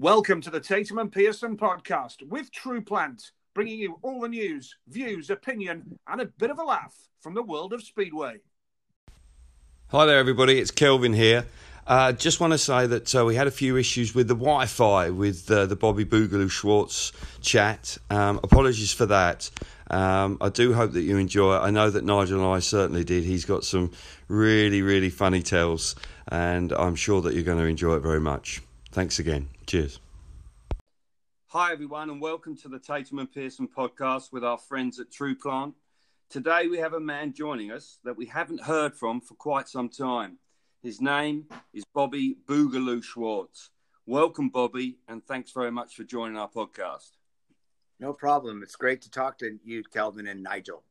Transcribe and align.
Welcome 0.00 0.40
to 0.42 0.50
the 0.50 0.60
Tatum 0.60 0.98
and 0.98 1.10
Pearson 1.10 1.56
podcast 1.56 2.22
with 2.28 2.52
True 2.52 2.80
Plant, 2.80 3.32
bringing 3.52 3.80
you 3.80 3.98
all 4.02 4.20
the 4.20 4.28
news, 4.28 4.76
views, 4.86 5.28
opinion, 5.28 5.98
and 6.06 6.20
a 6.20 6.26
bit 6.26 6.50
of 6.50 6.60
a 6.60 6.62
laugh 6.62 6.94
from 7.18 7.34
the 7.34 7.42
world 7.42 7.72
of 7.72 7.82
Speedway. 7.82 8.36
Hi 9.88 10.06
there, 10.06 10.20
everybody. 10.20 10.60
It's 10.60 10.70
Kelvin 10.70 11.14
here. 11.14 11.46
Uh, 11.84 12.12
just 12.12 12.38
want 12.38 12.52
to 12.52 12.58
say 12.58 12.86
that 12.86 13.12
uh, 13.12 13.24
we 13.24 13.34
had 13.34 13.48
a 13.48 13.50
few 13.50 13.76
issues 13.76 14.14
with 14.14 14.28
the 14.28 14.36
Wi 14.36 14.66
Fi 14.66 15.10
with 15.10 15.50
uh, 15.50 15.66
the 15.66 15.74
Bobby 15.74 16.04
Boogaloo 16.04 16.48
Schwartz 16.48 17.10
chat. 17.40 17.98
Um, 18.08 18.38
apologies 18.44 18.92
for 18.92 19.06
that. 19.06 19.50
Um, 19.90 20.38
I 20.40 20.48
do 20.48 20.74
hope 20.74 20.92
that 20.92 21.02
you 21.02 21.16
enjoy 21.16 21.56
it. 21.56 21.58
I 21.58 21.70
know 21.70 21.90
that 21.90 22.04
Nigel 22.04 22.38
and 22.38 22.54
I 22.54 22.60
certainly 22.60 23.02
did. 23.02 23.24
He's 23.24 23.44
got 23.44 23.64
some 23.64 23.90
really, 24.28 24.80
really 24.80 25.10
funny 25.10 25.42
tales, 25.42 25.96
and 26.28 26.72
I'm 26.72 26.94
sure 26.94 27.20
that 27.22 27.34
you're 27.34 27.42
going 27.42 27.58
to 27.58 27.64
enjoy 27.64 27.96
it 27.96 28.00
very 28.00 28.20
much. 28.20 28.62
Thanks 28.92 29.18
again. 29.18 29.48
Cheers. 29.68 30.00
Hi, 31.48 31.72
everyone, 31.72 32.08
and 32.08 32.22
welcome 32.22 32.56
to 32.56 32.70
the 32.70 32.78
Tatum 32.78 33.18
and 33.18 33.30
Pearson 33.30 33.68
podcast 33.68 34.32
with 34.32 34.42
our 34.42 34.56
friends 34.56 34.98
at 34.98 35.12
True 35.12 35.34
Plant. 35.34 35.74
Today, 36.30 36.68
we 36.68 36.78
have 36.78 36.94
a 36.94 37.00
man 37.00 37.34
joining 37.34 37.70
us 37.70 37.98
that 38.02 38.16
we 38.16 38.24
haven't 38.24 38.62
heard 38.62 38.94
from 38.94 39.20
for 39.20 39.34
quite 39.34 39.68
some 39.68 39.90
time. 39.90 40.38
His 40.82 41.02
name 41.02 41.48
is 41.74 41.84
Bobby 41.92 42.38
Boogaloo 42.46 43.04
Schwartz. 43.04 43.68
Welcome, 44.06 44.48
Bobby, 44.48 45.00
and 45.06 45.22
thanks 45.22 45.50
very 45.50 45.70
much 45.70 45.94
for 45.96 46.04
joining 46.04 46.38
our 46.38 46.48
podcast. 46.48 47.10
No 48.00 48.14
problem. 48.14 48.62
It's 48.62 48.76
great 48.76 49.02
to 49.02 49.10
talk 49.10 49.36
to 49.40 49.58
you, 49.62 49.82
Kelvin 49.92 50.28
and 50.28 50.42
Nigel. 50.42 50.82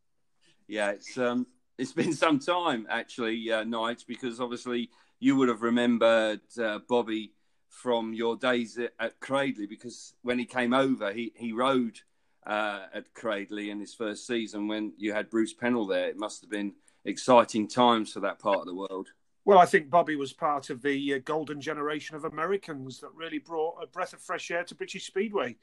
Yeah, 0.68 0.92
it's 0.92 1.18
um, 1.18 1.48
it's 1.80 1.94
been 1.94 2.14
some 2.14 2.38
time 2.38 2.86
actually, 2.92 3.52
uh, 3.52 3.64
Nigel, 3.64 4.06
because 4.08 4.40
obviously 4.40 4.92
you 5.20 5.36
would 5.36 5.50
have 5.50 5.64
remembered 5.64 6.42
uh, 6.62 6.78
Bobby 6.88 7.32
from 7.70 8.14
your 8.14 8.36
days 8.36 8.78
at, 8.78 8.94
at 9.00 9.20
Cradley 9.20 9.68
because 9.68 10.14
when 10.22 10.40
he 10.40 10.46
came 10.46 10.74
over, 10.74 11.12
he 11.14 11.32
he 11.36 11.52
rode 11.52 12.00
uh, 12.46 12.86
at 12.94 13.14
Cradley 13.14 13.70
in 13.70 13.80
his 13.80 13.94
first 13.94 14.26
season 14.26 14.68
when 14.68 14.94
you 14.98 15.14
had 15.14 15.30
Bruce 15.30 15.54
Penhall 15.54 15.88
there. 15.88 16.08
It 16.08 16.18
must 16.18 16.42
have 16.42 16.50
been 16.50 16.74
exciting 17.06 17.68
times 17.68 18.14
for 18.14 18.22
that 18.22 18.40
part 18.40 18.59
of 18.59 18.66
the 18.66 18.76
world. 18.76 19.09
Well, 19.46 19.59
I 19.59 19.66
think 19.66 19.90
Bobby 19.90 20.18
was 20.18 20.34
part 20.34 20.70
of 20.70 20.82
the 20.82 21.14
uh, 21.14 21.20
golden 21.24 21.62
generation 21.62 22.16
of 22.18 22.26
Americans 22.26 23.00
that 23.00 23.14
really 23.16 23.40
brought 23.40 23.81
a 23.81 23.88
breath 23.88 24.12
of 24.12 24.22
fresh 24.22 24.52
air 24.52 24.66
to 24.66 24.76
British 24.76 25.08
Speedway 25.08 25.56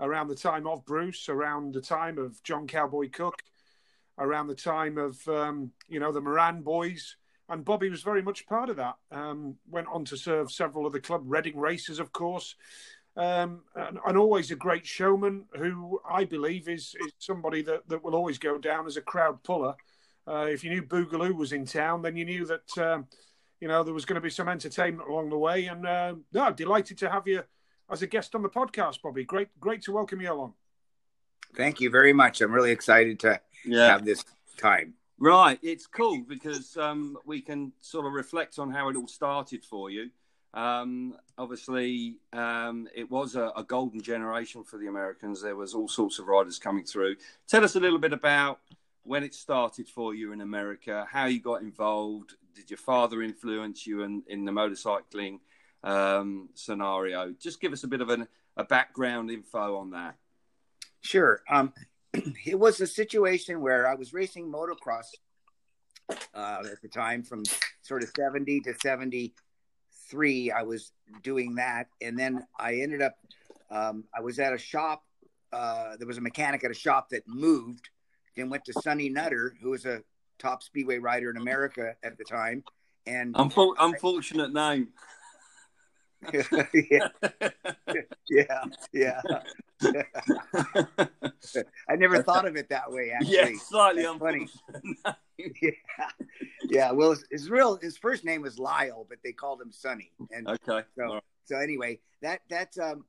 around 0.00 0.28
the 0.28 0.34
time 0.34 0.66
of 0.66 0.84
Bruce, 0.84 1.28
around 1.28 1.74
the 1.74 1.80
time 1.80 2.18
of 2.18 2.42
John 2.42 2.66
Cowboy 2.66 3.10
Cook, 3.10 3.42
around 4.18 4.48
the 4.48 4.54
time 4.54 4.98
of 4.98 5.26
um, 5.28 5.70
you 5.86 6.00
know 6.00 6.12
the 6.12 6.20
Moran 6.20 6.62
boys 6.62 7.16
and 7.48 7.64
Bobby 7.64 7.88
was 7.88 8.02
very 8.02 8.22
much 8.22 8.46
part 8.46 8.68
of 8.68 8.76
that. 8.76 8.96
Um, 9.10 9.56
went 9.70 9.88
on 9.92 10.04
to 10.06 10.16
serve 10.16 10.52
several 10.52 10.86
of 10.86 10.92
the 10.92 11.00
club 11.00 11.22
Reading 11.24 11.58
Racers, 11.58 11.98
of 11.98 12.12
course, 12.12 12.54
um, 13.16 13.62
and, 13.74 13.98
and, 14.06 14.16
always 14.16 14.50
a 14.50 14.56
great 14.56 14.86
showman 14.86 15.46
who 15.56 16.00
I 16.08 16.24
believe 16.24 16.68
is, 16.68 16.94
is 17.00 17.12
somebody 17.18 17.62
that, 17.62 17.88
that 17.88 18.04
will 18.04 18.14
always 18.14 18.38
go 18.38 18.58
down 18.58 18.86
as 18.86 18.96
a 18.96 19.00
crowd 19.00 19.42
puller. 19.42 19.74
Uh, 20.26 20.46
if 20.48 20.62
you 20.62 20.70
knew 20.70 20.82
Boogaloo 20.82 21.34
was 21.34 21.52
in 21.52 21.64
town, 21.64 22.02
then 22.02 22.16
you 22.16 22.24
knew 22.24 22.46
that 22.46 22.78
um, 22.78 23.06
you 23.60 23.66
know 23.66 23.82
there 23.82 23.94
was 23.94 24.04
going 24.04 24.14
to 24.14 24.20
be 24.20 24.30
some 24.30 24.48
entertainment 24.48 25.08
along 25.08 25.30
the 25.30 25.38
way. 25.38 25.66
And 25.66 25.86
uh, 25.86 26.14
no, 26.32 26.52
delighted 26.52 26.98
to 26.98 27.10
have 27.10 27.26
you 27.26 27.42
as 27.90 28.02
a 28.02 28.06
guest 28.06 28.34
on 28.34 28.42
the 28.42 28.48
podcast, 28.48 29.02
Bobby. 29.02 29.24
Great, 29.24 29.48
great 29.58 29.82
to 29.82 29.92
welcome 29.92 30.20
you 30.20 30.32
along. 30.32 30.54
Thank 31.56 31.80
you 31.80 31.90
very 31.90 32.12
much. 32.12 32.40
I'm 32.40 32.52
really 32.52 32.72
excited 32.72 33.18
to 33.20 33.40
yeah. 33.64 33.88
have 33.88 34.04
this 34.04 34.24
time. 34.58 34.94
Right, 35.20 35.58
it's 35.62 35.86
cool 35.86 36.22
because 36.28 36.76
um, 36.76 37.18
we 37.26 37.40
can 37.40 37.72
sort 37.80 38.06
of 38.06 38.12
reflect 38.12 38.58
on 38.60 38.70
how 38.70 38.88
it 38.88 38.96
all 38.96 39.08
started 39.08 39.64
for 39.64 39.90
you. 39.90 40.10
Um, 40.54 41.16
obviously, 41.36 42.18
um, 42.32 42.88
it 42.94 43.10
was 43.10 43.34
a, 43.34 43.52
a, 43.56 43.64
golden 43.64 44.00
generation 44.00 44.64
for 44.64 44.78
the 44.78 44.86
Americans. 44.86 45.42
There 45.42 45.56
was 45.56 45.74
all 45.74 45.88
sorts 45.88 46.18
of 46.18 46.26
riders 46.26 46.58
coming 46.58 46.84
through. 46.84 47.16
Tell 47.48 47.64
us 47.64 47.76
a 47.76 47.80
little 47.80 47.98
bit 47.98 48.12
about 48.12 48.60
when 49.02 49.24
it 49.24 49.34
started 49.34 49.88
for 49.88 50.14
you 50.14 50.32
in 50.32 50.40
America, 50.40 51.06
how 51.10 51.26
you 51.26 51.40
got 51.40 51.62
involved. 51.62 52.34
Did 52.54 52.70
your 52.70 52.78
father 52.78 53.20
influence 53.20 53.86
you 53.86 54.02
in, 54.02 54.22
in 54.28 54.44
the 54.44 54.52
motorcycling 54.52 55.40
um, 55.82 56.48
scenario? 56.54 57.34
Just 57.40 57.60
give 57.60 57.72
us 57.72 57.84
a 57.84 57.88
bit 57.88 58.00
of 58.00 58.08
an, 58.08 58.28
a 58.56 58.64
background 58.64 59.30
info 59.30 59.76
on 59.76 59.90
that. 59.90 60.14
Sure. 61.02 61.42
Um, 61.50 61.72
it 62.14 62.58
was 62.58 62.80
a 62.80 62.86
situation 62.86 63.60
where 63.60 63.86
I 63.88 63.94
was 63.94 64.12
racing 64.12 64.50
motocross 64.50 65.06
uh, 66.34 66.62
at 66.70 66.80
the 66.82 66.88
time 66.88 67.22
from 67.22 67.42
sort 67.82 68.02
of 68.02 68.10
70 68.16 68.60
to 68.60 68.74
73. 68.82 70.50
I 70.50 70.62
was 70.62 70.92
doing 71.22 71.56
that. 71.56 71.88
And 72.00 72.18
then 72.18 72.46
I 72.58 72.76
ended 72.76 73.02
up, 73.02 73.16
um, 73.70 74.04
I 74.16 74.20
was 74.20 74.38
at 74.38 74.52
a 74.52 74.58
shop. 74.58 75.04
Uh, 75.52 75.96
there 75.98 76.06
was 76.06 76.18
a 76.18 76.22
mechanic 76.22 76.64
at 76.64 76.70
a 76.70 76.74
shop 76.74 77.10
that 77.10 77.22
moved 77.26 77.88
and 78.36 78.50
went 78.50 78.64
to 78.66 78.72
Sonny 78.72 79.08
Nutter, 79.08 79.54
who 79.60 79.70
was 79.70 79.84
a 79.86 80.02
top 80.38 80.62
speedway 80.62 80.98
rider 80.98 81.30
in 81.30 81.36
America 81.36 81.94
at 82.02 82.16
the 82.16 82.24
time. 82.24 82.62
And 83.06 83.34
Unfor- 83.34 83.74
unfortunate 83.78 84.52
name. 84.52 84.88
yeah, 86.32 87.08
yeah, 88.28 88.64
yeah. 88.92 89.20
I 91.88 91.96
never 91.96 92.22
thought 92.22 92.46
of 92.46 92.56
it 92.56 92.68
that 92.70 92.90
way. 92.90 93.12
Actually, 93.12 93.34
yeah, 93.34 93.48
slightly 93.62 94.04
funny. 94.18 94.48
yeah, 95.62 95.70
yeah. 96.68 96.90
Well, 96.90 97.10
his, 97.10 97.24
his, 97.30 97.50
real 97.50 97.76
his 97.76 97.96
first 97.96 98.24
name 98.24 98.42
was 98.42 98.58
Lyle, 98.58 99.06
but 99.08 99.18
they 99.22 99.32
called 99.32 99.60
him 99.60 99.70
Sonny. 99.70 100.10
And 100.32 100.48
okay. 100.48 100.82
So, 100.96 101.14
right. 101.14 101.22
so 101.44 101.56
anyway, 101.56 102.00
that 102.22 102.40
that's 102.50 102.78
um 102.78 103.04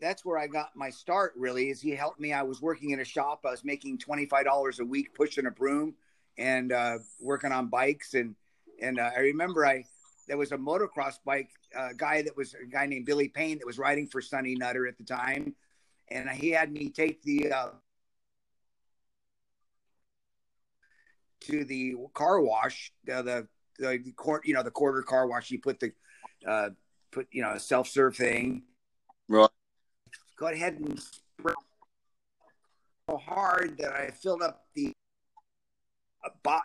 that's 0.00 0.24
where 0.24 0.38
I 0.38 0.46
got 0.46 0.70
my 0.74 0.90
start. 0.90 1.34
Really, 1.36 1.70
is 1.70 1.80
he 1.80 1.90
helped 1.90 2.20
me. 2.20 2.32
I 2.32 2.42
was 2.42 2.62
working 2.62 2.90
in 2.90 3.00
a 3.00 3.04
shop. 3.04 3.40
I 3.46 3.50
was 3.50 3.64
making 3.64 3.98
twenty 3.98 4.26
five 4.26 4.46
dollars 4.46 4.80
a 4.80 4.84
week 4.84 5.14
pushing 5.14 5.46
a 5.46 5.50
broom 5.50 5.94
and 6.38 6.72
uh, 6.72 6.98
working 7.20 7.52
on 7.52 7.66
bikes 7.66 8.14
and 8.14 8.34
and 8.80 8.98
uh, 8.98 9.10
I 9.16 9.20
remember 9.20 9.66
I 9.66 9.84
there 10.28 10.36
was 10.36 10.52
a 10.52 10.56
motocross 10.56 11.18
bike 11.24 11.50
uh, 11.76 11.88
guy 11.96 12.22
that 12.22 12.36
was 12.36 12.54
a 12.54 12.66
guy 12.66 12.86
named 12.86 13.06
Billy 13.06 13.28
Payne 13.28 13.58
that 13.58 13.66
was 13.66 13.78
riding 13.78 14.06
for 14.06 14.20
Sonny 14.20 14.54
Nutter 14.54 14.86
at 14.86 14.96
the 14.98 15.04
time, 15.04 15.54
and 16.08 16.28
he 16.30 16.50
had 16.50 16.70
me 16.70 16.90
take 16.90 17.22
the 17.22 17.50
uh, 17.50 17.68
to 21.40 21.64
the 21.64 21.96
car 22.14 22.40
wash, 22.40 22.92
uh, 23.12 23.22
the 23.22 23.48
the 23.78 23.98
the 24.04 24.12
court, 24.12 24.46
you 24.46 24.54
know, 24.54 24.62
the 24.62 24.70
quarter 24.70 25.02
car 25.02 25.26
wash. 25.26 25.50
You 25.50 25.60
put 25.60 25.80
the 25.80 25.92
uh, 26.46 26.70
put 27.10 27.26
you 27.32 27.42
know 27.42 27.52
a 27.52 27.60
self 27.60 27.88
serve 27.88 28.16
thing, 28.16 28.62
right? 29.28 29.48
Go 30.36 30.46
ahead 30.46 30.74
and 30.74 31.00
so 33.08 33.16
hard 33.16 33.78
that 33.78 33.92
I 33.92 34.10
filled 34.10 34.42
up 34.42 34.66
the 34.74 34.92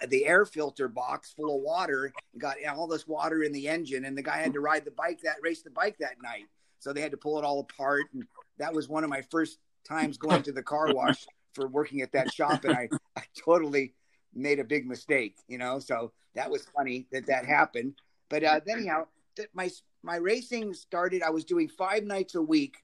the 0.07 0.25
air 0.25 0.45
filter 0.45 0.87
box 0.87 1.33
full 1.33 1.55
of 1.55 1.61
water 1.61 2.11
and 2.33 2.41
got 2.41 2.55
all 2.75 2.87
this 2.87 3.07
water 3.07 3.43
in 3.43 3.51
the 3.51 3.67
engine. 3.67 4.05
And 4.05 4.17
the 4.17 4.21
guy 4.21 4.37
had 4.37 4.53
to 4.53 4.59
ride 4.59 4.85
the 4.85 4.91
bike 4.91 5.21
that 5.23 5.37
race 5.41 5.61
the 5.61 5.69
bike 5.69 5.97
that 5.99 6.21
night. 6.21 6.45
So 6.79 6.93
they 6.93 7.01
had 7.01 7.11
to 7.11 7.17
pull 7.17 7.37
it 7.39 7.45
all 7.45 7.59
apart. 7.59 8.03
And 8.13 8.25
that 8.57 8.73
was 8.73 8.89
one 8.89 9.03
of 9.03 9.09
my 9.09 9.21
first 9.31 9.59
times 9.87 10.17
going 10.17 10.43
to 10.43 10.51
the 10.51 10.63
car 10.63 10.93
wash 10.93 11.25
for 11.53 11.67
working 11.67 12.01
at 12.01 12.11
that 12.13 12.33
shop. 12.33 12.63
And 12.65 12.75
I, 12.75 12.89
I 13.15 13.23
totally 13.43 13.93
made 14.33 14.59
a 14.59 14.63
big 14.63 14.85
mistake, 14.85 15.37
you 15.47 15.57
know? 15.57 15.79
So 15.79 16.11
that 16.35 16.49
was 16.49 16.65
funny 16.75 17.07
that 17.11 17.27
that 17.27 17.45
happened. 17.45 17.93
But 18.29 18.43
uh, 18.43 18.59
anyhow, 18.69 19.07
my, 19.53 19.69
my 20.01 20.17
racing 20.17 20.73
started, 20.73 21.23
I 21.23 21.29
was 21.29 21.45
doing 21.45 21.67
five 21.67 22.03
nights 22.03 22.35
a 22.35 22.41
week 22.41 22.77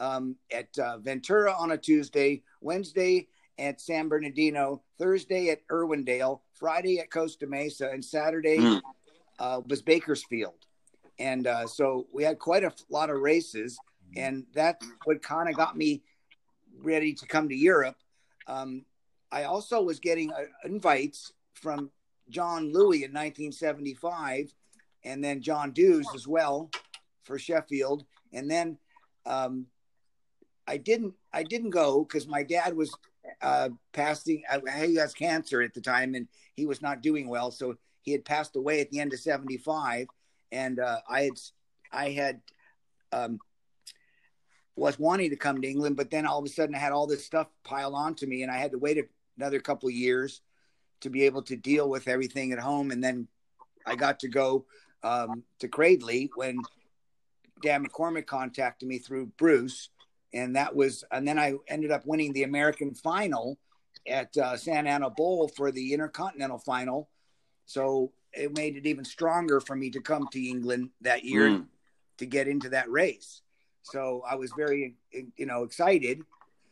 um, 0.00 0.36
at 0.52 0.76
uh, 0.78 0.98
Ventura 0.98 1.52
on 1.52 1.72
a 1.72 1.78
Tuesday, 1.78 2.42
Wednesday 2.60 3.28
at 3.58 3.80
San 3.80 4.08
Bernardino, 4.08 4.82
Thursday 4.98 5.48
at 5.50 5.66
Irwindale, 5.68 6.40
Friday 6.54 6.98
at 6.98 7.10
Costa 7.10 7.46
Mesa, 7.46 7.88
and 7.90 8.04
Saturday 8.04 8.58
mm. 8.58 8.82
uh, 9.38 9.60
was 9.66 9.82
Bakersfield. 9.82 10.66
And 11.18 11.46
uh, 11.46 11.66
so 11.66 12.06
we 12.12 12.22
had 12.22 12.38
quite 12.38 12.64
a 12.64 12.72
lot 12.90 13.08
of 13.08 13.20
races, 13.20 13.78
and 14.14 14.44
that's 14.54 14.86
what 15.04 15.22
kind 15.22 15.48
of 15.48 15.56
got 15.56 15.76
me 15.76 16.02
ready 16.82 17.14
to 17.14 17.26
come 17.26 17.48
to 17.48 17.54
Europe. 17.54 17.96
Um, 18.46 18.84
I 19.32 19.44
also 19.44 19.82
was 19.82 19.98
getting 19.98 20.30
uh, 20.32 20.44
invites 20.64 21.32
from 21.54 21.90
John 22.28 22.72
Louis 22.72 23.04
in 23.04 23.12
1975, 23.12 24.52
and 25.04 25.24
then 25.24 25.40
John 25.40 25.72
Dews 25.72 26.06
as 26.14 26.28
well 26.28 26.70
for 27.24 27.38
Sheffield. 27.38 28.04
And 28.32 28.50
then 28.50 28.78
um, 29.24 29.66
I 30.66 30.76
didn't 30.76 31.14
I 31.32 31.42
didn't 31.42 31.70
go 31.70 32.04
because 32.04 32.26
my 32.26 32.42
dad 32.42 32.76
was 32.76 32.94
uh, 33.42 33.70
passing. 33.92 34.42
Uh, 34.50 34.60
he 34.78 34.96
has 34.96 35.14
cancer 35.14 35.62
at 35.62 35.74
the 35.74 35.80
time, 35.80 36.14
and 36.14 36.28
he 36.54 36.66
was 36.66 36.82
not 36.82 37.02
doing 37.02 37.28
well. 37.28 37.50
So 37.50 37.76
he 38.02 38.12
had 38.12 38.24
passed 38.24 38.56
away 38.56 38.80
at 38.80 38.90
the 38.90 39.00
end 39.00 39.12
of 39.12 39.20
'75, 39.20 40.06
and 40.52 40.78
uh, 40.78 41.00
I 41.08 41.22
had 41.22 41.32
I 41.92 42.10
had 42.10 42.40
um, 43.12 43.38
was 44.76 44.98
wanting 44.98 45.30
to 45.30 45.36
come 45.36 45.60
to 45.60 45.68
England, 45.68 45.96
but 45.96 46.10
then 46.10 46.26
all 46.26 46.38
of 46.38 46.44
a 46.44 46.48
sudden 46.48 46.74
I 46.74 46.78
had 46.78 46.92
all 46.92 47.06
this 47.06 47.24
stuff 47.24 47.48
piled 47.64 47.94
onto 47.94 48.26
me, 48.26 48.42
and 48.42 48.52
I 48.52 48.58
had 48.58 48.72
to 48.72 48.78
wait 48.78 49.04
another 49.38 49.60
couple 49.60 49.90
years 49.90 50.42
to 51.00 51.10
be 51.10 51.24
able 51.24 51.42
to 51.42 51.56
deal 51.56 51.88
with 51.88 52.08
everything 52.08 52.52
at 52.52 52.58
home, 52.58 52.90
and 52.90 53.02
then 53.02 53.28
I 53.86 53.96
got 53.96 54.20
to 54.20 54.28
go 54.28 54.66
um, 55.02 55.44
to 55.60 55.68
Cradley 55.68 56.30
when 56.34 56.60
Dan 57.62 57.86
McCormick 57.86 58.26
contacted 58.26 58.88
me 58.88 58.98
through 58.98 59.26
Bruce, 59.38 59.88
and 60.32 60.56
that 60.56 60.74
was, 60.74 61.04
and 61.10 61.26
then 61.26 61.38
I 61.38 61.54
ended 61.68 61.90
up 61.90 62.04
winning 62.06 62.32
the 62.32 62.42
American 62.42 62.94
final 62.94 63.58
at 64.06 64.36
uh, 64.36 64.56
Santa 64.56 64.90
Ana 64.90 65.10
Bowl 65.10 65.48
for 65.48 65.70
the 65.70 65.92
Intercontinental 65.92 66.58
final. 66.58 67.08
So 67.64 68.12
it 68.32 68.56
made 68.56 68.76
it 68.76 68.86
even 68.86 69.04
stronger 69.04 69.60
for 69.60 69.74
me 69.74 69.90
to 69.90 70.00
come 70.00 70.28
to 70.28 70.40
England 70.40 70.90
that 71.00 71.24
year 71.24 71.50
Mm. 71.50 71.66
to 72.18 72.26
get 72.26 72.48
into 72.48 72.68
that 72.70 72.90
race. 72.90 73.42
So 73.82 74.22
I 74.28 74.34
was 74.36 74.52
very, 74.52 74.94
you 75.36 75.46
know, 75.46 75.62
excited. 75.64 76.22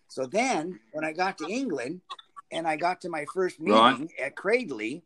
So 0.08 0.26
then 0.26 0.78
when 0.92 1.04
I 1.04 1.12
got 1.12 1.38
to 1.38 1.46
England 1.46 2.00
and 2.50 2.66
I 2.66 2.76
got 2.76 3.00
to 3.02 3.08
my 3.08 3.24
first 3.32 3.60
meeting 3.60 3.80
Right. 3.82 4.10
at 4.20 4.36
Cradley, 4.36 5.02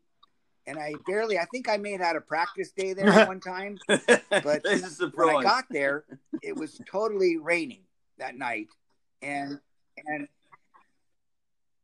and 0.67 0.77
I 0.77 0.97
barely, 1.07 1.39
I 1.39 1.45
think 1.45 1.67
I 1.67 1.73
have 1.77 2.01
had 2.01 2.15
a 2.15 2.21
practice 2.21 2.71
day 2.71 2.93
there 2.93 3.05
one 3.25 3.39
time. 3.39 3.79
But 3.87 4.63
when 4.65 5.29
I 5.29 5.43
got 5.43 5.65
there, 5.71 6.05
it 6.41 6.55
was 6.55 6.79
totally 6.89 7.37
raining 7.37 7.81
that 8.19 8.37
night, 8.37 8.67
and 9.21 9.59
and 10.07 10.27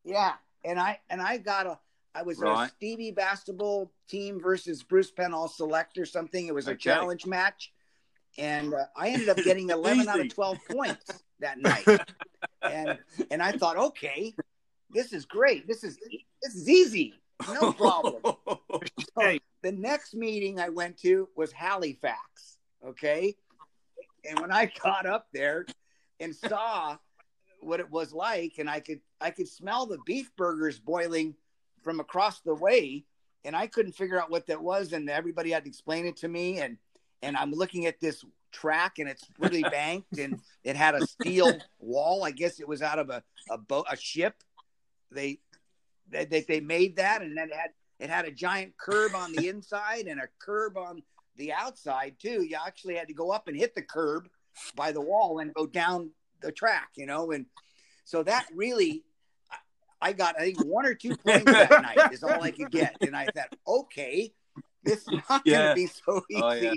yeah, 0.04 0.34
and 0.64 0.80
I 0.80 1.00
and 1.10 1.22
I 1.22 1.38
got 1.38 1.66
a 1.66 1.80
I 2.14 2.22
was 2.22 2.42
at 2.42 2.48
a 2.48 2.68
Steve 2.70 3.16
Bastable 3.16 3.90
team 4.08 4.40
versus 4.40 4.84
Bruce 4.84 5.12
Penhall 5.12 5.50
Select 5.50 5.98
or 5.98 6.06
something. 6.06 6.48
It 6.48 6.54
was 6.54 6.68
a 6.68 6.72
Okay. 6.72 6.78
challenge 6.78 7.26
match, 7.26 7.74
and 8.38 8.74
uh, 8.74 8.86
I 8.96 9.10
ended 9.10 9.30
up 9.30 9.38
getting 9.38 9.70
eleven 9.72 10.08
out 10.08 10.20
of 10.20 10.34
twelve 10.34 10.60
points 10.70 11.24
that 11.40 11.58
night, 11.60 11.86
and 12.62 12.98
and 13.32 13.42
I 13.42 13.52
thought, 13.54 13.78
okay, 13.78 14.34
this 14.92 15.12
is 15.14 15.26
great. 15.26 15.68
This 15.68 15.84
is 15.84 15.98
this 16.42 16.56
is 16.56 16.70
easy, 16.70 17.14
no 17.54 17.72
problem. 17.74 18.22
Hey. 19.18 19.40
the 19.62 19.72
next 19.72 20.14
meeting 20.14 20.60
I 20.60 20.68
went 20.70 20.98
to 21.00 21.30
was 21.36 21.52
Halifax. 21.52 22.58
Okay. 22.86 23.36
And 24.30 24.40
when 24.40 24.52
I 24.52 24.72
got 24.84 25.06
up 25.06 25.28
there 25.34 25.66
and 26.20 26.36
saw 26.36 26.98
what 27.62 27.80
it 27.80 27.90
was 27.90 28.14
like, 28.14 28.54
and 28.60 28.70
I 28.70 28.80
could 28.80 29.02
I 29.20 29.32
could 29.32 29.48
smell 29.48 29.86
the 29.86 29.98
beef 30.06 30.32
burgers 30.36 30.80
boiling 30.80 31.36
from 31.84 32.00
across 32.00 32.42
the 32.42 32.56
way, 32.56 33.06
and 33.44 33.56
I 33.56 33.68
couldn't 33.68 33.94
figure 33.94 34.20
out 34.22 34.30
what 34.30 34.48
that 34.48 34.62
was, 34.62 34.94
and 34.94 35.10
everybody 35.10 35.52
had 35.52 35.64
to 35.64 35.70
explain 35.70 36.06
it 36.06 36.18
to 36.18 36.28
me. 36.28 36.60
And 36.60 36.78
and 37.22 37.36
I'm 37.36 37.52
looking 37.52 37.86
at 37.86 38.00
this 38.00 38.24
track, 38.52 39.00
and 39.00 39.10
it's 39.10 39.24
really 39.40 39.64
banked, 39.72 40.18
and 40.18 40.40
it 40.64 40.76
had 40.76 40.96
a 40.96 41.06
steel 41.06 41.58
wall. 41.80 42.24
I 42.24 42.32
guess 42.32 42.60
it 42.60 42.68
was 42.68 42.82
out 42.82 43.00
of 43.00 43.10
a 43.10 43.24
a 43.50 43.58
boat, 43.58 43.86
a 43.92 43.98
ship. 43.98 44.36
They 45.12 45.40
they 46.10 46.26
they, 46.26 46.42
they 46.42 46.60
made 46.60 46.98
that, 46.98 47.22
and 47.22 47.38
then 47.38 47.50
it 47.50 47.56
had 47.56 47.72
it 48.00 48.10
had 48.10 48.26
a 48.26 48.32
giant 48.32 48.78
curb 48.78 49.16
on 49.16 49.32
the 49.32 49.48
inside 49.48 50.08
and 50.08 50.20
a 50.20 50.28
curb 50.40 50.78
on 50.78 51.02
the 51.38 51.52
outside 51.54 52.16
too. 52.20 52.44
You 52.44 52.58
actually 52.66 52.96
had 52.96 53.08
to 53.08 53.14
go 53.14 53.32
up 53.32 53.48
and 53.48 53.58
hit 53.58 53.76
the 53.76 53.82
curb 53.82 54.28
by 54.76 54.92
the 54.92 55.02
wall 55.02 55.40
and 55.40 55.54
go 55.54 55.66
down 55.66 56.12
the 56.42 56.52
track, 56.52 56.90
you 56.96 57.06
know. 57.06 57.32
And 57.32 57.46
so 58.04 58.24
that 58.24 58.46
really, 58.54 59.04
I- 60.02 60.14
got 60.14 60.36
I 60.40 60.44
think 60.46 60.64
one 60.64 60.86
or 60.86 60.94
two 60.94 61.16
points 61.26 61.46
that 61.46 61.70
night 61.82 62.12
is 62.14 62.24
all 62.24 62.42
I 62.42 62.52
could 62.52 62.72
get, 62.72 62.96
and 63.02 63.16
I 63.16 63.26
thought, 63.28 63.56
okay, 63.68 64.34
this 64.84 65.00
is 65.00 65.20
not 65.30 65.42
Yeah. 65.46 65.58
going 65.58 65.70
to 65.70 65.76
be 65.76 65.88
so 65.88 66.22
easy. 66.30 66.42
Oh, 66.44 66.52
yeah. 66.52 66.74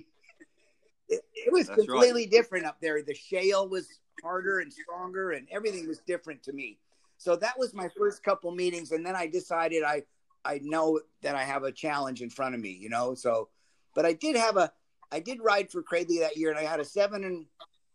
it, 1.09 1.21
it 1.35 1.53
was 1.53 1.67
That's 1.67 1.79
right. 1.81 1.89
completely 1.89 2.27
different 2.27 2.67
up 2.67 2.77
there. 2.81 3.03
The 3.03 3.15
shale 3.15 3.69
was 3.69 3.89
harder 4.23 4.61
and 4.61 4.73
stronger, 4.73 5.33
and 5.33 5.47
everything 5.51 5.87
was 5.87 5.99
different 6.01 6.43
to 6.45 6.53
me. 6.53 6.79
So 7.19 7.37
that 7.37 7.59
was 7.59 7.75
my 7.75 7.89
first 7.97 8.23
couple 8.23 8.51
meetings, 8.53 8.93
and 8.93 9.05
then 9.05 9.17
I 9.17 9.27
decided 9.27 9.83
I 9.83 10.05
I 10.45 10.61
know 10.63 11.01
that 11.23 11.35
I 11.35 11.43
have 11.43 11.65
a 11.65 11.73
challenge 11.73 12.23
in 12.23 12.31
front 12.31 12.55
of 12.55 12.61
me, 12.61 12.71
you 12.71 12.89
know. 12.89 13.15
So, 13.15 13.49
but 13.95 14.07
I 14.07 14.13
did 14.13 14.37
have 14.37 14.57
a 14.57 14.73
I 15.11 15.21
did 15.21 15.41
ride 15.43 15.71
for 15.71 15.83
Cradley 15.83 16.21
that 16.21 16.37
year, 16.37 16.51
and 16.51 16.59
I 16.59 16.63
had 16.63 16.79
a 16.81 16.85
seven 16.85 17.25
and 17.25 17.47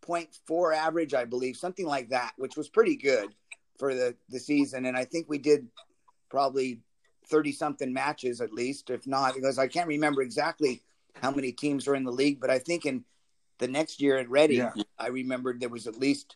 point 0.03 0.29
four 0.45 0.73
average, 0.73 1.13
I 1.15 1.25
believe, 1.25 1.57
something 1.57 1.87
like 1.87 2.09
that, 2.09 2.33
which 2.37 2.55
was 2.55 2.69
pretty 2.69 2.95
good 2.95 3.33
for 3.79 3.95
the 3.95 4.15
the 4.29 4.39
season. 4.39 4.85
And 4.85 4.95
I 4.95 5.05
think 5.05 5.27
we 5.27 5.39
did 5.39 5.67
probably 6.29 6.81
thirty 7.27 7.51
something 7.51 7.91
matches 7.91 8.41
at 8.41 8.53
least, 8.53 8.89
if 8.89 9.07
not, 9.07 9.33
because 9.33 9.57
I 9.57 9.67
can't 9.67 9.87
remember 9.87 10.21
exactly 10.21 10.81
how 11.21 11.31
many 11.31 11.51
teams 11.51 11.87
were 11.87 11.95
in 11.95 12.03
the 12.03 12.11
league, 12.11 12.39
but 12.39 12.49
I 12.49 12.59
think 12.59 12.85
in 12.85 13.05
the 13.59 13.67
next 13.67 14.01
year 14.01 14.17
at 14.17 14.29
Reading, 14.29 14.57
Yeah. 14.57 14.83
I 14.97 15.07
remembered 15.07 15.59
there 15.59 15.69
was 15.69 15.87
at 15.87 15.97
least, 15.97 16.35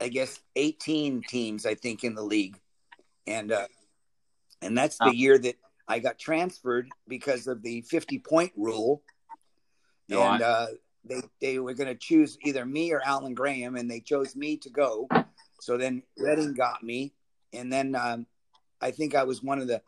I 0.00 0.08
guess, 0.08 0.40
18 0.56 1.22
teams, 1.28 1.66
I 1.66 1.74
think, 1.74 2.04
in 2.04 2.14
the 2.14 2.22
league. 2.22 2.58
And, 3.26 3.52
uh, 3.52 3.68
and 4.62 4.76
that's 4.76 4.96
the 4.98 5.08
Oh. 5.08 5.12
year 5.12 5.38
that 5.38 5.56
I 5.86 5.98
got 5.98 6.18
transferred 6.18 6.88
because 7.06 7.46
of 7.46 7.62
the 7.62 7.82
50 7.82 8.18
point 8.18 8.52
rule. 8.56 9.02
Right. 10.08 10.34
And, 10.34 10.42
uh, 10.42 10.66
they, 11.08 11.22
they 11.40 11.58
were 11.58 11.74
going 11.74 11.88
to 11.88 11.94
choose 11.94 12.38
either 12.44 12.64
me 12.64 12.92
or 12.92 13.00
Alan 13.04 13.34
Grahame, 13.34 13.78
and 13.78 13.90
they 13.90 14.00
chose 14.00 14.36
me 14.36 14.56
to 14.58 14.70
go. 14.70 15.08
So 15.60 15.76
then 15.76 16.02
Reading 16.16 16.54
got 16.54 16.82
me. 16.82 17.12
And 17.52 17.72
then, 17.72 17.94
um, 17.94 18.26
I 18.80 18.90
think 18.90 19.14
I 19.14 19.24
was 19.24 19.42
one 19.42 19.58
of 19.58 19.66
the, 19.66 19.82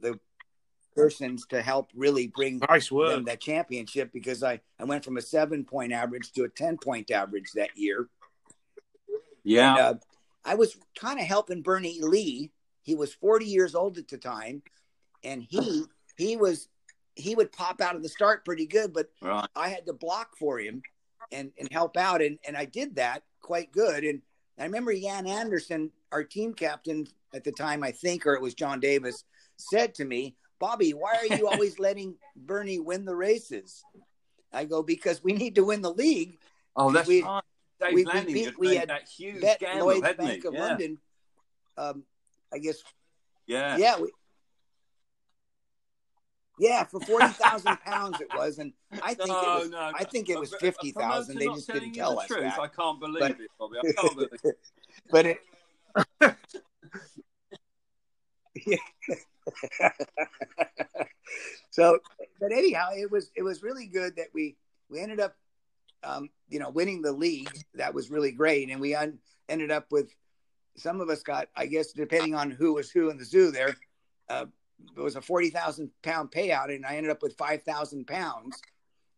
the 0.00 0.18
persons 0.96 1.46
to 1.50 1.62
help 1.62 1.90
really 1.94 2.26
bring 2.26 2.60
Nice 2.68 2.88
them 2.88 3.24
that 3.24 3.40
championship 3.40 4.10
because 4.12 4.42
I, 4.42 4.60
I 4.78 4.84
went 4.84 5.04
from 5.04 5.16
a 5.16 5.22
seven 5.22 5.64
point 5.64 5.92
average 5.92 6.32
to 6.32 6.44
a 6.44 6.48
10 6.48 6.78
point 6.78 7.10
average 7.10 7.52
that 7.54 7.70
year. 7.76 8.08
yeah. 9.44 9.70
And, 9.70 9.80
uh, 9.80 9.94
I 10.44 10.54
was 10.56 10.76
kind 10.98 11.20
of 11.20 11.26
helping 11.26 11.62
Bernie 11.62 12.00
Leigh. 12.00 12.50
He 12.82 12.94
was 12.94 13.14
40 13.14 13.46
years 13.46 13.74
old 13.74 13.96
at 13.98 14.08
the 14.08 14.18
time, 14.18 14.62
and 15.22 15.46
he 15.48 15.84
he 16.16 16.36
was 16.36 16.68
he 17.14 17.34
would 17.34 17.52
pop 17.52 17.80
out 17.80 17.96
of 17.96 18.02
the 18.02 18.08
start 18.08 18.44
pretty 18.44 18.66
good, 18.66 18.92
but 18.92 19.10
right. 19.20 19.46
I 19.54 19.68
had 19.68 19.86
to 19.86 19.92
block 19.92 20.36
for 20.38 20.58
him 20.58 20.82
and 21.30 21.52
and 21.58 21.68
help 21.70 21.96
out, 21.96 22.22
and 22.22 22.38
and 22.46 22.56
I 22.56 22.64
did 22.64 22.96
that 22.96 23.22
quite 23.40 23.72
good. 23.72 24.04
And 24.04 24.22
I 24.58 24.64
remember 24.64 24.94
Jan 24.94 25.26
Andersen, 25.26 25.90
our 26.10 26.24
team 26.24 26.54
captain 26.54 27.06
at 27.34 27.44
the 27.44 27.52
time, 27.52 27.82
I 27.82 27.90
think, 27.92 28.26
or 28.26 28.34
it 28.34 28.42
was 28.42 28.54
John 28.54 28.80
Davis, 28.80 29.24
said 29.56 29.94
to 29.96 30.04
me, 30.04 30.36
"Bobby, 30.58 30.92
why 30.92 31.14
are 31.16 31.36
you 31.36 31.48
always 31.48 31.78
letting 31.78 32.16
Bernie 32.36 32.80
win 32.80 33.04
the 33.04 33.16
races?" 33.16 33.82
I 34.52 34.64
go 34.66 34.82
because 34.82 35.22
we 35.24 35.32
need 35.32 35.54
to 35.54 35.64
win 35.64 35.80
the 35.80 35.92
league. 35.92 36.38
Oh, 36.76 36.90
that's 36.92 37.08
we- 37.08 37.22
right. 37.22 37.42
Dave 37.80 37.94
we- 37.94 38.04
we 38.04 38.04
Lanning 38.04 38.34
beat- 38.34 38.44
just 38.46 38.58
we 38.58 38.76
had 38.76 38.88
that 38.90 39.08
huge 39.08 39.40
Bet 39.40 39.60
gamble, 39.60 39.86
Lloyd's 39.86 40.00
Bank 40.16 40.42
he? 40.42 40.48
of 40.48 40.54
yeah. 40.54 40.60
London. 40.60 40.98
Um, 41.76 42.04
I 42.52 42.58
guess 42.58 42.76
Yeah. 43.46 43.76
yeah, 43.78 43.98
we, 43.98 44.10
yeah, 46.62 46.84
for 46.84 47.00
forty 47.00 47.26
thousand 47.26 47.76
pounds 47.84 48.20
it 48.20 48.28
was, 48.36 48.58
and 48.58 48.72
I 49.02 49.14
think 49.14 49.30
no, 49.30 49.40
it 49.40 49.60
was. 49.62 49.70
no. 49.70 49.90
I 49.92 50.04
think 50.04 50.28
it 50.30 50.38
was 50.38 50.54
fifty 50.54 50.92
thousand. 50.92 51.38
They 51.38 51.46
just 51.46 51.66
didn't 51.66 51.92
tell 51.94 52.20
us 52.20 52.28
truth. 52.28 52.42
that. 52.42 52.58
I 52.60 52.68
can't 52.68 53.00
believe 53.00 53.18
But- 53.20 53.30
it, 53.32 53.50
Bobby. 53.58 53.78
I 53.78 53.92
can't 53.92 54.14
believe 54.14 54.28
it. 54.44 54.58
But 55.10 55.26
it. 55.26 55.38
so, 61.70 61.98
but 62.40 62.52
anyhow, 62.52 62.90
it 62.96 63.10
was 63.10 63.30
it 63.34 63.42
was 63.42 63.62
really 63.64 63.86
good 63.86 64.14
that 64.16 64.28
we 64.32 64.56
we 64.88 65.00
ended 65.00 65.18
up, 65.18 65.34
um, 66.04 66.28
you 66.48 66.60
know, 66.60 66.70
winning 66.70 67.02
the 67.02 67.12
league. 67.12 67.50
That 67.74 67.92
was 67.92 68.08
really 68.10 68.30
great, 68.30 68.70
and 68.70 68.80
we 68.80 68.94
un- 68.94 69.18
ended 69.48 69.72
up 69.72 69.90
with 69.90 70.14
some 70.76 71.00
of 71.00 71.08
us 71.10 71.22
got, 71.24 71.48
I 71.56 71.66
guess, 71.66 71.90
depending 71.92 72.36
on 72.36 72.50
who 72.52 72.74
was 72.74 72.88
who 72.90 73.10
in 73.10 73.18
the 73.18 73.24
zoo 73.24 73.50
there. 73.50 73.76
Uh, 74.28 74.46
it 74.96 75.00
was 75.00 75.16
a 75.16 75.22
forty 75.22 75.50
thousand 75.50 75.90
pound 76.02 76.30
payout, 76.30 76.74
and 76.74 76.84
I 76.86 76.96
ended 76.96 77.10
up 77.10 77.22
with 77.22 77.36
five 77.36 77.62
thousand 77.62 78.06
pounds. 78.06 78.60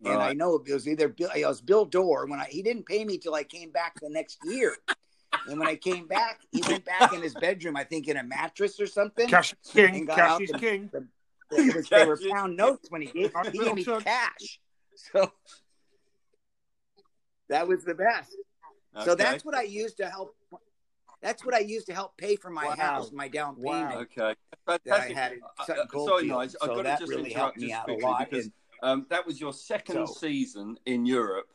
And 0.04 0.20
I 0.20 0.34
know 0.34 0.56
it 0.56 0.70
was 0.70 0.86
either 0.86 1.08
Bill, 1.08 1.30
it 1.34 1.46
was 1.46 1.62
Bill 1.62 1.86
Dore 1.86 2.26
when 2.26 2.38
I 2.38 2.44
he 2.44 2.62
didn't 2.62 2.84
pay 2.86 3.04
me 3.04 3.16
till 3.16 3.34
I 3.34 3.42
came 3.42 3.70
back 3.70 3.98
the 4.00 4.10
next 4.10 4.38
year. 4.44 4.76
And 5.48 5.58
when 5.58 5.68
I 5.68 5.74
came 5.74 6.06
back, 6.06 6.40
he 6.52 6.62
went 6.62 6.84
back 6.84 7.12
in 7.12 7.20
his 7.20 7.34
bedroom, 7.34 7.76
I 7.76 7.84
think 7.84 8.08
in 8.08 8.16
a 8.16 8.22
mattress 8.22 8.80
or 8.80 8.86
something. 8.86 9.28
Cash 9.28 9.54
king. 9.72 10.06
Cash 10.06 10.40
is 10.40 10.50
the- 10.50 10.58
king. 10.58 10.90
It 11.50 11.74
was, 11.74 11.88
they 11.88 12.06
were 12.06 12.18
pound 12.30 12.56
notes 12.56 12.90
when 12.90 13.02
he 13.02 13.08
gave, 13.08 13.32
he 13.52 13.58
gave 13.58 13.74
me 13.74 13.84
cash. 13.84 14.60
So 14.94 15.32
that 17.48 17.68
was 17.68 17.84
the 17.84 17.94
best. 17.94 18.34
So 19.04 19.14
that's 19.14 19.44
what 19.44 19.54
I 19.54 19.62
used 19.62 19.96
to 19.98 20.08
help. 20.08 20.36
That's 21.24 21.42
what 21.42 21.54
I 21.54 21.60
used 21.60 21.86
to 21.86 21.94
help 21.94 22.18
pay 22.18 22.36
for 22.36 22.50
my 22.50 22.66
Wow. 22.66 22.74
house, 22.76 23.10
my 23.10 23.28
down 23.28 23.56
Wow. 23.56 23.88
payment. 23.88 24.10
Okay. 24.12 24.34
That 24.66 24.82
I 24.92 24.98
had 25.08 25.32
Uh, 25.58 25.64
Sorry. 25.90 26.26
Nigel. 26.26 26.38
I've 26.38 26.50
So 26.50 26.66
got 26.76 26.82
to 26.82 26.96
just 26.98 27.08
really 27.10 27.32
interrupt 27.32 27.58
just 27.58 27.84
quickly 27.84 28.02
lot. 28.04 28.18
because 28.30 28.44
And 28.44 28.52
um, 28.82 29.06
that 29.08 29.26
was 29.26 29.40
your 29.40 29.54
second 29.54 30.06
So- 30.06 30.12
season 30.14 30.78
in 30.84 31.06
Europe, 31.06 31.50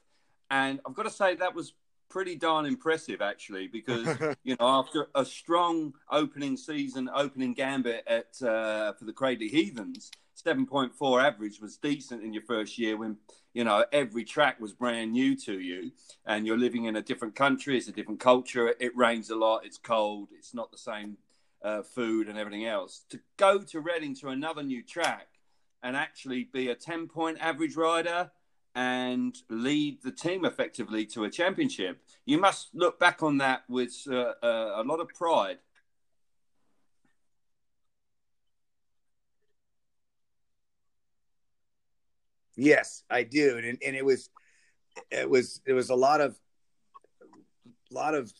and 0.49 0.81
I've 0.88 0.95
got 0.95 1.03
to 1.03 1.11
say 1.11 1.35
that 1.35 1.53
was 1.53 1.73
pretty 2.09 2.35
darn 2.35 2.65
impressive, 2.65 3.21
actually, 3.21 3.67
because 3.67 4.07
you 4.43 4.55
know 4.59 4.67
after 4.67 5.09
a 5.13 5.23
strong 5.23 5.93
opening 6.09 6.57
season, 6.57 7.07
opening 7.13 7.53
gambit 7.53 8.03
at 8.07 8.41
uh, 8.41 8.93
for 8.93 9.05
the 9.05 9.13
Cradley 9.13 9.49
Heathens, 9.49 10.09
seven 10.43 10.65
point 10.65 10.96
four 10.96 11.19
average 11.19 11.60
was 11.60 11.77
decent 11.77 12.24
in 12.24 12.34
your 12.34 12.43
first 12.43 12.77
year 12.77 12.98
when 12.98 13.17
you 13.53 13.63
know 13.63 13.86
every 13.91 14.24
track 14.24 14.60
was 14.60 14.74
brand 14.74 15.12
new 15.12 15.36
to 15.36 15.60
you, 15.60 15.91
and 16.25 16.46
you're 16.46 16.58
living 16.58 16.86
in 16.86 16.96
a 16.96 17.01
different 17.01 17.36
country, 17.36 17.77
it's 17.77 17.88
a 17.88 17.91
different 17.91 18.19
culture, 18.19 18.74
it 18.79 18.96
rains 18.96 19.29
a 19.29 19.36
lot, 19.36 19.65
it's 19.65 19.77
cold, 19.77 20.29
it's 20.38 20.53
not 20.53 20.72
the 20.72 20.77
same 20.77 21.17
uh, 21.63 21.81
food 21.81 22.27
and 22.27 22.38
everything 22.38 22.65
else. 22.65 23.01
To 23.10 23.19
go 23.38 23.60
to 23.60 23.79
Reading 23.79 24.15
to 24.15 24.29
another 24.29 24.63
new 24.63 24.84
track 24.84 25.27
and 25.84 25.96
actually 25.96 26.46
be 26.46 26.69
a 26.69 26.75
10 26.75 27.08
point 27.08 27.38
average 27.39 27.75
rider 27.75 28.31
and 28.75 29.36
lead 29.50 30.01
the 30.03 30.12
team 30.12 30.46
effectively 30.46 31.05
to 31.05 31.24
a 31.24 31.29
championship. 31.29 32.01
You 32.25 32.38
must 32.38 32.69
look 32.74 33.00
back 33.00 33.24
on 33.24 33.38
that 33.39 33.63
with 33.67 33.96
uh, 34.10 34.34
uh, 34.43 34.74
a 34.75 34.84
lot 34.84 35.00
of 35.00 35.10
pride. 35.10 35.58
Yes, 42.59 43.03
I 43.09 43.23
do, 43.23 43.57
and 43.57 43.77
and 43.85 43.95
it 43.95 44.05
was 44.05 44.29
it 45.11 45.29
was 45.29 45.61
there 45.65 45.75
was 45.75 45.89
a 45.89 45.95
lot 45.95 46.19
of 46.19 46.37
a 47.21 47.93
lot 47.93 48.13
of 48.15 48.31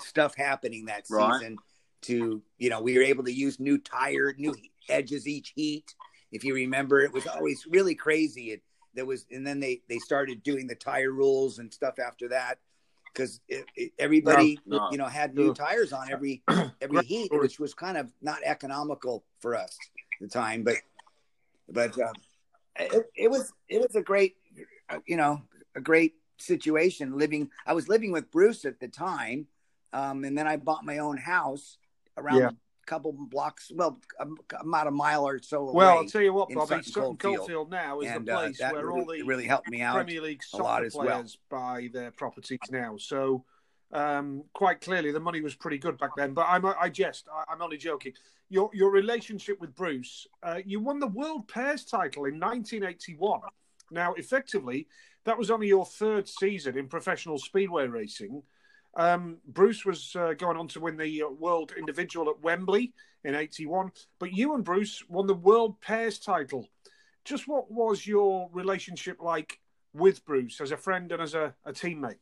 stuff 0.00 0.34
happening 0.34 0.86
that 0.86 1.06
season. 1.06 1.20
Right. 1.22 1.56
To 2.02 2.42
you 2.58 2.70
know, 2.70 2.80
we 2.82 2.96
were 2.96 3.02
able 3.02 3.24
to 3.24 3.32
use 3.32 3.58
new 3.58 3.78
tire, 3.78 4.34
new 4.38 4.54
edges 4.88 5.26
each 5.26 5.52
heat. 5.56 5.94
If 6.30 6.44
you 6.44 6.54
remember, 6.54 7.00
it 7.00 7.12
was 7.12 7.26
always 7.26 7.66
really 7.66 7.94
crazy. 7.96 8.52
It 8.52 8.62
there 8.94 9.06
was, 9.06 9.26
and 9.30 9.46
then 9.46 9.58
they 9.60 9.82
they 9.88 9.98
started 9.98 10.42
doing 10.42 10.68
the 10.68 10.74
tire 10.74 11.10
rules 11.10 11.58
and 11.58 11.72
stuff 11.72 11.98
after 11.98 12.28
that 12.28 12.58
because 13.12 13.40
everybody 13.98 14.60
no, 14.66 14.76
no, 14.76 14.90
you 14.92 14.98
know 14.98 15.06
had 15.06 15.34
new 15.34 15.52
tires 15.52 15.92
on 15.92 16.10
every 16.12 16.42
every 16.80 17.04
heat, 17.04 17.32
which 17.32 17.58
was 17.58 17.74
kind 17.74 17.96
of 17.96 18.12
not 18.22 18.38
economical 18.44 19.24
for 19.40 19.56
us 19.56 19.76
at 20.20 20.20
the 20.20 20.28
time. 20.28 20.62
But 20.62 20.76
but 21.68 21.98
um, 21.98 22.14
it, 22.78 23.10
it 23.16 23.30
was 23.30 23.52
it 23.68 23.80
was 23.80 23.94
a 23.94 24.02
great 24.02 24.36
you 25.06 25.16
know 25.16 25.42
a 25.74 25.80
great 25.80 26.14
situation 26.38 27.16
living. 27.18 27.50
I 27.66 27.72
was 27.72 27.88
living 27.88 28.12
with 28.12 28.30
Bruce 28.30 28.64
at 28.64 28.80
the 28.80 28.88
time, 28.88 29.46
um, 29.92 30.24
and 30.24 30.36
then 30.36 30.46
I 30.46 30.56
bought 30.56 30.84
my 30.84 30.98
own 30.98 31.16
house 31.16 31.78
around 32.16 32.38
yeah 32.38 32.50
couple 32.86 33.12
blocks, 33.12 33.70
well, 33.74 33.98
about 34.58 34.86
a 34.86 34.90
mile 34.90 35.26
or 35.26 35.38
so 35.42 35.68
away. 35.68 35.72
Well, 35.74 35.98
I'll 35.98 36.06
tell 36.06 36.22
you 36.22 36.32
what, 36.32 36.48
Bobby, 36.48 36.82
Sutton 36.82 36.92
Coldfield, 36.92 37.18
Coldfield 37.18 37.70
now 37.70 38.00
is 38.00 38.10
and, 38.10 38.26
the 38.26 38.32
uh, 38.32 38.40
place 38.40 38.60
uh, 38.60 38.70
where 38.70 38.86
really, 38.86 39.00
all 39.00 39.06
the 39.06 39.22
really 39.24 39.44
helped 39.44 39.68
me 39.68 39.82
out 39.82 39.96
Premier 39.96 40.22
League 40.22 40.42
soccer 40.42 40.88
players 40.88 40.94
well. 40.94 41.24
buy 41.50 41.90
their 41.92 42.10
properties 42.12 42.60
now. 42.70 42.96
So, 42.96 43.44
um, 43.92 44.44
quite 44.54 44.80
clearly, 44.80 45.10
the 45.12 45.20
money 45.20 45.42
was 45.42 45.54
pretty 45.54 45.78
good 45.78 45.98
back 45.98 46.10
then. 46.16 46.32
But 46.32 46.46
I'm, 46.48 46.64
I 46.64 46.88
jest. 46.88 47.26
I, 47.32 47.52
am 47.52 47.60
only 47.60 47.76
joking. 47.76 48.12
Your 48.48 48.70
your 48.72 48.90
relationship 48.92 49.60
with 49.60 49.74
Bruce, 49.74 50.26
uh, 50.42 50.60
you 50.64 50.80
won 50.80 51.00
the 51.00 51.08
World 51.08 51.48
Pairs 51.48 51.84
title 51.84 52.26
in 52.26 52.38
1981. 52.38 53.40
Now, 53.90 54.14
effectively, 54.14 54.86
that 55.24 55.36
was 55.36 55.50
only 55.50 55.66
your 55.66 55.84
third 55.84 56.28
season 56.28 56.78
in 56.78 56.86
professional 56.86 57.38
speedway 57.38 57.86
racing. 57.86 58.42
Um, 58.96 59.38
Bruce 59.46 59.84
was 59.84 60.14
uh, 60.16 60.32
going 60.34 60.56
on 60.56 60.68
to 60.68 60.80
win 60.80 60.96
the 60.96 61.22
uh, 61.22 61.28
World 61.28 61.72
Individual 61.76 62.30
at 62.30 62.40
Wembley 62.40 62.94
in 63.24 63.34
81, 63.34 63.92
but 64.18 64.32
you 64.32 64.54
and 64.54 64.64
Bruce 64.64 65.04
won 65.08 65.26
the 65.26 65.34
World 65.34 65.80
Pairs 65.80 66.18
title. 66.18 66.68
Just 67.24 67.46
what 67.46 67.70
was 67.70 68.06
your 68.06 68.48
relationship 68.52 69.20
like 69.20 69.60
with 69.92 70.24
Bruce 70.24 70.60
as 70.60 70.70
a 70.70 70.76
friend 70.76 71.12
and 71.12 71.20
as 71.20 71.34
a, 71.34 71.54
a 71.64 71.72
teammate? 71.72 72.18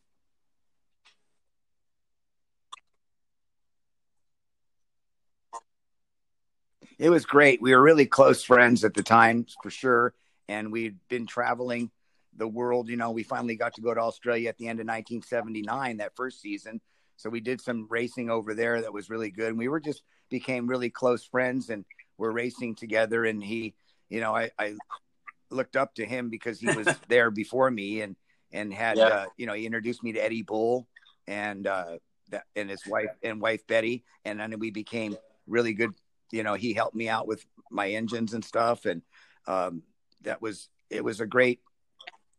It 6.98 7.10
was 7.10 7.26
great. 7.26 7.60
We 7.60 7.74
were 7.74 7.82
really 7.82 8.06
close 8.06 8.42
friends 8.44 8.84
at 8.84 8.94
the 8.94 9.02
time, 9.02 9.46
for 9.62 9.70
sure. 9.70 10.14
And 10.48 10.70
we'd 10.70 10.98
been 11.08 11.26
traveling 11.26 11.90
the 12.36 12.48
world. 12.48 12.88
You 12.88 12.96
know, 12.96 13.10
we 13.10 13.22
finally 13.22 13.56
got 13.56 13.74
to 13.74 13.80
go 13.80 13.94
to 13.94 14.00
Australia 14.00 14.48
at 14.48 14.58
the 14.58 14.68
end 14.68 14.80
of 14.80 14.86
1979, 14.86 15.98
that 15.98 16.16
first 16.16 16.40
season. 16.40 16.80
So 17.16 17.30
we 17.30 17.40
did 17.40 17.60
some 17.60 17.86
racing 17.88 18.30
over 18.30 18.54
there 18.54 18.80
that 18.80 18.92
was 18.92 19.10
really 19.10 19.30
good. 19.30 19.48
And 19.48 19.58
we 19.58 19.68
were 19.68 19.80
just 19.80 20.02
became 20.30 20.66
really 20.66 20.90
close 20.90 21.24
friends 21.24 21.70
and 21.70 21.84
we're 22.18 22.32
racing 22.32 22.74
together. 22.74 23.24
And 23.24 23.42
he, 23.42 23.74
you 24.08 24.20
know, 24.20 24.34
I, 24.34 24.50
I 24.58 24.74
looked 25.50 25.76
up 25.76 25.94
to 25.96 26.04
him 26.04 26.28
because 26.28 26.60
he 26.60 26.66
was 26.66 26.88
there 27.08 27.30
before 27.30 27.70
me 27.70 28.00
and, 28.00 28.16
and 28.52 28.72
had, 28.72 28.98
yeah. 28.98 29.04
uh, 29.04 29.26
you 29.36 29.46
know, 29.46 29.54
he 29.54 29.66
introduced 29.66 30.02
me 30.02 30.12
to 30.12 30.24
Eddie 30.24 30.42
Bull 30.42 30.86
and, 31.26 31.66
uh, 31.66 31.98
that, 32.30 32.44
and 32.56 32.70
his 32.70 32.86
wife 32.86 33.10
and 33.22 33.40
wife 33.40 33.66
Betty. 33.66 34.04
And 34.24 34.40
then 34.40 34.58
we 34.58 34.70
became 34.70 35.16
really 35.46 35.74
good. 35.74 35.94
You 36.34 36.42
know, 36.42 36.54
he 36.54 36.72
helped 36.72 36.96
me 36.96 37.08
out 37.08 37.26
with 37.26 37.44
my 37.70 37.90
engines 37.90 38.34
and 38.34 38.44
stuff. 38.44 38.86
And, 38.86 39.02
um, 39.46 39.82
that 40.22 40.42
was, 40.42 40.68
it 40.90 41.04
was 41.04 41.20
a 41.20 41.26
great 41.26 41.60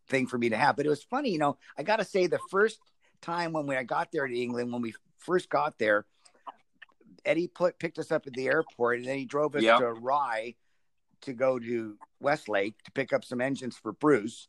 thing 0.09 0.27
for 0.27 0.37
me 0.37 0.49
to 0.49 0.57
have. 0.57 0.75
But 0.75 0.85
it 0.85 0.89
was 0.89 1.03
funny, 1.03 1.31
you 1.31 1.39
know, 1.39 1.57
I 1.77 1.83
got 1.83 1.97
to 1.97 2.05
say, 2.05 2.27
the 2.27 2.39
first 2.49 2.79
time 3.21 3.53
when 3.53 3.67
we, 3.67 3.75
I 3.75 3.83
got 3.83 4.11
there 4.11 4.27
to 4.27 4.39
England, 4.39 4.73
when 4.73 4.81
we 4.81 4.93
first 5.19 5.49
got 5.49 5.79
there, 5.79 6.05
Eddie 7.23 7.47
put, 7.47 7.79
picked 7.79 7.97
us 7.97 8.11
up 8.11 8.27
at 8.27 8.33
the 8.33 8.47
airport 8.47 8.99
and 8.99 9.07
then 9.07 9.17
he 9.17 9.25
drove 9.25 9.55
us 9.55 9.63
yep. 9.63 9.79
to 9.79 9.93
Rye 9.93 10.55
to 11.21 11.33
go 11.33 11.57
to 11.57 11.97
Weslake 12.19 12.83
to 12.83 12.91
pick 12.91 13.13
up 13.13 13.23
some 13.23 13.41
engines 13.41 13.77
for 13.77 13.91
Bruce. 13.93 14.47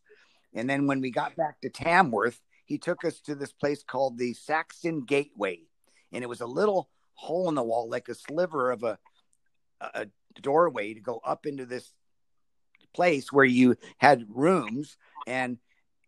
And 0.54 0.68
then 0.68 0.86
when 0.86 1.00
we 1.00 1.10
got 1.10 1.36
back 1.36 1.60
to 1.60 1.70
Tamworth, 1.70 2.40
he 2.64 2.78
took 2.78 3.04
us 3.04 3.20
to 3.20 3.34
this 3.34 3.52
place 3.52 3.82
called 3.82 4.18
the 4.18 4.34
Saxon 4.34 5.04
Gateway. 5.04 5.60
And 6.12 6.22
it 6.22 6.28
was 6.28 6.40
a 6.40 6.46
little 6.46 6.90
hole 7.14 7.48
in 7.48 7.54
the 7.54 7.62
wall, 7.62 7.88
like 7.88 8.08
a 8.08 8.14
sliver 8.14 8.70
of 8.70 8.82
a, 8.82 8.98
a 9.80 10.06
doorway 10.40 10.94
to 10.94 11.00
go 11.00 11.20
up 11.24 11.46
into 11.46 11.66
this 11.66 11.92
place 12.94 13.32
where 13.32 13.44
you 13.44 13.76
had 13.98 14.24
rooms 14.28 14.96
and 15.26 15.58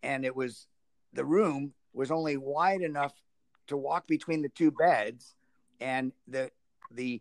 and 0.03 0.25
it 0.25 0.35
was 0.35 0.67
the 1.13 1.25
room 1.25 1.73
was 1.93 2.11
only 2.11 2.37
wide 2.37 2.83
enough 2.83 3.13
to 3.67 3.77
walk 3.77 4.07
between 4.07 4.43
the 4.43 4.49
two 4.49 4.71
beds 4.71 5.35
and 5.81 6.13
the 6.27 6.51
the 6.91 7.21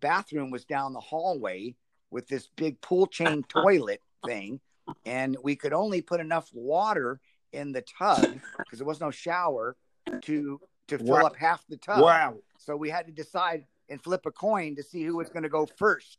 bathroom 0.00 0.50
was 0.50 0.64
down 0.64 0.92
the 0.92 1.00
hallway 1.00 1.74
with 2.10 2.28
this 2.28 2.48
big 2.56 2.80
pool 2.80 3.06
chain 3.06 3.42
toilet 3.48 4.02
thing 4.24 4.60
and 5.04 5.36
we 5.42 5.56
could 5.56 5.72
only 5.72 6.02
put 6.02 6.20
enough 6.20 6.50
water 6.52 7.20
in 7.52 7.72
the 7.72 7.82
tub 7.82 8.22
because 8.58 8.78
there 8.78 8.86
was 8.86 9.00
no 9.00 9.10
shower 9.10 9.76
to 10.22 10.60
to 10.88 10.98
fill 10.98 11.06
wow. 11.06 11.26
up 11.26 11.36
half 11.36 11.64
the 11.68 11.76
tub. 11.76 12.00
Wow. 12.00 12.36
So 12.58 12.76
we 12.76 12.90
had 12.90 13.06
to 13.06 13.12
decide 13.12 13.64
and 13.88 14.02
flip 14.02 14.26
a 14.26 14.32
coin 14.32 14.76
to 14.76 14.82
see 14.82 15.02
who 15.04 15.16
was 15.16 15.28
going 15.28 15.42
to 15.44 15.48
go 15.48 15.66
first. 15.66 16.18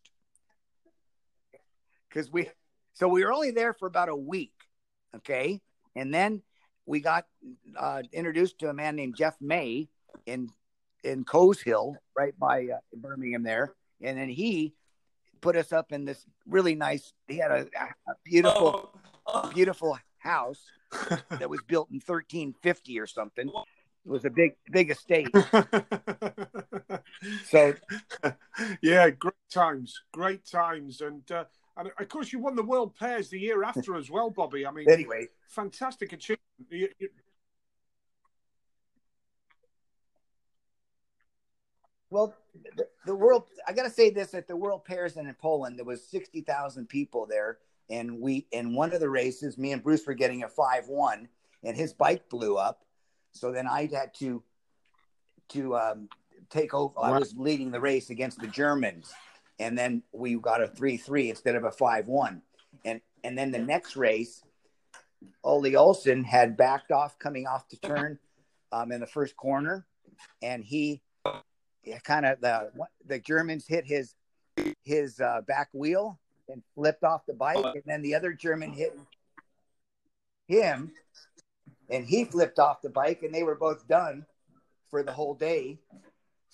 Cuz 2.11 2.31
we 2.31 2.49
so 2.93 3.07
we 3.07 3.23
were 3.23 3.33
only 3.33 3.51
there 3.51 3.73
for 3.73 3.87
about 3.87 4.09
a 4.09 4.15
week 4.15 4.53
Okay. 5.15 5.61
And 5.95 6.13
then 6.13 6.41
we 6.85 6.99
got 6.99 7.25
uh, 7.77 8.03
introduced 8.11 8.59
to 8.59 8.69
a 8.69 8.73
man 8.73 8.95
named 8.95 9.15
Jeff 9.15 9.35
May 9.41 9.89
in 10.25 10.49
in 11.03 11.23
Coleshill, 11.25 11.95
right 12.17 12.37
by 12.37 12.65
uh, 12.65 12.77
Birmingham 12.95 13.43
there. 13.43 13.73
And 14.01 14.17
then 14.17 14.29
he 14.29 14.73
put 15.41 15.55
us 15.55 15.71
up 15.71 15.91
in 15.91 16.05
this 16.05 16.25
really 16.47 16.75
nice, 16.75 17.13
he 17.27 17.37
had 17.37 17.51
a, 17.51 17.67
a 17.79 18.13
beautiful, 18.25 18.91
oh. 19.25 19.49
beautiful 19.53 19.97
house 20.17 20.59
that 21.29 21.49
was 21.49 21.61
built 21.67 21.89
in 21.89 21.97
1350 21.97 22.99
or 22.99 23.07
something. 23.07 23.49
It 24.07 24.11
was 24.11 24.23
a 24.23 24.29
big, 24.29 24.55
big 24.71 24.89
estate. 24.89 25.27
so, 27.49 27.73
yeah, 28.81 29.09
great 29.09 29.33
times, 29.51 30.01
great 30.13 30.45
times. 30.45 31.01
And 31.01 31.29
uh, 31.29 31.43
and 31.75 31.91
of 31.99 32.07
course, 32.07 32.31
you 32.31 32.39
won 32.39 32.55
the 32.55 32.63
World 32.63 32.95
Pairs 32.95 33.27
the 33.27 33.37
year 33.37 33.65
after 33.65 33.97
as 33.97 34.09
well, 34.09 34.29
Bobby. 34.29 34.65
I 34.65 34.71
mean, 34.71 34.89
anyway, 34.89 35.27
fantastic 35.49 36.13
achievement. 36.13 36.39
You, 36.69 36.87
you... 36.99 37.09
Well, 42.09 42.33
the, 42.77 42.87
the, 43.05 43.13
world, 43.13 43.49
I 43.67 43.73
got 43.73 43.83
to 43.83 43.89
say 43.89 44.09
this 44.09 44.33
at 44.33 44.47
the 44.47 44.55
World 44.55 44.85
Pairs 44.85 45.17
and 45.17 45.27
in 45.27 45.35
Poland, 45.35 45.77
there 45.77 45.83
was 45.83 46.07
60,000 46.07 46.87
people 46.87 47.25
there. 47.25 47.57
And 47.89 48.21
we, 48.21 48.47
in 48.53 48.73
one 48.73 48.93
of 48.93 49.01
the 49.01 49.09
races, 49.09 49.57
me 49.57 49.73
and 49.73 49.83
Bruce 49.83 50.07
were 50.07 50.13
getting 50.13 50.43
a 50.43 50.47
5 50.47 50.87
1, 50.87 51.27
and 51.63 51.75
his 51.75 51.91
bike 51.91 52.29
blew 52.29 52.55
up. 52.55 52.86
So 53.39 53.51
then 53.51 53.67
I 53.67 53.87
had 53.87 54.13
to, 54.15 54.43
to, 55.49 55.75
um, 55.75 56.09
take 56.49 56.73
over. 56.73 56.93
Wow. 56.95 57.03
I 57.03 57.19
was 57.19 57.33
leading 57.35 57.71
the 57.71 57.79
race 57.79 58.09
against 58.09 58.39
the 58.39 58.47
Germans 58.47 59.13
and 59.59 59.77
then 59.77 60.03
we 60.11 60.35
got 60.35 60.61
a 60.61 60.67
three 60.67 60.97
three 60.97 61.29
instead 61.29 61.55
of 61.55 61.63
a 61.63 61.71
five 61.71 62.07
one, 62.07 62.41
and 62.85 63.01
and 63.23 63.37
then 63.37 63.51
the 63.51 63.59
next 63.59 63.95
race, 63.95 64.43
Ole 65.43 65.75
Olsen 65.75 66.23
had 66.23 66.57
backed 66.57 66.91
off 66.91 67.17
coming 67.19 67.47
off 67.47 67.67
the 67.69 67.77
turn, 67.77 68.19
um, 68.71 68.91
in 68.91 68.99
the 68.99 69.07
first 69.07 69.35
corner, 69.35 69.85
and 70.41 70.63
he, 70.63 71.01
kind 72.03 72.25
of 72.25 72.39
the 72.41 72.71
the 73.05 73.19
Germans 73.19 73.65
hit 73.67 73.85
his 73.85 74.13
his 74.83 75.19
uh, 75.19 75.41
back 75.47 75.69
wheel 75.73 76.19
and 76.49 76.61
flipped 76.75 77.03
off 77.03 77.25
the 77.25 77.33
bike, 77.33 77.57
and 77.57 77.83
then 77.85 78.01
the 78.01 78.15
other 78.15 78.33
German 78.33 78.71
hit 78.71 78.97
him, 80.47 80.91
and 81.89 82.05
he 82.05 82.25
flipped 82.25 82.59
off 82.59 82.81
the 82.81 82.89
bike, 82.89 83.23
and 83.23 83.33
they 83.33 83.43
were 83.43 83.55
both 83.55 83.87
done 83.87 84.25
for 84.89 85.03
the 85.03 85.11
whole 85.11 85.33
day. 85.33 85.79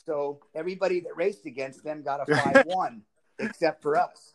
So 0.06 0.40
everybody 0.56 1.00
that 1.02 1.16
raced 1.16 1.46
against 1.46 1.84
them 1.84 2.04
got 2.04 2.28
a 2.30 2.36
5 2.54 2.66
1, 2.66 3.02
except 3.40 3.82
for 3.82 3.98
us. 3.98 4.34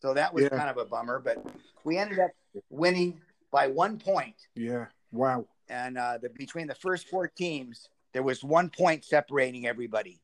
So 0.00 0.14
that 0.14 0.32
was 0.32 0.44
yeah. 0.44 0.50
kind 0.50 0.70
of 0.70 0.76
a 0.76 0.84
bummer, 0.84 1.18
but 1.18 1.44
we 1.84 1.98
ended 1.98 2.20
up 2.20 2.30
winning 2.70 3.20
by 3.50 3.66
one 3.66 3.98
point. 3.98 4.36
Yeah. 4.54 4.86
Wow. 5.10 5.46
And 5.68 5.98
uh, 5.98 6.18
the, 6.22 6.28
between 6.30 6.66
the 6.66 6.74
first 6.74 7.08
four 7.08 7.28
teams, 7.28 7.88
there 8.12 8.22
was 8.22 8.44
one 8.44 8.70
point 8.70 9.04
separating 9.04 9.66
everybody. 9.66 10.20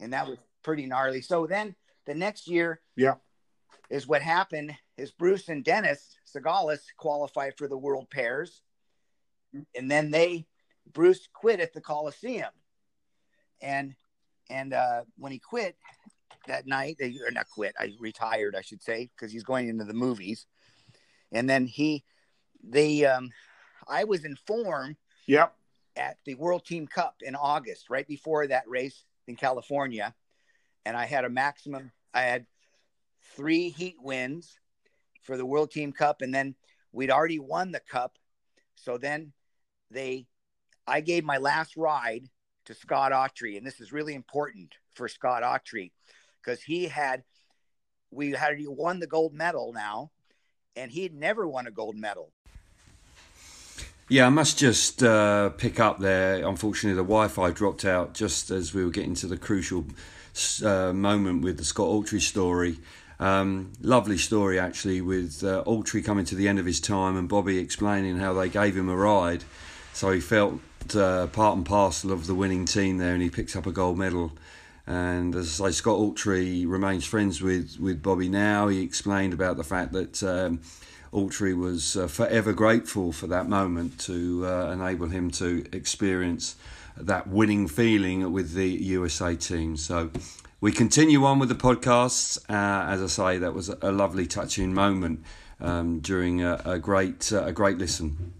And 0.00 0.12
that 0.12 0.26
was 0.26 0.38
pretty 0.62 0.86
gnarly. 0.86 1.22
So 1.22 1.46
then 1.46 1.74
the 2.06 2.14
next 2.14 2.48
year, 2.48 2.80
yeah, 2.96 3.14
is 3.88 4.06
what 4.06 4.22
happened 4.22 4.74
is 4.96 5.10
Bruce 5.10 5.48
and 5.48 5.64
Dennis 5.64 6.16
Sigalos 6.26 6.80
qualified 6.96 7.54
for 7.56 7.68
the 7.68 7.78
World 7.78 8.10
Pairs, 8.10 8.62
and 9.74 9.90
then 9.90 10.10
they 10.10 10.46
Bruce 10.92 11.28
quit 11.32 11.60
at 11.60 11.72
the 11.72 11.80
Coliseum, 11.80 12.50
and 13.60 13.94
and 14.50 14.74
uh, 14.74 15.02
when 15.16 15.32
he 15.32 15.38
quit 15.38 15.76
that 16.46 16.66
night, 16.66 16.96
they, 16.98 17.14
or 17.26 17.30
not 17.30 17.48
quit, 17.48 17.74
I 17.78 17.92
retired, 18.00 18.56
I 18.56 18.60
should 18.62 18.82
say, 18.82 19.10
because 19.14 19.32
he's 19.32 19.44
going 19.44 19.68
into 19.68 19.84
the 19.84 19.94
movies, 19.94 20.46
and 21.30 21.48
then 21.48 21.66
he, 21.66 22.04
they, 22.62 23.04
um, 23.04 23.30
I 23.88 24.04
was 24.04 24.24
informed, 24.24 24.96
Yep. 25.26 25.54
at 25.96 26.16
the 26.24 26.34
World 26.34 26.64
Team 26.64 26.86
Cup 26.86 27.16
in 27.22 27.36
August, 27.36 27.88
right 27.88 28.06
before 28.06 28.46
that 28.48 28.68
race 28.68 29.04
in 29.28 29.36
California, 29.36 30.14
and 30.84 30.96
I 30.96 31.06
had 31.06 31.24
a 31.24 31.30
maximum. 31.30 31.92
I 32.12 32.22
had 32.22 32.46
three 33.36 33.70
heat 33.70 33.96
wins 34.00 34.58
for 35.22 35.36
the 35.36 35.46
World 35.46 35.70
Team 35.70 35.92
Cup, 35.92 36.22
and 36.22 36.34
then 36.34 36.54
we'd 36.92 37.10
already 37.10 37.38
won 37.38 37.72
the 37.72 37.80
cup. 37.80 38.18
So 38.74 38.98
then 38.98 39.32
they, 39.90 40.26
I 40.86 41.00
gave 41.00 41.24
my 41.24 41.38
last 41.38 41.76
ride 41.76 42.28
to 42.66 42.74
Scott 42.74 43.12
Autry, 43.12 43.56
and 43.56 43.66
this 43.66 43.80
is 43.80 43.92
really 43.92 44.14
important 44.14 44.74
for 44.94 45.08
Scott 45.08 45.42
Autry 45.42 45.92
because 46.40 46.62
he 46.62 46.86
had, 46.86 47.22
we 48.10 48.32
had 48.32 48.56
won 48.66 49.00
the 49.00 49.06
gold 49.06 49.32
medal 49.32 49.72
now, 49.72 50.10
and 50.76 50.90
he 50.90 51.02
had 51.02 51.14
never 51.14 51.46
won 51.46 51.66
a 51.66 51.70
gold 51.70 51.96
medal. 51.96 52.32
Yeah, 54.08 54.26
I 54.26 54.30
must 54.30 54.58
just 54.58 55.02
uh, 55.02 55.50
pick 55.50 55.80
up 55.80 55.98
there. 55.98 56.46
Unfortunately, 56.46 56.96
the 56.96 57.02
Wi-Fi 57.02 57.50
dropped 57.52 57.84
out 57.84 58.12
just 58.12 58.50
as 58.50 58.74
we 58.74 58.84
were 58.84 58.90
getting 58.90 59.14
to 59.14 59.26
the 59.26 59.38
crucial 59.38 59.86
uh, 60.64 60.92
moment 60.92 61.42
with 61.42 61.56
the 61.56 61.64
Scott 61.64 61.88
Autry 61.88 62.20
story. 62.20 62.78
Um, 63.20 63.72
lovely 63.80 64.18
story 64.18 64.58
actually, 64.58 65.00
with 65.00 65.44
uh, 65.44 65.62
coming 66.02 66.24
to 66.24 66.34
the 66.34 66.48
end 66.48 66.58
of 66.58 66.66
his 66.66 66.80
time 66.80 67.16
and 67.16 67.28
Bobby 67.28 67.58
explaining 67.58 68.18
how 68.18 68.32
they 68.32 68.48
gave 68.48 68.76
him 68.76 68.88
a 68.88 68.96
ride, 68.96 69.44
so 69.92 70.10
he 70.10 70.20
felt 70.20 70.60
uh, 70.94 71.26
part 71.28 71.56
and 71.56 71.64
parcel 71.64 72.12
of 72.12 72.26
the 72.26 72.34
winning 72.34 72.64
team 72.64 72.98
there, 72.98 73.14
and 73.14 73.22
he 73.22 73.30
picks 73.30 73.54
up 73.54 73.66
a 73.66 73.72
gold 73.72 73.98
medal. 73.98 74.32
And 74.86 75.34
as 75.36 75.60
I 75.60 75.68
say, 75.68 75.72
Scott 75.72 75.98
Autry 75.98 76.64
remains 76.66 77.04
friends 77.04 77.40
with, 77.40 77.78
with 77.78 78.02
Bobby 78.02 78.28
now. 78.28 78.68
He 78.68 78.82
explained 78.82 79.32
about 79.32 79.56
the 79.56 79.64
fact 79.64 79.92
that 79.92 80.22
um, 80.24 80.60
was 81.12 81.96
uh, 81.96 82.08
forever 82.08 82.52
grateful 82.52 83.12
for 83.12 83.28
that 83.28 83.48
moment 83.48 84.00
to 84.00 84.44
uh, 84.46 84.72
enable 84.72 85.06
him 85.06 85.30
to 85.32 85.64
experience 85.72 86.56
that 86.96 87.26
winning 87.28 87.68
feeling 87.68 88.32
with 88.32 88.54
the 88.54 88.68
USA 88.68 89.36
team. 89.36 89.76
So 89.76 90.10
we 90.62 90.70
continue 90.70 91.24
on 91.24 91.40
with 91.40 91.48
the 91.48 91.56
podcasts. 91.56 92.38
Uh, 92.48 92.88
as 92.88 93.02
I 93.02 93.08
say, 93.08 93.38
that 93.38 93.52
was 93.52 93.68
a 93.68 93.90
lovely, 93.90 94.26
touching 94.26 94.72
moment 94.72 95.24
um, 95.60 95.98
during 95.98 96.42
a, 96.42 96.62
a 96.64 96.78
great, 96.78 97.32
uh, 97.32 97.44
a 97.44 97.52
great 97.52 97.78
listen. 97.78 98.32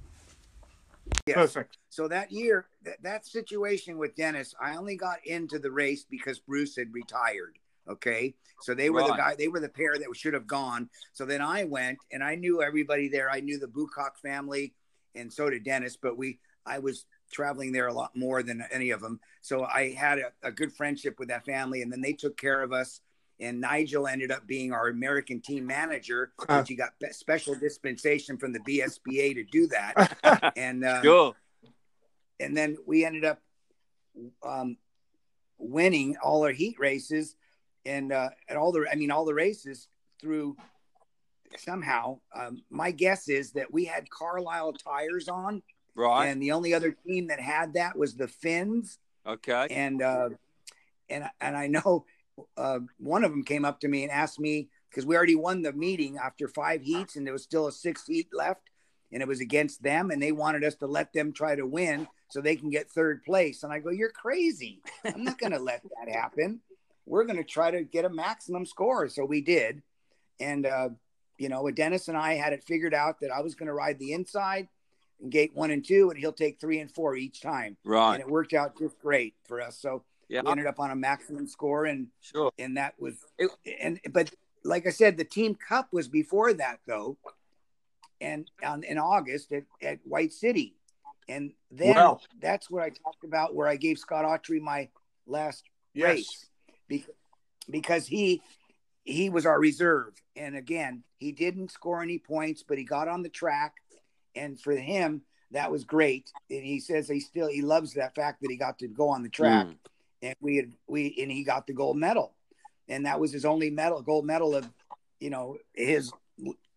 Yes. 1.27 1.37
Perfect. 1.37 1.79
So 1.91 2.07
that 2.09 2.31
year, 2.31 2.67
that, 2.85 3.03
that 3.03 3.27
situation 3.27 3.99
with 3.99 4.15
Dennis, 4.15 4.55
I 4.61 4.77
only 4.77 4.97
got 4.97 5.19
into 5.27 5.59
the 5.59 5.73
race 5.73 6.07
because 6.09 6.39
Bruce 6.39 6.77
had 6.77 6.95
retired. 6.95 7.59
Okay. 7.89 8.35
So 8.61 8.73
they 8.73 8.89
were 8.89 9.03
the 9.03 9.15
guy, 9.15 9.35
they 9.37 9.49
were 9.49 9.59
the 9.59 9.69
pair 9.69 9.99
that 9.99 10.07
should 10.17 10.35
have 10.35 10.47
gone. 10.47 10.89
So 11.13 11.27
then 11.27 11.43
I 11.43 11.65
went 11.65 11.99
and 12.13 12.23
I 12.23 12.37
knew 12.37 12.63
everybody 12.63 13.09
there. 13.09 13.29
I 13.29 13.41
knew 13.41 13.59
the 13.59 13.67
Boocock 13.67 14.17
family 14.23 14.73
and 15.17 15.33
so 15.33 15.51
did 15.51 15.65
Dennis, 15.65 15.97
but 15.97 16.17
we, 16.17 16.39
I 16.65 16.79
was 16.79 17.05
traveling 17.33 17.73
there 17.73 17.89
a 17.89 17.93
lot 17.93 18.15
more 18.15 18.43
than 18.43 18.65
any 18.71 18.91
of 18.91 19.01
them. 19.01 19.19
So 19.41 19.65
I 19.65 19.93
had 19.93 20.19
a, 20.19 20.33
a 20.49 20.53
good 20.53 20.73
friendship 20.73 21.19
with 21.19 21.29
that 21.29 21.45
family 21.45 21.83
and 21.83 21.91
then 21.93 22.01
they 22.01 22.13
took 22.13 22.37
care 22.37 22.63
of 22.63 22.73
us. 22.73 23.01
And 23.41 23.61
Nigel 23.61 24.07
ended 24.07 24.31
up 24.31 24.47
being 24.47 24.73
our 24.73 24.89
American 24.89 25.41
team 25.41 25.67
manager, 25.67 26.33
Uh. 26.49 26.59
which 26.59 26.69
he 26.69 26.77
got 26.77 26.93
special 27.11 27.55
dispensation 27.57 28.37
from 28.37 28.53
the 28.53 28.61
BSPA 28.61 29.35
to 29.35 29.45
do 29.45 29.67
that. 29.69 30.53
And 30.57 30.85
um, 30.85 31.03
sure. 31.03 31.35
and 32.39 32.57
then 32.57 32.77
we 32.87 33.05
ended 33.05 33.25
up 33.25 33.41
um, 34.45 34.77
winning 35.59 36.17
all 36.23 36.45
our 36.45 36.53
heat 36.53 36.77
races 36.79 37.35
and 37.85 38.13
uh, 38.13 38.29
at 38.49 38.57
all 38.57 38.71
the 38.71 38.87
I 38.91 38.95
mean 38.95 39.11
all 39.11 39.25
the 39.25 39.35
races 39.35 39.89
through 40.21 40.57
somehow. 41.57 42.21
Um, 42.35 42.63
my 42.71 42.91
guess 42.93 43.29
is 43.29 43.53
that 43.53 43.73
we 43.73 43.85
had 43.85 44.09
Carlisle 44.11 44.75
tires 44.75 45.29
on, 45.29 45.63
Right. 45.95 46.27
and 46.27 46.43
the 46.43 46.53
only 46.53 46.73
other 46.73 46.97
team 47.07 47.29
that 47.29 47.41
had 47.41 47.75
that 47.75 47.97
was 47.97 48.15
the 48.15 48.29
Finns, 48.29 48.99
okay. 49.27 49.67
and 49.71 50.03
uh, 50.03 50.31
and 51.11 51.25
and 51.41 51.57
I 51.57 51.67
know 51.67 52.07
uh, 52.57 52.81
one 52.99 53.25
of 53.25 53.31
them 53.31 53.45
came 53.45 53.65
up 53.65 53.81
to 53.81 53.89
me 53.89 54.03
and 54.03 54.11
asked 54.11 54.41
me 54.41 54.69
because 54.89 55.07
we 55.07 55.17
already 55.17 55.37
won 55.37 55.63
the 55.63 55.73
meeting 55.73 56.19
after 56.19 56.49
five 56.49 56.83
heats, 56.83 57.17
and 57.17 57.27
there 57.27 57.33
was 57.33 57.43
still 57.43 57.67
a 57.67 57.73
sixth 57.73 58.07
heat 58.07 58.29
left, 58.33 58.71
and 59.13 59.23
it 59.23 59.29
was 59.29 59.41
against 59.41 59.83
them, 59.83 60.11
and 60.11 60.23
they 60.23 60.33
wanted 60.33 60.65
us 60.65 60.75
to 60.77 60.87
let 60.87 61.13
them 61.13 61.33
try 61.33 61.55
to 61.55 61.67
win 61.67 62.07
so 62.31 62.41
they 62.41 62.57
can 62.57 62.71
get 62.71 62.91
third 62.91 63.23
place. 63.23 63.63
And 63.63 63.73
I 63.73 63.79
go, 63.79 63.91
"You're 63.91 64.11
crazy! 64.11 64.81
I'm 65.05 65.25
not 65.25 65.39
going 65.39 65.53
to 65.53 65.59
let 65.59 65.83
that 65.83 66.13
happen. 66.13 66.61
We're 67.05 67.25
going 67.25 67.37
to 67.37 67.45
try 67.45 67.71
to 67.71 67.83
get 67.83 68.05
a 68.05 68.11
maximum 68.11 68.65
score." 68.65 69.09
So 69.09 69.25
we 69.25 69.43
did, 69.43 69.83
and 70.41 70.65
uh, 70.65 70.89
you 71.39 71.49
know, 71.49 71.71
Dennis 71.71 72.09
and 72.09 72.17
I 72.17 72.35
had 72.35 72.53
it 72.53 72.65
figured 72.65 72.95
out 72.95 73.21
that 73.21 73.31
I 73.31 73.41
was 73.41 73.55
going 73.55 73.67
to 73.67 73.75
ride 73.75 73.99
the 73.99 74.13
inside 74.13 74.69
in 75.23 75.31
gate 75.31 75.55
one 75.55 75.71
and 75.71 75.85
two, 75.85 76.11
and 76.11 76.19
he'll 76.19 76.33
take 76.33 76.61
three 76.61 76.81
and 76.81 76.93
four 76.93 77.17
each 77.17 77.41
time 77.41 77.77
Right. 77.85 78.15
and 78.15 78.21
it 78.21 78.29
worked 78.29 78.53
out 78.53 78.77
just 78.79 78.99
great 78.99 79.35
for 79.45 79.61
us. 79.61 79.79
So 79.79 80.05
Yeah. 80.29 80.43
we 80.45 80.51
ended 80.51 80.67
up 80.67 80.81
on 80.81 80.91
a 80.91 80.97
maximum 80.97 81.47
score, 81.47 81.87
and 81.87 82.09
Sure. 82.21 82.53
and 82.59 82.77
that 82.77 82.99
was 83.01 83.25
It- 83.39 83.51
and 83.81 84.01
but 84.11 84.35
like 84.65 84.87
I 84.87 84.91
said, 84.91 85.17
the 85.17 85.25
team 85.25 85.55
cup 85.55 85.93
was 85.93 86.09
before 86.09 86.53
that 86.55 86.81
though, 86.87 87.17
and 88.21 88.51
on, 88.63 88.85
in 88.85 88.99
August 88.99 89.53
at, 89.53 89.65
at 89.81 89.99
White 90.07 90.33
City, 90.33 90.77
and 91.29 91.53
then 91.71 91.95
Wow. 91.97 92.21
that's 92.41 92.71
what 92.71 92.83
I 92.83 92.91
talked 92.91 93.25
about 93.25 93.55
where 93.55 93.69
I 93.69 93.77
gave 93.77 93.99
Scott 93.99 94.25
Autry 94.25 94.61
my 94.61 94.89
last 95.27 95.65
Yes. 95.95 96.07
race 96.09 96.51
Be- 96.89 97.07
because 97.71 98.07
he 98.07 98.43
he 99.05 99.29
was 99.31 99.47
our 99.47 99.59
reserve, 99.59 100.15
and 100.37 100.57
again 100.57 101.03
he 101.19 101.33
didn't 101.33 101.71
score 101.71 102.03
any 102.03 102.19
points, 102.19 102.63
but 102.63 102.79
he 102.79 102.85
got 102.85 103.09
on 103.09 103.23
the 103.23 103.29
track, 103.29 103.83
and 104.35 104.61
for 104.61 104.73
him 104.73 105.23
that 105.53 105.71
was 105.71 105.85
great. 105.85 106.33
And 106.51 106.65
he 106.65 106.81
says 106.81 107.09
he 107.09 107.21
still 107.21 107.49
he 107.49 107.63
loves 107.63 107.95
that 107.95 108.15
fact 108.15 108.41
that 108.41 108.51
he 108.51 108.57
got 108.57 108.79
to 108.79 108.89
go 108.89 109.09
on 109.09 109.23
the 109.23 109.29
track 109.29 109.67
Mm. 109.67 109.77
and 110.23 110.37
we 110.41 110.57
had 110.57 110.73
we 110.87 111.15
and 111.21 111.31
he 111.31 111.45
got 111.45 111.67
the 111.67 111.75
gold 111.75 111.97
medal, 111.97 112.35
and 112.89 113.07
that 113.07 113.21
was 113.21 113.33
his 113.33 113.45
only 113.45 113.71
medal, 113.71 114.01
gold 114.03 114.25
medal 114.25 114.55
of, 114.55 114.69
you 115.21 115.31
know, 115.31 115.59
his 115.75 116.13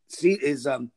see 0.09 0.37
his 0.37 0.67
um 0.67 0.91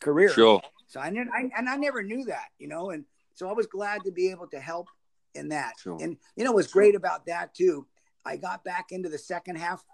career. 0.00 0.30
Sure. 0.30 0.60
So 0.88 1.00
I, 1.00 1.06
I 1.06 1.50
and 1.56 1.68
I 1.68 1.76
never 1.76 2.02
knew 2.02 2.24
that, 2.24 2.48
you 2.58 2.68
know, 2.68 2.90
and 2.90 3.04
so 3.34 3.48
I 3.48 3.52
was 3.52 3.66
glad 3.66 4.02
to 4.04 4.12
be 4.12 4.30
able 4.30 4.48
to 4.48 4.60
help 4.60 4.88
in 5.34 5.48
that. 5.48 5.74
Sure. 5.80 5.98
And 6.00 6.16
you 6.36 6.44
know 6.44 6.52
what's 6.52 6.72
great 6.72 6.94
about 6.94 7.26
that 7.26 7.54
too? 7.54 7.86
I 8.24 8.36
got 8.36 8.64
back 8.64 8.86
into 8.90 9.08
the 9.08 9.18
second 9.18 9.56
half 9.56 9.84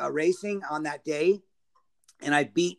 uh, 0.00 0.10
racing 0.10 0.62
on 0.68 0.82
that 0.84 1.04
day, 1.04 1.40
and 2.20 2.34
I 2.34 2.44
beat 2.44 2.78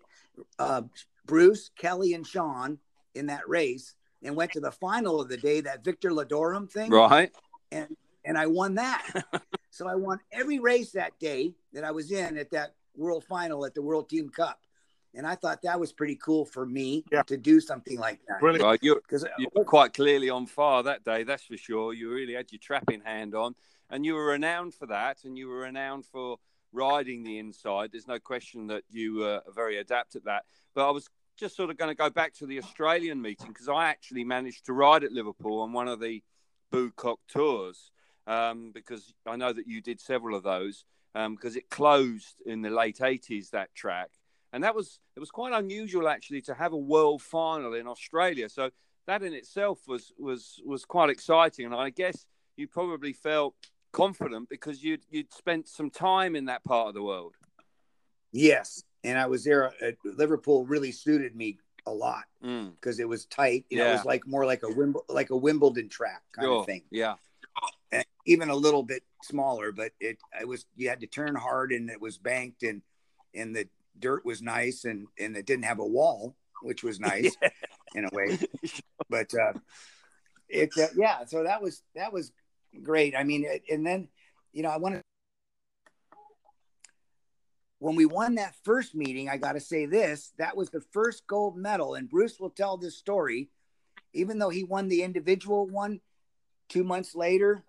uh, 0.59 0.83
Bruce, 1.25 1.69
Kelly, 1.77 2.13
and 2.13 2.25
Sean 2.25 2.77
in 3.13 3.27
that 3.27 3.47
race, 3.47 3.95
and 4.23 4.35
went 4.35 4.51
to 4.53 4.59
the 4.59 4.71
final 4.71 5.21
of 5.21 5.29
the 5.29 5.37
day, 5.37 5.61
that 5.61 5.83
Victor 5.83 6.09
Ludorum 6.11 6.69
thing 6.69 6.91
Right. 6.91 7.31
and 7.71 7.95
and 8.27 8.37
I 8.39 8.47
won 8.47 8.73
that. 8.75 9.05
so 9.69 9.87
I 9.87 9.93
won 9.93 10.19
every 10.31 10.57
race 10.59 10.91
that 10.93 11.17
day 11.19 11.53
that 11.73 11.83
I 11.83 11.91
was 11.91 12.11
in 12.11 12.37
at 12.39 12.49
that 12.51 12.73
world 12.95 13.23
final 13.23 13.65
at 13.65 13.75
the 13.75 13.83
World 13.83 14.09
Team 14.09 14.29
Cup. 14.29 14.59
And 15.13 15.27
I 15.27 15.35
thought 15.35 15.61
that 15.61 15.79
was 15.79 15.93
pretty 15.93 16.15
cool 16.15 16.43
for 16.43 16.65
me 16.65 17.05
Yeah. 17.11 17.21
to 17.23 17.37
do 17.37 17.61
something 17.61 17.99
like 17.99 18.19
that. 18.27 18.39
Brilliant. 18.39 18.65
Right. 18.65 18.79
You're, 18.81 18.95
Because 18.95 19.25
you 19.37 19.47
were 19.55 19.63
quite 19.63 19.93
clearly 19.93 20.31
on 20.31 20.47
fire 20.47 20.81
that 20.81 21.03
day, 21.03 21.23
that's 21.23 21.43
for 21.43 21.55
sure. 21.55 21.93
You 21.93 22.09
really 22.11 22.33
had 22.33 22.51
your 22.51 22.59
trapping 22.59 23.01
hand 23.01 23.35
on, 23.35 23.55
and 23.91 24.03
you 24.03 24.15
were 24.15 24.25
renowned 24.25 24.73
for 24.73 24.87
that, 24.87 25.23
and 25.23 25.37
you 25.37 25.47
were 25.47 25.59
renowned 25.59 26.05
for 26.07 26.37
riding 26.73 27.23
the 27.23 27.37
inside. 27.37 27.91
There's 27.91 28.07
no 28.07 28.19
question 28.19 28.65
that 28.67 28.83
you 28.89 29.17
were 29.17 29.41
very 29.53 29.77
adept 29.77 30.15
at 30.15 30.25
that. 30.25 30.45
But 30.73 30.87
I 30.87 30.91
was 30.91 31.07
just 31.37 31.55
sort 31.55 31.69
of 31.69 31.77
going 31.77 31.89
to 31.89 31.95
go 31.95 32.09
back 32.09 32.33
to 32.35 32.45
the 32.45 32.57
Australian 32.59 33.21
meeting 33.21 33.47
because 33.47 33.69
I 33.69 33.87
actually 33.87 34.23
managed 34.23 34.65
to 34.65 34.73
ride 34.73 35.03
at 35.03 35.11
Liverpool 35.11 35.61
on 35.61 35.73
one 35.73 35.87
of 35.87 35.99
the 35.99 36.23
Boocock 36.71 37.17
tours 37.27 37.91
um, 38.27 38.71
because 38.73 39.13
I 39.25 39.35
know 39.35 39.53
that 39.53 39.67
you 39.67 39.81
did 39.81 39.99
several 39.99 40.35
of 40.35 40.43
those 40.43 40.85
because 41.13 41.55
it 41.55 41.69
closed 41.69 42.41
in 42.45 42.61
the 42.61 42.69
late 42.69 42.97
80s, 42.97 43.51
that 43.51 43.73
track. 43.73 44.09
And 44.51 44.63
that 44.63 44.75
was 44.75 44.99
it 45.15 45.19
was 45.19 45.31
quite 45.31 45.53
unusual 45.53 46.07
actually 46.07 46.41
to 46.43 46.53
have 46.53 46.73
a 46.73 46.77
world 46.77 47.21
final 47.21 47.73
in 47.73 47.87
Australia. 47.87 48.47
So 48.49 48.69
that 49.05 49.23
in 49.23 49.33
itself 49.33 49.79
was 49.87 50.13
was 50.17 50.61
was 50.65 50.85
quite 50.85 51.09
exciting, 51.09 51.65
and 51.65 51.75
I 51.75 51.89
guess 51.89 52.25
you 52.55 52.67
probably 52.67 53.13
felt 53.13 53.53
confident 53.91 54.49
because 54.49 54.83
you'd 54.83 55.03
you'd 55.09 55.33
spent 55.33 55.67
some 55.67 55.89
time 55.89 56.35
in 56.35 56.45
that 56.45 56.63
part 56.63 56.87
of 56.87 56.93
the 56.93 57.03
world. 57.03 57.35
yes, 58.31 58.83
and 59.05 59.17
I 59.17 59.25
was 59.27 59.43
there 59.43 59.71
at 59.81 59.95
Liverpool. 60.03 60.65
Really 60.65 60.91
suited 60.91 61.35
me 61.35 61.59
a 61.85 61.91
lot 61.91 62.23
Mm, 62.43 62.71
because 62.75 62.99
it 62.99 63.07
was 63.07 63.25
tight. 63.25 63.65
You 63.69 63.77
know, 63.79 63.87
it 63.89 63.93
was 63.93 64.05
like 64.05 64.25
more 64.27 64.45
like 64.45 64.63
a 64.63 64.67
Wimble, 64.73 65.05
like 65.09 65.29
a 65.29 65.37
Wimbledon 65.37 65.87
track 65.89 66.23
kind 66.31 66.47
of 66.49 66.65
thing. 66.65 66.83
Yeah. 66.91 67.15
and 67.91 68.05
even 68.25 68.49
a 68.49 68.55
little 68.55 68.83
bit 68.83 69.03
smaller, 69.23 69.71
but 69.71 69.91
it 69.99 70.17
I 70.39 70.45
was 70.45 70.65
you 70.75 70.89
had 70.89 70.99
to 71.01 71.07
turn 71.07 71.35
hard 71.35 71.71
and 71.71 71.89
it 71.89 72.01
was 72.01 72.17
banked 72.17 72.63
and 72.63 72.81
and 73.33 73.55
the 73.55 73.67
dirt 73.99 74.25
was 74.25 74.41
nice, 74.41 74.85
and 74.85 75.07
and 75.19 75.37
it 75.37 75.45
didn't 75.45 75.65
have 75.65 75.79
a 75.79 75.85
wall, 75.85 76.35
which 76.61 76.83
was 76.83 76.99
nice 77.11 77.35
Yeah. 77.41 77.49
in 77.95 78.05
a 78.05 78.09
way. 78.11 78.37
But 79.09 79.33
uh, 79.33 79.53
it, 80.49 80.71
uh, 80.77 80.87
yeah, 80.95 81.25
so 81.25 81.43
that 81.43 81.61
was 81.61 81.83
that 81.95 82.11
was 82.11 82.31
great. 82.83 83.15
I 83.15 83.23
mean, 83.23 83.45
it- 83.45 83.63
and 83.71 83.85
then 83.85 84.09
you 84.53 84.63
know, 84.63 84.69
I 84.69 84.77
want 84.77 84.95
to. 84.95 85.01
When 87.85 87.95
we 87.95 88.07
won 88.07 88.33
that 88.35 88.55
first 88.63 88.95
meeting, 88.95 89.29
I 89.29 89.37
got 89.37 89.51
to 89.51 89.59
say 89.59 89.85
this: 89.85 90.33
that 90.39 90.57
was 90.57 90.71
the 90.71 90.81
first 90.81 91.27
gold 91.27 91.55
medal, 91.55 91.93
and 91.93 92.09
Bruce 92.09 92.39
will 92.39 92.49
tell 92.49 92.77
this 92.77 92.97
story. 92.97 93.51
Even 94.11 94.39
though 94.39 94.49
he 94.49 94.63
won 94.63 94.87
the 94.87 95.03
individual 95.03 95.67
one 95.67 96.01
two 96.67 96.83
months 96.83 97.13
later 97.13 97.61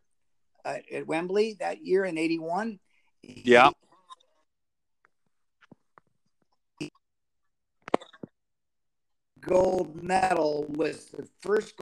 uh, 0.64 0.76
at 0.90 1.06
Wembley 1.06 1.58
that 1.60 1.84
year 1.84 2.06
in 2.06 2.16
'81, 2.16 2.78
Yeah. 3.20 3.72
gold 9.42 10.02
medal 10.02 10.64
was 10.70 11.08
the 11.10 11.28
first 11.42 11.74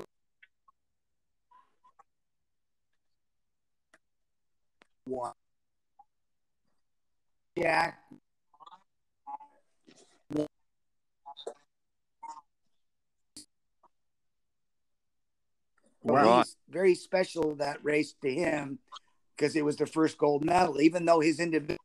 one. 5.04 5.34
Jack 7.56 8.00
Wow. 16.04 16.38
He's 16.38 16.56
very 16.68 16.94
special 16.94 17.54
that 17.56 17.82
race 17.82 18.14
to 18.22 18.32
him 18.32 18.78
because 19.36 19.56
it 19.56 19.64
was 19.64 19.76
the 19.76 19.86
first 19.86 20.18
gold 20.18 20.44
medal, 20.44 20.80
even 20.80 21.04
though 21.04 21.20
his 21.20 21.40
individual. 21.40 21.78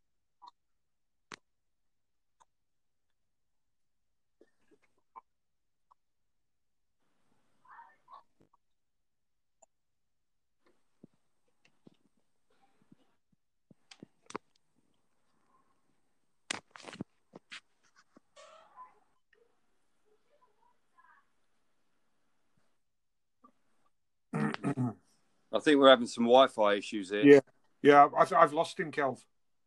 I 25.59 25.61
think 25.61 25.77
we're 25.79 25.89
having 25.89 26.07
some 26.07 26.23
Wi-Fi 26.23 26.75
issues 26.75 27.09
here. 27.09 27.23
Yeah. 27.25 27.39
Yeah, 27.81 28.07
I've, 28.17 28.31
I've 28.33 28.53
lost 28.53 28.79
him, 28.79 28.91
Kelv. 28.91 29.19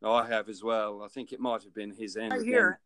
I 0.03 0.27
have 0.27 0.49
as 0.49 0.63
well. 0.65 1.03
I 1.03 1.09
think 1.09 1.33
it 1.33 1.41
might 1.41 1.63
have 1.63 1.75
been 1.75 1.93
his 1.93 2.17
end. 2.17 2.33
Right 2.33 2.43
here. 2.43 2.81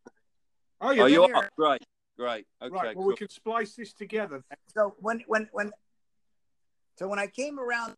Oh, 0.81 0.89
Oh, 0.89 0.91
yeah. 0.91 1.07
you 1.07 1.23
here. 1.25 1.35
are 1.35 1.51
great, 1.57 1.83
great. 2.19 2.47
Okay, 2.61 2.75
right. 2.75 2.85
Well, 2.95 2.95
cool. 2.95 3.07
we 3.07 3.17
can 3.17 3.29
splice 3.31 3.75
this 3.75 3.93
together. 3.95 4.45
So 4.75 4.95
when 4.99 5.23
when 5.27 5.49
when 5.53 5.73
so 6.99 7.09
when 7.09 7.19
I 7.19 7.27
came 7.29 7.59
around 7.59 7.97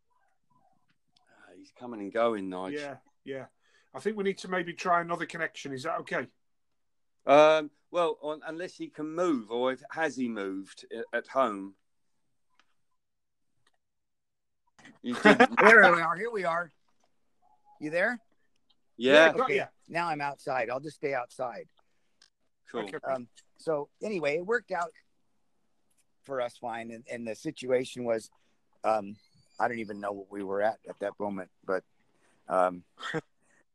Ah, 1.21 1.51
He's 1.59 1.73
coming 1.79 2.01
and 2.01 2.13
going, 2.13 2.49
Nige. 2.49 2.75
Yeah, 2.75 2.97
yeah. 3.25 3.47
I 3.95 3.99
think 4.01 4.17
we 4.17 4.25
need 4.25 4.39
to 4.39 4.49
maybe 4.49 4.73
try 4.73 5.01
another 5.01 5.27
connection. 5.27 5.73
Is 5.73 5.83
that 5.83 5.99
okay? 6.01 6.29
Um, 7.27 7.71
well, 7.91 8.19
on, 8.23 8.41
unless 8.47 8.77
he 8.77 8.89
can 8.89 9.13
move, 9.15 9.51
or 9.51 9.73
if, 9.73 9.83
has 9.91 10.17
he 10.17 10.29
moved 10.29 10.87
at 11.13 11.27
home? 11.27 11.75
You 14.78 14.78
didn't. 14.78 14.78
There 15.03 15.93
we 15.95 16.03
are. 16.03 16.17
Here 16.17 16.31
we 16.31 16.45
are. 16.45 16.73
You 17.81 17.91
there? 17.91 18.21
yeah, 18.97 19.33
Got 19.33 19.51
ya. 19.51 19.67
Now 19.89 20.09
I'm 20.09 20.21
outside. 20.21 20.71
I'll 20.71 20.81
just 20.81 20.97
stay 20.97 21.15
outside. 21.15 21.67
cool. 22.71 22.89
Um, 23.09 23.29
so 23.57 23.89
anyway, 24.03 24.37
it 24.37 24.47
worked 24.47 24.73
out 24.73 24.91
for 26.25 26.41
us 26.41 26.57
fine, 26.61 26.91
and, 26.91 27.05
and 27.11 27.27
the 27.27 27.35
situation 27.35 28.05
was, 28.05 28.31
um, 28.85 29.17
I 29.59 29.69
don't 29.69 29.79
even 29.79 30.01
know 30.01 30.13
what 30.13 30.31
we 30.31 30.43
were 30.43 30.63
at 30.63 30.79
at 30.89 30.99
that 31.01 31.13
moment, 31.19 31.51
but 31.65 31.85
um, 32.49 32.83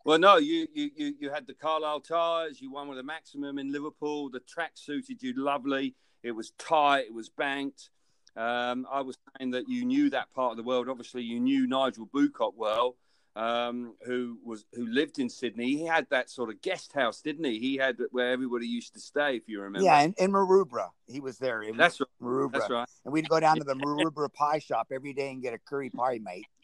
Well, 0.05 0.19
no, 0.19 0.35
you, 0.37 0.67
you 0.73 0.89
you 0.95 1.13
you 1.19 1.29
had 1.29 1.47
the 1.47 1.53
Carlisle 1.53 2.01
tires. 2.01 2.61
You 2.61 2.71
won 2.71 2.89
with 2.89 2.99
a 2.99 3.03
maximum 3.03 3.57
in 3.57 3.71
Liverpool. 3.71 4.29
The 4.29 4.41
track 4.41 4.71
suited 4.75 5.23
you 5.23 5.33
lovely. 5.37 5.95
It 6.23 6.31
was 6.31 6.51
tight. 6.57 7.05
It 7.05 7.13
was 7.13 7.29
banked. 7.29 7.89
Um, 8.35 8.87
I 8.91 9.01
was 9.01 9.17
saying 9.37 9.51
that 9.51 9.69
you 9.69 9.85
knew 9.85 10.09
that 10.09 10.33
part 10.33 10.51
of 10.51 10.57
the 10.57 10.63
world. 10.63 10.89
Obviously, 10.89 11.23
you 11.23 11.39
knew 11.39 11.67
Nigel 11.67 12.07
Boocock 12.07 12.53
well, 12.55 12.95
um, 13.35 13.93
who 14.05 14.37
was 14.43 14.65
who 14.73 14.87
lived 14.87 15.19
in 15.19 15.29
Sydney. 15.29 15.75
He 15.77 15.85
had 15.85 16.07
that 16.09 16.29
sort 16.29 16.49
of 16.49 16.61
guest 16.61 16.93
house, 16.93 17.21
didn't 17.21 17.45
he? 17.45 17.59
He 17.59 17.77
had 17.77 17.97
where 18.11 18.31
everybody 18.31 18.67
used 18.67 18.93
to 18.93 18.99
stay, 18.99 19.35
if 19.35 19.43
you 19.47 19.61
remember. 19.61 19.85
yeah, 19.85 20.01
in, 20.01 20.13
in 20.17 20.31
Maroubra, 20.31 20.89
he 21.07 21.19
was 21.19 21.37
there. 21.37 21.61
In 21.61 21.77
that's 21.77 21.99
right. 21.99 22.07
Maroubra, 22.21 22.53
That's 22.53 22.69
right. 22.69 22.87
and 23.05 23.13
we'd 23.13 23.29
go 23.29 23.39
down 23.39 23.57
to 23.57 23.63
the 23.63 23.75
Maroubra 23.75 24.33
pie 24.33 24.59
shop 24.59 24.87
every 24.91 25.13
day 25.13 25.31
and 25.31 25.41
get 25.41 25.53
a 25.53 25.59
curry 25.59 25.89
pie, 25.89 26.19
mate. 26.21 26.45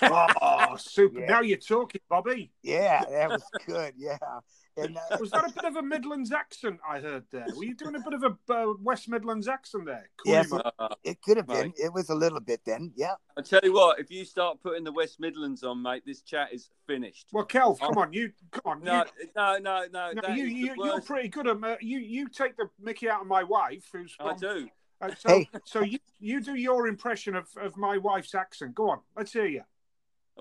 Oh, 0.00 0.76
super. 0.78 1.20
Yeah. 1.20 1.26
Now 1.26 1.40
you're 1.40 1.58
talking, 1.58 2.00
Bobby. 2.08 2.52
Yeah, 2.62 3.04
that 3.04 3.28
was 3.28 3.42
good. 3.66 3.94
Yeah, 3.96 4.16
and 4.76 4.96
uh, 4.96 5.16
Was 5.20 5.30
that 5.30 5.48
a 5.50 5.52
bit 5.52 5.64
of 5.64 5.76
a 5.76 5.82
Midlands 5.82 6.32
accent 6.32 6.80
I 6.88 7.00
heard 7.00 7.24
there? 7.30 7.46
Were 7.56 7.64
you 7.64 7.74
doing 7.74 7.94
a 7.94 8.00
bit 8.00 8.14
of 8.14 8.22
a 8.22 8.52
uh, 8.52 8.72
West 8.80 9.08
Midlands 9.08 9.48
accent 9.48 9.86
there? 9.86 10.08
Cool, 10.24 10.32
Yes. 10.32 10.52
Uh, 10.52 10.88
it 11.04 11.20
could 11.22 11.36
have 11.36 11.46
been. 11.46 11.72
It 11.76 11.92
was 11.92 12.08
a 12.10 12.14
little 12.14 12.40
bit 12.40 12.60
then. 12.64 12.92
Yeah. 12.96 13.14
I 13.36 13.42
tell 13.42 13.60
you 13.62 13.72
what, 13.74 13.98
if 13.98 14.10
you 14.10 14.24
start 14.24 14.60
putting 14.62 14.84
the 14.84 14.92
West 14.92 15.20
Midlands 15.20 15.62
on, 15.62 15.82
mate, 15.82 16.02
this 16.06 16.22
chat 16.22 16.48
is 16.52 16.70
finished. 16.86 17.28
Well, 17.32 17.46
Kelv, 17.46 17.78
come 17.80 17.98
on, 17.98 18.12
you 18.12 18.32
come 18.50 18.62
on. 18.64 18.82
No, 18.82 19.04
you, 19.20 19.28
no, 19.36 19.58
no, 19.58 19.84
no. 19.92 20.12
no, 20.12 20.34
You, 20.34 20.44
you, 20.44 20.74
you're 20.76 21.00
pretty 21.00 21.28
good 21.28 21.46
at 21.46 21.62
uh, 21.62 21.76
you. 21.80 21.98
You 21.98 22.28
take 22.28 22.56
the 22.56 22.68
Mickey 22.80 23.08
out 23.08 23.22
of 23.22 23.26
my 23.26 23.42
wife, 23.42 23.88
who's 23.92 24.16
I 24.20 24.34
do. 24.34 24.68
uh, 25.00 25.10
so, 25.18 25.28
Hey. 25.28 25.48
so 25.64 25.80
you 25.82 25.98
you 26.18 26.40
do 26.40 26.54
your 26.54 26.86
impression 26.86 27.34
of, 27.36 27.48
of 27.60 27.76
my 27.76 27.98
wife's 27.98 28.34
accent. 28.34 28.74
Go 28.74 28.90
on, 28.90 29.00
let's 29.16 29.32
hear 29.32 29.46
you. 29.46 29.62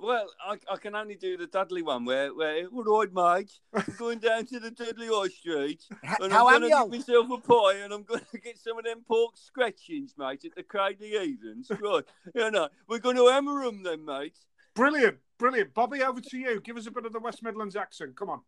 Well, 0.02 0.26
I, 0.44 0.58
I 0.68 0.78
can 0.78 0.96
only 0.96 1.14
do 1.14 1.38
the 1.38 1.46
Dudley 1.46 1.84
one 1.84 2.06
where, 2.06 2.34
where 2.34 2.66
all 2.66 3.06
right, 3.06 3.14
mate, 3.14 3.52
I'm 3.72 3.96
going 4.00 4.18
down 4.18 4.48
to 4.48 4.60
the 4.60 4.72
Dudley 4.72 5.08
High 5.08 5.28
Street 5.28 5.84
and 6.20 6.34
How 6.34 6.48
I'm 6.48 6.60
going 6.60 6.72
to 6.72 6.76
you? 6.76 6.90
get 6.90 7.08
myself 7.08 7.28
a 7.30 7.38
pie 7.38 7.84
and 7.84 7.94
I'm 7.94 8.02
going 8.02 8.26
to 8.32 8.40
get 8.40 8.58
some 8.58 8.80
of 8.80 8.86
them 8.86 9.04
pork 9.08 9.38
scratchings, 9.38 10.16
mate, 10.18 10.44
at 10.44 10.56
the 10.56 10.64
Cradley 10.64 11.10
Heathens. 11.10 11.70
Right, 11.82 12.04
you 12.34 12.50
know, 12.50 12.70
we're 12.88 13.00
going 13.00 13.16
to 13.18 13.28
hammer 13.28 13.64
'em 13.64 13.84
then, 13.84 14.04
mate. 14.04 14.38
Brilliant, 14.74 15.18
brilliant. 15.38 15.74
Bobby, 15.74 16.02
over 16.02 16.20
to 16.20 16.38
you. 16.38 16.62
Give 16.62 16.78
us 16.78 16.88
a 16.88 16.92
bit 16.92 17.06
of 17.06 17.14
the 17.14 17.20
West 17.20 17.44
Midlands 17.44 17.76
accent. 17.76 18.16
Come 18.16 18.30
on. 18.30 18.42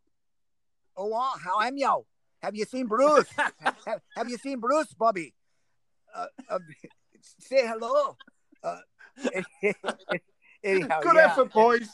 Oh, 0.97 1.07
wow. 1.07 1.33
how 1.43 1.61
am 1.61 1.77
you? 1.77 2.05
Have 2.41 2.55
you 2.55 2.65
seen 2.65 2.87
Bruce? 2.87 3.27
have, 3.37 3.75
have 4.17 4.29
you 4.29 4.37
seen 4.37 4.59
Bruce, 4.59 4.93
Bobby? 4.93 5.33
Uh, 6.15 6.25
uh, 6.49 6.59
say 7.39 7.67
hello. 7.67 8.17
Uh, 8.63 8.79
anyhow, 10.63 11.01
Good 11.01 11.15
yeah, 11.15 11.25
effort, 11.31 11.51
boys. 11.53 11.89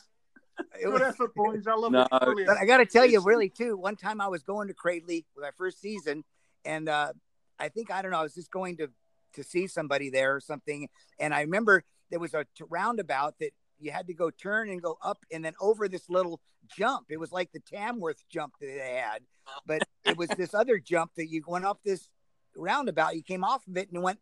it 0.79 0.83
Good 0.83 0.93
was- 0.93 1.01
effort, 1.01 1.33
boys. 1.35 1.67
I 1.67 1.73
love 1.75 1.91
No. 1.91 2.01
it. 2.11 2.21
Brilliant. 2.21 2.47
But 2.47 2.57
I 2.57 2.65
got 2.65 2.77
to 2.77 2.85
tell 2.85 3.05
you, 3.05 3.21
really, 3.21 3.49
too. 3.49 3.77
One 3.77 3.95
time 3.95 4.21
I 4.21 4.27
was 4.27 4.43
going 4.43 4.67
to 4.67 4.73
Cradley 4.73 5.25
with 5.35 5.43
my 5.43 5.51
first 5.57 5.79
season, 5.81 6.23
and 6.65 6.89
uh, 6.89 7.13
I 7.59 7.69
think 7.69 7.91
I 7.91 8.01
don't 8.01 8.11
know. 8.11 8.19
I 8.19 8.23
was 8.23 8.35
just 8.35 8.51
going 8.51 8.77
to 8.77 8.89
to 9.33 9.43
see 9.43 9.67
somebody 9.67 10.09
there 10.09 10.35
or 10.35 10.39
something, 10.39 10.87
and 11.19 11.33
I 11.33 11.41
remember 11.41 11.83
there 12.09 12.19
was 12.19 12.33
a 12.33 12.45
t- 12.57 12.63
roundabout 12.69 13.35
that 13.39 13.51
you 13.79 13.91
had 13.91 14.07
to 14.07 14.13
go 14.13 14.31
turn 14.31 14.69
and 14.69 14.81
go 14.81 14.97
up 15.03 15.19
and 15.31 15.45
then 15.45 15.53
over 15.61 15.87
this 15.87 16.09
little 16.09 16.41
jump. 16.67 17.05
It 17.09 17.17
was 17.17 17.31
like 17.31 17.51
the 17.51 17.59
Tamworth 17.59 18.23
jump 18.29 18.53
that 18.59 18.65
they 18.65 18.95
had, 19.05 19.21
but 19.67 19.83
it 20.03 20.17
was 20.17 20.29
this 20.29 20.53
other 20.55 20.79
jump 20.79 21.11
that 21.15 21.29
you 21.29 21.43
went 21.47 21.63
up 21.63 21.79
this 21.85 22.09
roundabout. 22.57 23.15
You 23.15 23.21
came 23.23 23.43
off 23.43 23.67
of 23.67 23.77
it 23.77 23.91
and 23.91 24.01
went 24.01 24.19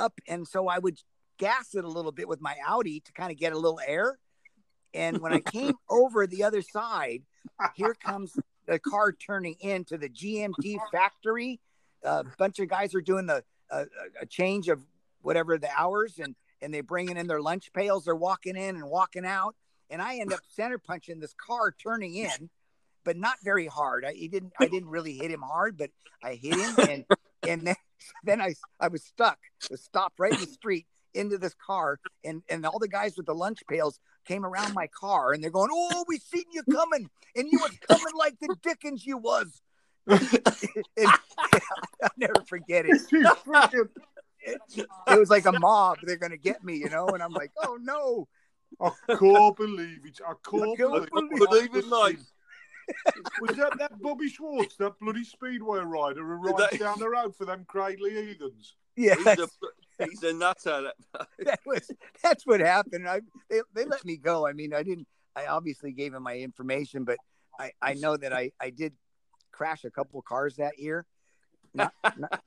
up, 0.00 0.18
and 0.26 0.46
so 0.46 0.66
I 0.68 0.80
would 0.80 0.98
gas 1.38 1.74
it 1.74 1.84
a 1.84 1.88
little 1.88 2.12
bit 2.12 2.28
with 2.28 2.40
my 2.40 2.56
Audi 2.66 3.00
to 3.00 3.12
kind 3.12 3.30
of 3.30 3.38
get 3.38 3.52
a 3.52 3.58
little 3.58 3.80
air. 3.86 4.18
And 4.92 5.18
when 5.18 5.32
I 5.32 5.40
came 5.40 5.74
over 5.90 6.26
the 6.26 6.44
other 6.44 6.62
side, 6.62 7.22
here 7.74 7.94
comes 7.94 8.38
the 8.66 8.78
car 8.78 9.12
turning 9.12 9.56
into 9.60 9.98
the 9.98 10.08
GMT 10.08 10.78
factory. 10.92 11.60
A 12.02 12.24
bunch 12.38 12.58
of 12.58 12.68
guys 12.68 12.94
are 12.94 13.00
doing 13.00 13.26
the 13.26 13.44
uh, 13.70 13.84
a 14.20 14.26
change 14.26 14.68
of 14.68 14.82
whatever 15.22 15.58
the 15.58 15.70
hours, 15.76 16.18
and 16.18 16.34
and 16.60 16.72
they 16.72 16.80
bringing 16.80 17.16
in 17.16 17.26
their 17.26 17.40
lunch 17.40 17.72
pails. 17.72 18.04
They're 18.04 18.14
walking 18.14 18.56
in 18.56 18.76
and 18.76 18.88
walking 18.88 19.24
out, 19.24 19.56
and 19.90 20.00
I 20.02 20.16
end 20.16 20.32
up 20.32 20.40
center 20.48 20.78
punching 20.78 21.20
this 21.20 21.34
car 21.34 21.72
turning 21.72 22.14
in, 22.14 22.50
but 23.04 23.16
not 23.16 23.36
very 23.42 23.66
hard. 23.66 24.04
I 24.04 24.12
he 24.12 24.28
didn't 24.28 24.52
I 24.60 24.68
didn't 24.68 24.90
really 24.90 25.14
hit 25.14 25.30
him 25.30 25.42
hard, 25.42 25.78
but 25.78 25.90
I 26.22 26.34
hit 26.34 26.54
him, 26.54 26.74
and 26.88 27.04
and 27.48 27.66
then 27.66 27.76
then 28.24 28.40
I 28.40 28.54
I 28.78 28.88
was 28.88 29.02
stuck, 29.02 29.38
was 29.70 29.82
stopped 29.82 30.18
right 30.18 30.32
in 30.32 30.40
the 30.40 30.46
street 30.46 30.86
into 31.14 31.38
this 31.38 31.54
car, 31.54 31.98
and 32.24 32.42
and 32.48 32.66
all 32.66 32.78
the 32.78 32.88
guys 32.88 33.16
with 33.16 33.26
the 33.26 33.34
lunch 33.34 33.60
pails 33.68 33.98
came 34.26 34.44
around 34.44 34.74
my 34.74 34.88
car, 34.88 35.32
and 35.32 35.42
they're 35.42 35.50
going, 35.50 35.70
"Oh, 35.72 36.04
we 36.08 36.18
seen 36.18 36.44
you 36.52 36.62
coming, 36.64 37.08
and 37.36 37.48
you 37.50 37.58
was 37.58 37.72
coming 37.88 38.14
like 38.16 38.38
the 38.40 38.54
Dickens 38.62 39.06
you 39.06 39.18
was." 39.18 39.62
And 40.96 41.06
I'll 42.02 42.10
never 42.16 42.42
forget 42.46 42.84
it. 42.86 43.00
Brilliant. 43.44 43.90
It 44.46 45.18
was 45.18 45.30
like 45.30 45.46
a 45.46 45.52
mob. 45.52 45.98
They're 46.02 46.16
gonna 46.18 46.36
get 46.36 46.62
me, 46.62 46.76
you 46.76 46.90
know. 46.90 47.06
And 47.08 47.22
I'm 47.22 47.32
like, 47.32 47.52
"Oh 47.62 47.78
no!" 47.80 48.28
I 48.80 48.90
can't 49.08 49.56
believe 49.56 50.00
it. 50.04 50.20
I 50.26 50.34
can't, 50.48 50.76
can't 50.76 51.10
believe, 51.10 51.38
believe 51.38 51.74
it, 51.74 51.88
mate. 51.88 52.18
Was 53.40 53.56
that 53.56 53.78
that 53.78 54.00
Bobby 54.02 54.28
Schwartz, 54.28 54.76
that 54.76 54.98
bloody 55.00 55.24
speedway 55.24 55.78
rider 55.80 56.22
who 56.22 56.34
rides 56.34 56.70
That- 56.70 56.80
down 56.80 56.98
the 56.98 57.08
road 57.08 57.34
for 57.36 57.44
them 57.46 57.64
Cradley 57.66 58.10
heathens? 58.10 58.74
Yeah, 58.96 59.14
He's 59.16 59.26
a, 59.26 59.48
he's 59.98 60.22
a 60.22 60.32
nutter. 60.32 60.92
that 61.40 61.60
was 61.66 61.90
that's 62.22 62.46
what 62.46 62.60
happened. 62.60 63.08
I 63.08 63.20
they 63.48 63.60
they 63.74 63.84
let 63.84 64.04
me 64.04 64.16
go. 64.16 64.46
I 64.46 64.52
mean, 64.52 64.74
I 64.74 64.82
didn't. 64.82 65.08
I 65.36 65.46
obviously 65.46 65.92
gave 65.92 66.14
him 66.14 66.22
my 66.22 66.36
information, 66.36 67.04
but 67.04 67.18
I 67.58 67.72
I 67.80 67.94
know 67.94 68.16
that 68.16 68.32
I 68.32 68.52
I 68.60 68.70
did 68.70 68.94
crash 69.52 69.84
a 69.84 69.90
couple 69.90 70.20
cars 70.22 70.56
that 70.56 70.78
year. 70.78 71.06
Not, 71.74 71.92
not, 72.16 72.40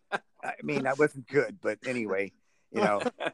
I 0.43 0.53
mean, 0.63 0.87
I 0.87 0.93
wasn't 0.93 1.27
good, 1.27 1.57
but 1.61 1.79
anyway, 1.85 2.31
you 2.71 2.81
know. 2.81 3.01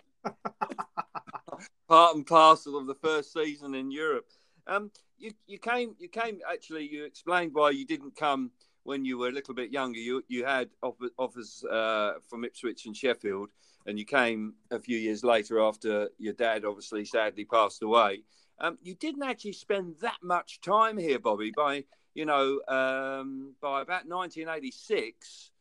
part 1.87 2.15
and 2.15 2.25
parcel 2.25 2.77
of 2.77 2.87
the 2.87 2.95
first 2.95 3.33
season 3.33 3.75
in 3.75 3.91
Europe. 3.91 4.25
Um, 4.65 4.91
you 5.17 5.31
you 5.45 5.59
came 5.59 5.95
you 5.99 6.09
came 6.09 6.39
actually 6.51 6.89
you 6.89 7.05
explained 7.05 7.53
why 7.53 7.71
you 7.71 7.85
didn't 7.85 8.15
come 8.15 8.51
when 8.83 9.05
you 9.05 9.17
were 9.17 9.29
a 9.29 9.31
little 9.31 9.53
bit 9.53 9.71
younger. 9.71 9.99
You 9.99 10.23
you 10.27 10.45
had 10.45 10.69
offers 11.17 11.63
uh, 11.69 12.13
from 12.29 12.45
Ipswich 12.45 12.85
and 12.85 12.95
Sheffield, 12.95 13.49
and 13.85 13.99
you 13.99 14.05
came 14.05 14.53
a 14.71 14.79
few 14.79 14.97
years 14.97 15.23
later 15.23 15.59
after 15.59 16.09
your 16.17 16.33
dad 16.33 16.65
obviously 16.65 17.05
sadly 17.05 17.45
passed 17.45 17.83
away. 17.83 18.23
Um, 18.59 18.77
you 18.81 18.95
didn't 18.95 19.23
actually 19.23 19.53
spend 19.53 19.95
that 20.01 20.17
much 20.21 20.61
time 20.61 20.97
here, 20.97 21.19
Bobby. 21.19 21.51
By 21.55 21.85
you 22.13 22.25
know 22.25 22.61
um, 22.67 23.55
by 23.61 23.81
about 23.81 24.07
1986. 24.07 25.51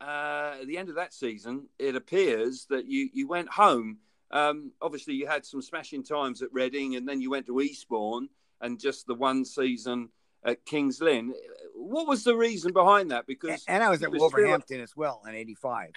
Uh, 0.00 0.56
at 0.62 0.66
the 0.66 0.78
end 0.78 0.88
of 0.88 0.94
that 0.94 1.12
season, 1.12 1.68
it 1.78 1.94
appears 1.94 2.64
that 2.70 2.86
you, 2.86 3.10
you 3.12 3.28
went 3.28 3.50
home 3.50 3.98
um, 4.30 4.72
obviously, 4.80 5.14
you 5.14 5.26
had 5.26 5.44
some 5.44 5.60
smashing 5.62 6.04
times 6.04 6.42
at 6.42 6.52
Reading, 6.52 6.96
and 6.96 7.08
then 7.08 7.20
you 7.20 7.30
went 7.30 7.46
to 7.46 7.60
Eastbourne, 7.60 8.28
and 8.60 8.78
just 8.78 9.06
the 9.06 9.14
one 9.14 9.44
season 9.44 10.10
at 10.44 10.64
Kings 10.64 11.00
Lynn. 11.00 11.34
What 11.74 12.06
was 12.06 12.24
the 12.24 12.36
reason 12.36 12.72
behind 12.72 13.10
that? 13.10 13.26
Because 13.26 13.64
And 13.66 13.82
I 13.82 13.90
was 13.90 14.02
at 14.02 14.08
still- 14.08 14.20
Wolverhampton 14.20 14.80
as 14.80 14.96
well 14.96 15.22
in 15.26 15.34
'85. 15.34 15.92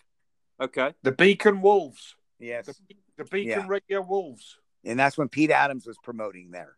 Okay, 0.61 0.93
The 1.03 1.11
Beacon 1.11 1.61
Wolves. 1.61 2.15
Yes, 2.39 2.65
The, 2.67 2.75
the 3.17 3.23
Beacon 3.25 3.61
Yeah. 3.61 3.65
Radio 3.67 4.01
Wolves. 4.01 4.57
and 4.85 4.99
that's 4.99 5.17
when 5.17 5.29
Pete 5.29 5.51
Adams 5.51 5.85
was 5.85 5.97
promoting 6.03 6.51
there. 6.51 6.75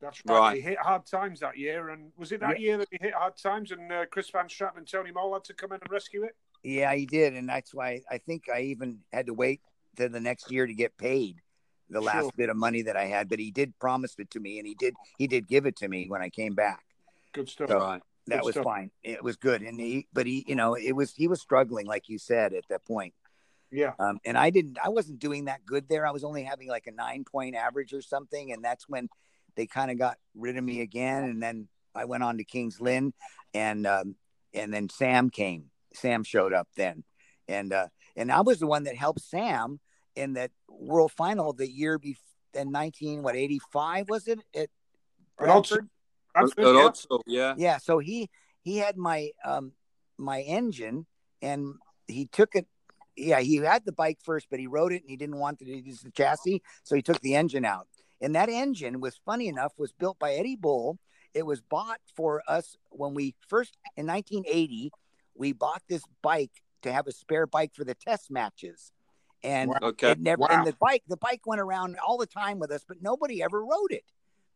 That's 0.00 0.22
right. 0.26 0.38
Right. 0.38 0.54
He 0.56 0.60
hit 0.62 0.78
hard 0.78 1.06
times 1.06 1.40
that 1.40 1.58
year, 1.58 1.88
and 1.88 2.12
was 2.16 2.30
it 2.30 2.40
that 2.40 2.60
year 2.60 2.78
that 2.78 2.86
he 2.90 2.98
hit 3.00 3.14
hard 3.14 3.36
times, 3.36 3.72
and 3.72 3.90
uh, 3.90 4.06
Chris 4.06 4.30
Van 4.30 4.46
Straaten 4.46 4.76
and 4.78 4.86
Tony 4.88 5.10
Mole 5.10 5.32
had 5.34 5.42
to 5.44 5.54
come 5.54 5.72
in 5.72 5.80
and 5.82 5.90
rescue 5.90 6.22
it? 6.22 6.36
Yeah, 6.62 6.94
he 6.94 7.04
did, 7.04 7.34
and 7.34 7.48
that's 7.48 7.74
why 7.74 8.02
I 8.10 8.18
think 8.18 8.44
I 8.52 8.60
even 8.62 9.00
had 9.12 9.26
to 9.26 9.34
wait 9.34 9.60
to 9.96 10.08
the 10.08 10.20
next 10.20 10.50
year 10.52 10.66
to 10.68 10.72
get 10.74 10.96
paid 10.98 11.40
the 11.90 12.00
last 12.00 12.22
Sure. 12.24 12.30
bit 12.36 12.48
of 12.48 12.56
money 12.56 12.82
that 12.82 12.96
I 12.96 13.06
had. 13.06 13.28
But 13.28 13.40
he 13.40 13.50
did 13.50 13.76
promise 13.80 14.14
it 14.18 14.30
to 14.30 14.40
me, 14.40 14.58
and 14.58 14.68
he 14.68 14.74
did 14.74 14.94
he 15.18 15.26
did 15.26 15.48
give 15.48 15.66
it 15.66 15.74
to 15.76 15.88
me 15.88 16.06
when 16.08 16.22
I 16.22 16.28
came 16.30 16.54
back. 16.54 16.84
Good 17.32 17.48
stuff. 17.48 17.68
So- 17.68 17.78
right, 17.80 18.02
That 18.28 18.40
Good 18.40 18.46
was 18.46 18.54
stuff. 18.54 18.64
fine. 18.64 18.90
It 19.02 19.22
was 19.22 19.36
good, 19.36 19.62
and 19.62 19.80
he 19.80 20.06
but 20.12 20.26
he 20.26 20.44
you 20.46 20.54
know 20.54 20.74
it 20.74 20.92
was 20.92 21.14
he 21.14 21.28
was 21.28 21.40
struggling 21.40 21.86
like 21.86 22.08
you 22.08 22.18
said 22.18 22.52
at 22.52 22.64
that 22.68 22.84
point. 22.84 23.14
Yeah. 23.70 23.92
Um, 23.98 24.18
and 24.24 24.36
I 24.38 24.50
didn't 24.50 24.78
I 24.82 24.88
wasn't 24.88 25.18
doing 25.18 25.46
that 25.46 25.64
good 25.66 25.88
there. 25.88 26.06
I 26.06 26.10
was 26.10 26.24
only 26.24 26.42
having 26.42 26.68
like 26.68 26.86
a 26.86 26.92
nine 26.92 27.24
point 27.24 27.54
average 27.54 27.92
or 27.92 28.02
something, 28.02 28.52
and 28.52 28.64
that's 28.64 28.88
when 28.88 29.08
they 29.56 29.66
kind 29.66 29.90
of 29.90 29.98
got 29.98 30.18
rid 30.34 30.56
of 30.56 30.64
me 30.64 30.80
again. 30.80 31.24
And 31.24 31.42
then 31.42 31.68
I 31.94 32.04
went 32.04 32.22
on 32.22 32.38
to 32.38 32.44
Kings 32.44 32.80
Lynn, 32.80 33.12
and 33.54 33.86
um, 33.86 34.16
and 34.54 34.72
then 34.72 34.88
Sam 34.88 35.30
came. 35.30 35.70
Sam 35.94 36.22
showed 36.22 36.52
up 36.52 36.68
then, 36.76 37.04
and 37.46 37.72
uh, 37.72 37.88
and 38.16 38.30
I 38.30 38.42
was 38.42 38.58
the 38.58 38.66
one 38.66 38.84
that 38.84 38.96
helped 38.96 39.20
Sam 39.20 39.80
in 40.14 40.34
that 40.34 40.50
World 40.68 41.12
Final 41.12 41.52
the 41.52 41.70
year 41.70 41.98
before. 41.98 42.22
In 42.54 42.72
nineteen 42.72 43.22
what 43.22 43.36
eighty 43.36 43.60
five 43.70 44.08
was 44.08 44.26
it 44.26 44.40
at 44.56 44.70
Bradford? 45.36 45.88
That's 46.40 46.52
At 46.52 46.56
good, 46.56 46.76
yeah. 46.76 46.88
Odsal, 46.88 47.20
yeah, 47.26 47.54
yeah 47.56 47.78
so 47.78 47.98
he 47.98 48.28
he 48.62 48.78
had 48.78 48.96
my 48.96 49.30
um 49.44 49.72
my 50.16 50.40
engine 50.42 51.06
and 51.42 51.74
he 52.06 52.26
took 52.26 52.54
it 52.54 52.66
yeah 53.16 53.40
he 53.40 53.56
had 53.56 53.84
the 53.84 53.92
bike 53.92 54.18
first 54.22 54.46
but 54.50 54.58
he 54.58 54.66
rode 54.66 54.92
it 54.92 55.02
and 55.02 55.10
he 55.10 55.16
didn't 55.16 55.38
want 55.38 55.58
to 55.60 55.64
use 55.64 56.00
the 56.00 56.10
chassis 56.10 56.62
so 56.82 56.94
he 56.96 57.02
took 57.02 57.20
the 57.20 57.34
engine 57.34 57.64
out. 57.64 57.86
And 58.20 58.34
that 58.34 58.48
engine 58.48 59.00
was 59.00 59.20
funny 59.24 59.46
enough 59.46 59.72
was 59.78 59.92
built 59.92 60.18
by 60.18 60.32
eddie 60.32 60.56
bull. 60.56 60.98
It 61.34 61.46
was 61.46 61.60
bought 61.60 62.00
for 62.16 62.42
us 62.48 62.76
when 62.90 63.14
we 63.14 63.36
first 63.48 63.76
in 63.96 64.06
1980 64.06 64.90
we 65.36 65.52
bought 65.52 65.82
this 65.88 66.02
bike 66.20 66.50
to 66.82 66.92
have 66.92 67.06
a 67.06 67.12
spare 67.12 67.46
bike 67.46 67.72
for 67.74 67.84
the 67.84 67.94
test 67.94 68.28
matches. 68.30 68.90
And 69.44 69.70
okay, 69.82 70.10
it 70.12 70.20
never 70.20 70.40
Wow. 70.42 70.48
and 70.50 70.66
the 70.66 70.74
bike 70.80 71.04
the 71.06 71.16
bike 71.16 71.42
went 71.46 71.60
around 71.60 71.96
all 72.04 72.18
the 72.18 72.26
time 72.26 72.58
with 72.58 72.72
us 72.72 72.84
but 72.88 73.00
nobody 73.00 73.40
ever 73.40 73.64
rode 73.64 73.92
it. 73.92 74.04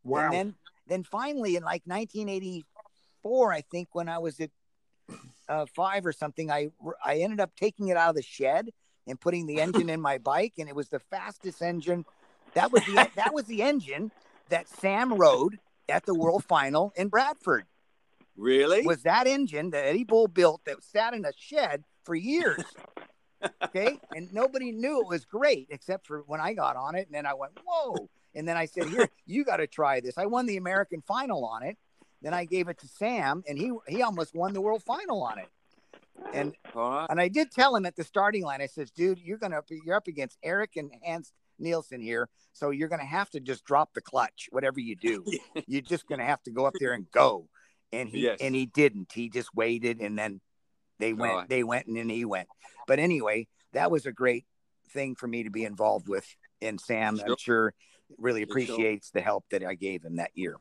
Wow. 0.03 0.25
and 0.25 0.33
then 0.33 0.55
then 0.93 1.03
finally 1.03 1.57
in 1.57 1.63
like 1.63 1.83
1984, 1.87 3.53
I 3.53 3.63
think 3.63 3.89
when 3.93 4.11
I 4.11 4.19
was 4.19 4.39
at 4.41 4.51
uh, 5.49 5.65
five 5.75 6.05
or 6.05 6.13
something, 6.13 6.51
I 6.51 6.69
I 7.05 7.17
ended 7.17 7.41
up 7.41 7.57
taking 7.57 7.89
it 7.89 7.97
out 7.97 8.11
of 8.11 8.17
the 8.17 8.23
shed 8.23 8.69
and 9.07 9.19
putting 9.19 9.47
the 9.47 9.61
engine 9.61 9.89
in 9.89 10.01
my 10.01 10.19
bike, 10.19 10.55
and 10.59 10.69
it 10.69 10.77
was 10.77 10.91
the 10.91 11.01
fastest 11.01 11.63
engine. 11.63 12.05
That 12.55 12.71
was 12.71 12.85
the 12.85 13.09
that 13.17 13.33
was 13.33 13.47
the 13.47 13.63
engine 13.63 14.13
that 14.51 14.69
Sam 14.69 15.15
rode 15.15 15.59
at 15.89 16.05
the 16.05 16.15
World 16.15 16.45
Final 16.45 16.93
in 16.95 17.09
Bradford. 17.09 17.65
really? 18.37 18.83
Was 18.83 19.03
that 19.03 19.27
engine 19.27 19.71
that 19.71 19.87
Eddie 19.87 20.05
Bull 20.05 20.29
built 20.29 20.61
that 20.67 20.85
sat 20.85 21.15
in 21.15 21.25
a 21.25 21.33
shed 21.37 21.85
for 22.05 22.15
years? 22.15 22.63
Okay, 23.61 23.99
and 24.15 24.33
nobody 24.33 24.71
knew 24.71 25.01
it 25.01 25.09
was 25.09 25.25
great 25.25 25.67
except 25.71 26.07
for 26.07 26.23
when 26.29 26.41
I 26.41 26.53
got 26.53 26.77
on 26.77 26.95
it, 26.95 27.09
and 27.09 27.15
then 27.17 27.27
I 27.27 27.35
went 27.35 27.59
whoa, 27.67 28.09
and 28.35 28.47
then 28.47 28.57
I 28.57 28.67
said, 28.67 28.89
"Here, 28.89 29.09
you 29.27 29.45
got 29.45 29.57
to 29.57 29.67
try 29.67 30.01
this." 30.01 30.19
I 30.19 30.27
won 30.27 30.47
the 30.47 30.57
American 30.57 31.03
final 31.03 31.45
on 31.45 31.63
it. 31.63 31.77
Then 32.21 32.35
I 32.35 32.45
gave 32.45 32.69
it 32.69 32.79
to 32.79 32.89
Sam, 32.89 33.43
and 33.49 33.59
he 33.59 33.73
he 33.89 34.03
almost 34.03 34.35
won 34.35 34.53
the 34.53 34.61
world 34.61 34.83
final 34.83 35.23
on 35.23 35.39
it. 35.39 35.49
And 36.33 36.55
right, 36.75 37.07
and 37.11 37.21
I 37.21 37.29
did 37.29 37.51
tell 37.51 37.75
him 37.75 37.85
at 37.87 37.97
the 37.97 38.05
starting 38.05 38.45
line, 38.45 38.61
I 38.61 38.67
says, 38.67 38.91
"Dude, 38.91 39.19
you're 39.19 39.39
gonna 39.39 39.63
you're 39.85 39.97
up 39.97 40.07
against 40.07 40.39
Eric 40.43 40.77
and 40.77 40.91
Hans 41.05 41.33
Nielsen 41.59 42.01
here, 42.01 42.29
so 42.53 42.71
you're 42.71 42.89
gonna 42.89 43.05
have 43.05 43.31
to 43.31 43.41
just 43.41 43.65
drop 43.65 43.93
the 43.95 44.01
clutch, 44.01 44.49
whatever 44.51 44.81
you 44.81 44.97
do. 44.97 45.25
you're 45.67 45.83
just 45.83 46.09
gonna 46.09 46.25
have 46.25 46.43
to 46.45 46.51
go 46.51 46.67
up 46.67 46.75
there 46.79 46.93
and 46.93 47.11
go." 47.11 47.49
And 47.93 48.09
he 48.09 48.21
Yes. 48.21 48.39
and 48.41 48.55
he 48.55 48.67
didn't. 48.67 49.13
He 49.13 49.29
just 49.29 49.55
waited, 49.55 50.01
and 50.01 50.19
then 50.19 50.41
they 50.99 51.13
oh, 51.13 51.17
went. 51.17 51.35
right. 51.35 51.49
They 51.49 51.65
went, 51.65 51.87
and 51.89 51.97
then 51.97 52.09
he 52.09 52.25
went. 52.25 52.49
But 52.87 52.99
anyway, 52.99 53.49
that 53.73 53.91
was 53.91 54.07
a 54.07 54.13
great 54.13 54.47
thing 54.91 55.15
for 55.15 55.27
me 55.27 55.43
to 55.43 55.51
be 55.51 55.65
involved 55.65 56.09
with. 56.09 56.27
And 56.61 56.81
Sam, 56.81 57.21
I'm 57.27 57.37
Sure. 57.39 57.75
Really 58.19 58.45
For 58.45 58.61
sure. 58.61 58.75
appreciates 58.75 59.11
the 59.11 59.21
help 59.21 59.45
that 59.51 59.65
I 59.65 59.75
gave 59.75 60.05
him 60.05 60.17
that 60.17 60.31
year. 60.35 60.57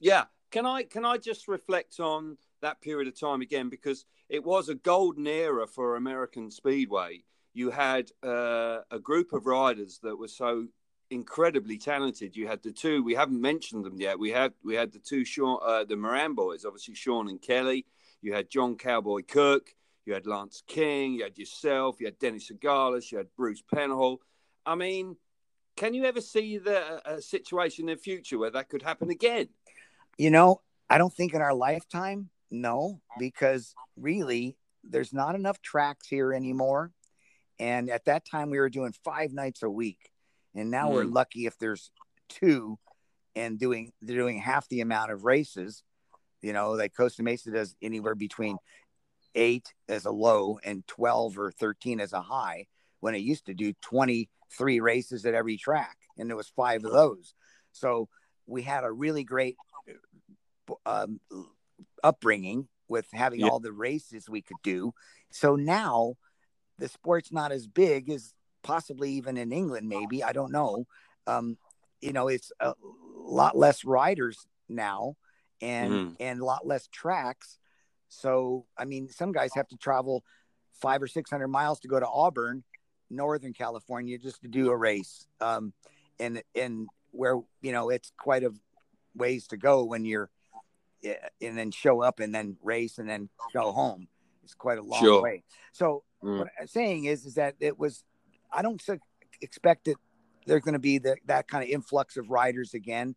yeah. 0.00 0.24
Can 0.50 0.66
I 0.66 0.82
can 0.82 1.04
I 1.04 1.16
just 1.16 1.46
reflect 1.46 2.00
on 2.00 2.36
that 2.60 2.80
period 2.80 3.06
of 3.06 3.18
time 3.18 3.40
again 3.40 3.68
because 3.68 4.04
it 4.28 4.42
was 4.42 4.68
a 4.68 4.74
golden 4.74 5.28
era 5.28 5.64
for 5.68 5.94
American 5.94 6.50
speedway. 6.50 7.22
You 7.54 7.70
had 7.70 8.10
uh, 8.24 8.78
a 8.90 8.98
group 9.00 9.32
of 9.32 9.46
riders 9.46 10.00
that 10.02 10.16
were 10.16 10.26
so 10.26 10.66
incredibly 11.10 11.78
talented. 11.78 12.36
You 12.36 12.48
had 12.48 12.62
the 12.64 12.72
two 12.72 13.04
we 13.04 13.14
haven't 13.14 13.40
mentioned 13.40 13.84
them 13.84 14.00
yet. 14.00 14.18
We 14.18 14.30
had 14.30 14.52
we 14.64 14.74
had 14.74 14.90
the 14.92 14.98
two 14.98 15.24
Sean, 15.24 15.60
uh, 15.64 15.84
the 15.84 15.94
Moran 15.96 16.34
boys, 16.34 16.64
obviously 16.64 16.96
Sean 16.96 17.28
and 17.28 17.40
Kelly. 17.40 17.86
You 18.20 18.32
had 18.34 18.50
John 18.50 18.76
Cowboy 18.76 19.22
Cook. 19.28 19.72
You 20.04 20.14
had 20.14 20.26
Lance 20.26 20.64
King. 20.66 21.14
You 21.14 21.22
had 21.24 21.38
yourself. 21.38 22.00
You 22.00 22.06
had 22.06 22.18
Dennis 22.18 22.50
Sigalos. 22.50 23.12
You 23.12 23.18
had 23.18 23.28
Bruce 23.36 23.62
Penhall. 23.72 24.18
I 24.66 24.74
mean, 24.74 25.16
can 25.80 25.94
you 25.94 26.04
ever 26.04 26.20
see 26.20 26.58
the 26.58 27.00
a 27.10 27.22
situation 27.22 27.88
in 27.88 27.96
the 27.96 28.00
future 28.00 28.38
where 28.38 28.50
that 28.50 28.68
could 28.68 28.82
happen 28.82 29.08
again? 29.08 29.48
You 30.18 30.30
know, 30.30 30.60
I 30.90 30.98
don't 30.98 31.12
think 31.12 31.32
in 31.32 31.40
our 31.40 31.54
lifetime, 31.54 32.28
no, 32.50 33.00
because 33.18 33.74
really 33.96 34.58
there's 34.84 35.14
not 35.14 35.34
enough 35.34 35.62
tracks 35.62 36.06
here 36.06 36.34
anymore. 36.34 36.92
And 37.58 37.88
at 37.88 38.04
that 38.04 38.26
time, 38.26 38.50
we 38.50 38.58
were 38.58 38.68
doing 38.68 38.92
five 39.04 39.32
nights 39.32 39.62
a 39.62 39.70
week. 39.70 40.10
And 40.54 40.70
now 40.70 40.90
we're 40.90 41.04
hmm. 41.04 41.14
lucky 41.14 41.46
if 41.46 41.56
there's 41.56 41.90
two 42.28 42.78
and 43.34 43.58
doing 43.58 43.92
they're 44.02 44.18
doing 44.18 44.38
half 44.38 44.68
the 44.68 44.82
amount 44.82 45.12
of 45.12 45.24
races. 45.24 45.82
You 46.42 46.52
know, 46.52 46.72
like 46.72 46.94
Costa 46.94 47.22
Mesa 47.22 47.52
does 47.52 47.74
anywhere 47.80 48.14
between 48.14 48.58
eight 49.34 49.72
as 49.88 50.04
a 50.04 50.10
low 50.10 50.58
and 50.62 50.86
12 50.88 51.38
or 51.38 51.52
13 51.52 52.00
as 52.00 52.12
a 52.12 52.20
high 52.20 52.66
when 52.98 53.14
it 53.14 53.22
used 53.22 53.46
to 53.46 53.54
do 53.54 53.72
23 54.56 54.80
races 54.80 55.26
at 55.26 55.34
every 55.34 55.56
track. 55.56 55.96
And 56.18 56.28
there 56.28 56.36
was 56.36 56.48
five 56.48 56.84
of 56.84 56.92
those. 56.92 57.34
So 57.72 58.08
we 58.46 58.62
had 58.62 58.84
a 58.84 58.90
really 58.90 59.24
great 59.24 59.56
um, 60.86 61.20
upbringing 62.02 62.68
with 62.88 63.06
having 63.12 63.40
Yeah. 63.40 63.48
all 63.48 63.60
the 63.60 63.72
races 63.72 64.28
we 64.28 64.42
could 64.42 64.60
do. 64.62 64.92
So 65.30 65.56
now 65.56 66.14
the 66.78 66.88
sport's 66.88 67.32
not 67.32 67.52
as 67.52 67.66
big 67.66 68.10
as 68.10 68.34
possibly 68.62 69.12
even 69.12 69.36
in 69.36 69.52
England, 69.52 69.88
maybe. 69.88 70.22
I 70.22 70.32
don't 70.32 70.52
know. 70.52 70.86
Um, 71.26 71.56
you 72.00 72.12
know, 72.12 72.28
it's 72.28 72.52
a 72.60 72.74
lot 73.14 73.56
less 73.56 73.84
riders 73.84 74.46
now 74.68 75.16
and 75.60 75.92
Mhm. 75.92 76.16
and 76.20 76.40
a 76.40 76.44
lot 76.44 76.66
less 76.66 76.88
tracks. 76.88 77.58
So 78.08 78.66
I 78.76 78.84
mean, 78.84 79.08
some 79.08 79.32
guys 79.32 79.54
have 79.54 79.68
to 79.68 79.76
travel 79.76 80.24
five 80.72 81.02
or 81.02 81.06
six 81.06 81.30
hundred 81.30 81.48
miles 81.48 81.80
to 81.80 81.88
go 81.88 82.00
to 82.00 82.08
Auburn, 82.08 82.64
Northern 83.10 83.52
California, 83.52 84.18
just 84.18 84.42
to 84.42 84.48
do 84.48 84.70
a 84.70 84.76
race. 84.76 85.26
Um, 85.40 85.72
and 86.18 86.42
and 86.54 86.88
where 87.12 87.40
you 87.60 87.72
know 87.72 87.90
it's 87.90 88.12
quite 88.16 88.44
a 88.44 88.52
ways 89.14 89.46
to 89.48 89.56
go 89.56 89.84
when 89.84 90.04
you're 90.04 90.30
and 91.40 91.56
then 91.56 91.70
show 91.70 92.02
up 92.02 92.20
and 92.20 92.34
then 92.34 92.56
race 92.62 92.98
and 92.98 93.08
then 93.08 93.28
go 93.52 93.72
home. 93.72 94.06
It's 94.44 94.54
quite 94.54 94.78
a 94.78 94.82
long 94.82 95.00
Sure. 95.00 95.22
way. 95.22 95.42
So 95.72 96.04
Mm. 96.22 96.38
what 96.38 96.48
I'm 96.60 96.66
saying 96.66 97.04
is, 97.04 97.24
is 97.24 97.34
that 97.34 97.54
it 97.60 97.78
was. 97.78 98.04
I 98.52 98.62
don't 98.62 98.82
expect 99.40 99.84
that 99.84 99.96
there's 100.46 100.62
going 100.62 100.74
to 100.74 100.78
be 100.78 100.98
the, 100.98 101.16
that 101.26 101.48
kind 101.48 101.62
of 101.64 101.70
influx 101.70 102.16
of 102.16 102.30
riders 102.30 102.74
again. 102.74 103.14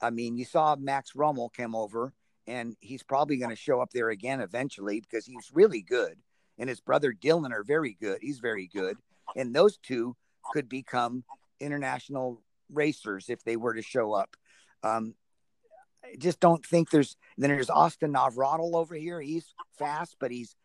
I 0.00 0.10
mean, 0.10 0.36
you 0.36 0.44
saw 0.44 0.76
Max 0.76 1.12
Ruml 1.12 1.52
come 1.52 1.74
over, 1.74 2.12
and 2.46 2.76
he's 2.80 3.02
probably 3.02 3.36
going 3.36 3.50
to 3.50 3.56
show 3.56 3.80
up 3.80 3.90
there 3.92 4.10
again 4.10 4.40
eventually 4.40 5.00
because 5.00 5.24
he's 5.24 5.50
really 5.54 5.80
good, 5.80 6.18
and 6.58 6.68
his 6.68 6.80
brother 6.80 7.12
Dylan 7.12 7.52
are 7.52 7.62
very 7.62 7.96
good. 8.00 8.18
He's 8.20 8.40
very 8.40 8.66
good, 8.66 8.98
and 9.36 9.54
those 9.54 9.78
two 9.78 10.16
could 10.52 10.68
become 10.68 11.24
international 11.60 12.42
racers 12.70 13.26
if 13.28 13.42
they 13.44 13.56
were 13.56 13.74
to 13.74 13.82
show 13.82 14.12
up. 14.12 14.36
Um, 14.82 15.14
I 16.04 16.16
just 16.18 16.40
don't 16.40 16.64
think 16.64 16.90
there's. 16.90 17.16
Then 17.38 17.50
there's 17.50 17.70
Austin 17.70 18.12
Navratil 18.14 18.74
over 18.74 18.94
here. 18.94 19.20
He's 19.20 19.54
fast, 19.78 20.16
but 20.18 20.30
he's, 20.30 20.56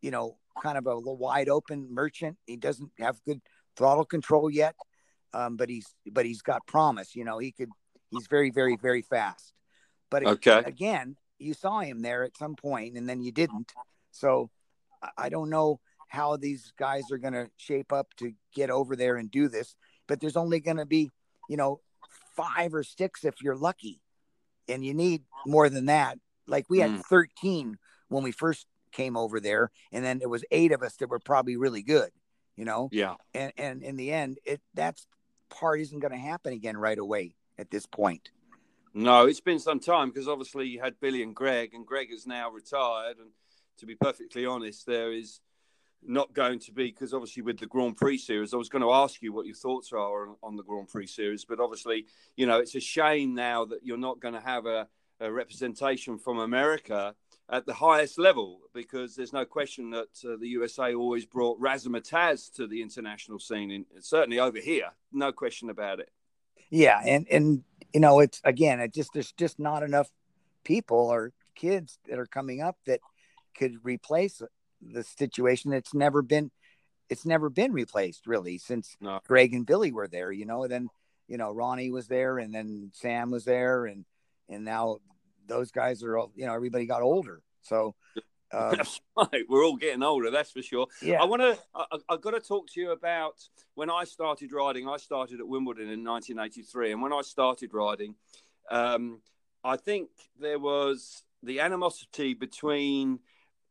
you 0.00 0.10
know, 0.10 0.38
kind 0.62 0.78
of 0.78 0.86
a 0.86 0.94
little 0.94 1.16
wide 1.16 1.48
open 1.48 1.92
merchant. 1.92 2.38
He 2.46 2.56
doesn't 2.56 2.90
have 2.98 3.22
good 3.24 3.40
throttle 3.76 4.04
control 4.04 4.50
yet, 4.50 4.74
um, 5.34 5.56
but 5.56 5.68
he's 5.68 5.94
but 6.10 6.24
he's 6.24 6.42
got 6.42 6.66
promise. 6.66 7.14
You 7.14 7.24
know, 7.24 7.38
he 7.38 7.52
could. 7.52 7.70
He's 8.10 8.26
very 8.26 8.50
very 8.50 8.76
very 8.76 9.02
fast. 9.02 9.52
But 10.10 10.24
Okay. 10.24 10.62
again, 10.64 11.16
you 11.38 11.52
saw 11.54 11.80
him 11.80 12.00
there 12.00 12.24
at 12.24 12.36
some 12.36 12.54
point, 12.54 12.96
and 12.96 13.08
then 13.08 13.20
you 13.20 13.32
didn't. 13.32 13.72
So 14.12 14.50
I 15.16 15.28
don't 15.28 15.50
know 15.50 15.80
how 16.08 16.36
these 16.36 16.72
guys 16.78 17.10
are 17.10 17.18
going 17.18 17.34
to 17.34 17.50
shape 17.56 17.92
up 17.92 18.14
to 18.16 18.32
get 18.54 18.70
over 18.70 18.96
there 18.96 19.16
and 19.16 19.30
do 19.30 19.48
this. 19.48 19.74
But 20.06 20.20
there's 20.20 20.36
only 20.36 20.60
going 20.60 20.76
to 20.76 20.86
be, 20.86 21.10
you 21.48 21.56
know, 21.56 21.80
five 22.34 22.74
or 22.74 22.82
six 22.82 23.24
if 23.24 23.42
you're 23.42 23.56
lucky, 23.56 24.00
and 24.68 24.84
you 24.84 24.94
need 24.94 25.24
more 25.46 25.68
than 25.68 25.86
that. 25.86 26.18
Like 26.46 26.70
we 26.70 26.78
had 26.78 26.90
Mm. 26.92 27.04
13 27.06 27.78
when 28.08 28.22
we 28.22 28.30
first 28.30 28.66
came 28.92 29.16
over 29.16 29.40
there, 29.40 29.70
and 29.92 30.04
then 30.04 30.18
there 30.18 30.28
was 30.28 30.44
eight 30.50 30.72
of 30.72 30.82
us 30.82 30.96
that 30.96 31.10
were 31.10 31.18
probably 31.18 31.56
really 31.56 31.82
good, 31.82 32.10
you 32.56 32.64
know. 32.64 32.88
Yeah. 32.92 33.16
And 33.34 33.52
and 33.56 33.82
in 33.82 33.96
the 33.96 34.12
end, 34.12 34.38
it 34.44 34.60
that's 34.74 35.06
part 35.48 35.80
isn't 35.80 35.98
going 35.98 36.12
to 36.12 36.18
happen 36.18 36.52
again 36.52 36.76
right 36.76 36.98
away 36.98 37.34
at 37.58 37.70
this 37.70 37.86
point. 37.86 38.30
No, 38.94 39.26
it's 39.26 39.40
been 39.40 39.58
some 39.58 39.80
time 39.80 40.08
because 40.10 40.26
obviously 40.28 40.68
you 40.68 40.80
had 40.80 40.98
Billy 41.00 41.22
and 41.22 41.34
Greg, 41.34 41.74
and 41.74 41.84
Greg 41.84 42.08
is 42.10 42.26
now 42.26 42.50
retired. 42.50 43.18
And 43.18 43.30
to 43.78 43.86
be 43.86 43.94
perfectly 43.94 44.46
honest, 44.46 44.86
there 44.86 45.12
is 45.12 45.40
not 46.08 46.32
going 46.32 46.58
to 46.60 46.72
be 46.72 46.86
because 46.86 47.12
obviously 47.12 47.42
with 47.42 47.58
the 47.58 47.66
Grand 47.66 47.96
Prix 47.96 48.18
series, 48.18 48.54
I 48.54 48.56
was 48.56 48.68
going 48.68 48.82
to 48.82 48.92
ask 48.92 49.22
you 49.22 49.32
what 49.32 49.46
your 49.46 49.54
thoughts 49.54 49.92
are 49.92 50.28
on, 50.28 50.36
on 50.42 50.56
the 50.56 50.62
Grand 50.62 50.88
Prix 50.88 51.06
series, 51.08 51.44
but 51.44 51.60
obviously, 51.60 52.06
you 52.36 52.46
know, 52.46 52.58
it's 52.58 52.74
a 52.74 52.80
shame 52.80 53.34
now 53.34 53.64
that 53.66 53.84
you're 53.84 53.96
not 53.96 54.20
going 54.20 54.34
to 54.34 54.40
have 54.40 54.66
a, 54.66 54.88
a 55.20 55.30
representation 55.30 56.18
from 56.18 56.38
America 56.38 57.14
at 57.48 57.66
the 57.66 57.74
highest 57.74 58.18
level 58.18 58.60
because 58.74 59.14
there's 59.14 59.32
no 59.32 59.44
question 59.44 59.90
that 59.90 60.08
uh, 60.24 60.36
the 60.38 60.48
USA 60.48 60.94
always 60.94 61.24
brought 61.24 61.60
Razzmatazz 61.60 62.52
to 62.54 62.66
the 62.66 62.82
international 62.82 63.38
scene, 63.38 63.70
in, 63.70 63.84
certainly 64.00 64.40
over 64.40 64.58
here, 64.58 64.90
no 65.12 65.32
question 65.32 65.70
about 65.70 66.00
it. 66.00 66.10
Yeah, 66.70 67.00
and 67.04 67.26
and 67.30 67.62
you 67.92 68.00
know, 68.00 68.18
it's 68.18 68.40
again, 68.44 68.80
it 68.80 68.92
just 68.92 69.12
there's 69.12 69.32
just 69.32 69.60
not 69.60 69.84
enough 69.84 70.10
people 70.64 70.98
or 70.98 71.32
kids 71.54 71.98
that 72.08 72.18
are 72.18 72.26
coming 72.26 72.60
up 72.60 72.76
that 72.86 73.00
could 73.56 73.76
replace 73.84 74.42
the 74.92 75.02
situation. 75.04 75.72
It's 75.72 75.94
never 75.94 76.22
been 76.22 76.50
it's 77.08 77.24
never 77.24 77.48
been 77.48 77.72
replaced 77.72 78.26
really 78.26 78.58
since 78.58 78.96
No. 79.00 79.20
Greg 79.26 79.54
and 79.54 79.64
Billy 79.66 79.92
were 79.92 80.08
there, 80.08 80.32
you 80.32 80.44
know, 80.46 80.64
and 80.64 80.72
then 80.72 80.88
you 81.28 81.36
know, 81.38 81.52
Ronnie 81.52 81.90
was 81.90 82.06
there 82.08 82.38
and 82.38 82.54
then 82.54 82.90
Sam 82.94 83.30
was 83.30 83.44
there 83.44 83.86
and 83.86 84.04
and 84.48 84.64
now 84.64 84.98
those 85.46 85.70
guys 85.70 86.02
are 86.02 86.18
all, 86.18 86.32
you 86.34 86.46
know, 86.46 86.54
everybody 86.54 86.86
got 86.86 87.02
older. 87.02 87.42
So 87.62 87.94
uh, 88.52 88.76
That's 88.76 89.00
right. 89.16 89.44
We're 89.48 89.64
all 89.64 89.76
getting 89.76 90.02
older, 90.02 90.30
that's 90.30 90.50
for 90.52 90.62
sure. 90.62 90.86
yeah. 91.02 91.20
I 91.20 91.24
want 91.24 91.42
to. 91.42 91.58
I, 91.74 91.84
I've 92.08 92.20
got 92.20 92.30
to 92.32 92.40
talk 92.40 92.68
to 92.72 92.80
you 92.80 92.90
about 92.92 93.34
when 93.74 93.90
I 93.90 94.04
started 94.04 94.52
riding. 94.52 94.88
I 94.88 94.96
started 94.98 95.40
at 95.40 95.48
Wimbledon 95.48 95.88
in 95.90 96.04
1983, 96.04 96.92
and 96.92 97.02
when 97.02 97.12
I 97.12 97.22
started 97.22 97.74
riding, 97.74 98.14
um, 98.70 99.20
I 99.64 99.76
think 99.76 100.10
there 100.38 100.58
was 100.60 101.24
the 101.42 101.58
animosity 101.60 102.34
between 102.34 103.18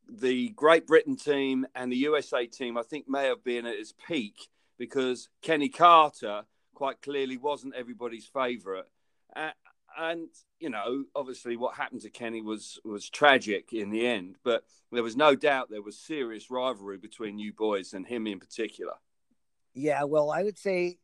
the 0.10 0.50
Great 0.50 0.88
Britain 0.88 1.16
team 1.16 1.66
and 1.76 1.92
the 1.92 1.98
USA 1.98 2.46
team. 2.46 2.78
I 2.78 2.84
think 2.84 3.08
may 3.08 3.26
have 3.26 3.44
been 3.44 3.66
at 3.66 3.76
its 3.76 3.94
peak 4.08 4.48
because 4.78 5.30
Kenny 5.42 5.70
Carter 5.70 6.44
quite 6.74 7.02
clearly 7.02 7.38
wasn't 7.38 7.76
everybody's 7.76 8.26
favourite. 8.26 8.86
Uh, 9.36 9.52
and 9.98 10.28
you 10.60 10.70
know, 10.70 11.06
obviously, 11.16 11.56
what 11.58 11.76
happened 11.76 12.02
to 12.02 12.10
Kenny 12.10 12.42
was 12.42 12.80
was 12.84 13.10
tragic 13.10 13.74
in 13.74 13.90
the 13.90 14.06
end. 14.06 14.36
But 14.44 14.64
there 14.92 15.04
was 15.04 15.16
no 15.16 15.36
doubt 15.36 15.70
there 15.70 15.82
was 15.82 15.98
serious 15.98 16.50
rivalry 16.52 16.98
between 16.98 17.40
you 17.40 17.54
boys 17.54 17.94
and 17.94 18.06
him 18.06 18.28
in 18.28 18.40
particular. 18.40 18.94
Yeah, 19.74 20.04
well, 20.04 20.32
I 20.32 20.44
would 20.44 20.58
say 20.58 20.98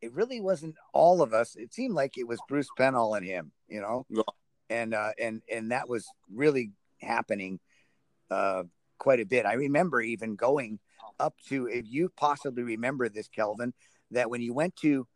it 0.00 0.12
really 0.12 0.40
wasn't 0.40 0.76
all 0.92 1.22
of 1.22 1.32
us. 1.34 1.56
It 1.56 1.72
seemed 1.74 1.94
like 1.94 2.16
it 2.18 2.26
was 2.26 2.40
Bruce 2.48 2.70
Penhall 2.78 3.16
and 3.16 3.26
him, 3.26 3.52
you 3.68 3.80
know, 3.80 4.06
Right. 4.10 4.24
and 4.70 4.94
uh, 4.94 5.10
and 5.20 5.42
and 5.52 5.70
that 5.72 5.88
was 5.88 6.08
really 6.32 6.72
happening 7.00 7.60
uh, 8.30 8.64
quite 8.98 9.20
a 9.20 9.26
bit. 9.26 9.46
I 9.46 9.54
remember 9.54 10.00
even 10.00 10.36
going 10.36 10.78
up 11.18 11.34
to, 11.48 11.66
if 11.66 11.86
you 11.88 12.10
possibly 12.16 12.62
remember 12.62 13.08
this, 13.08 13.28
Kelvin, 13.28 13.72
that 14.10 14.30
when 14.30 14.40
you 14.40 14.52
went 14.54 14.76
to 14.76 15.06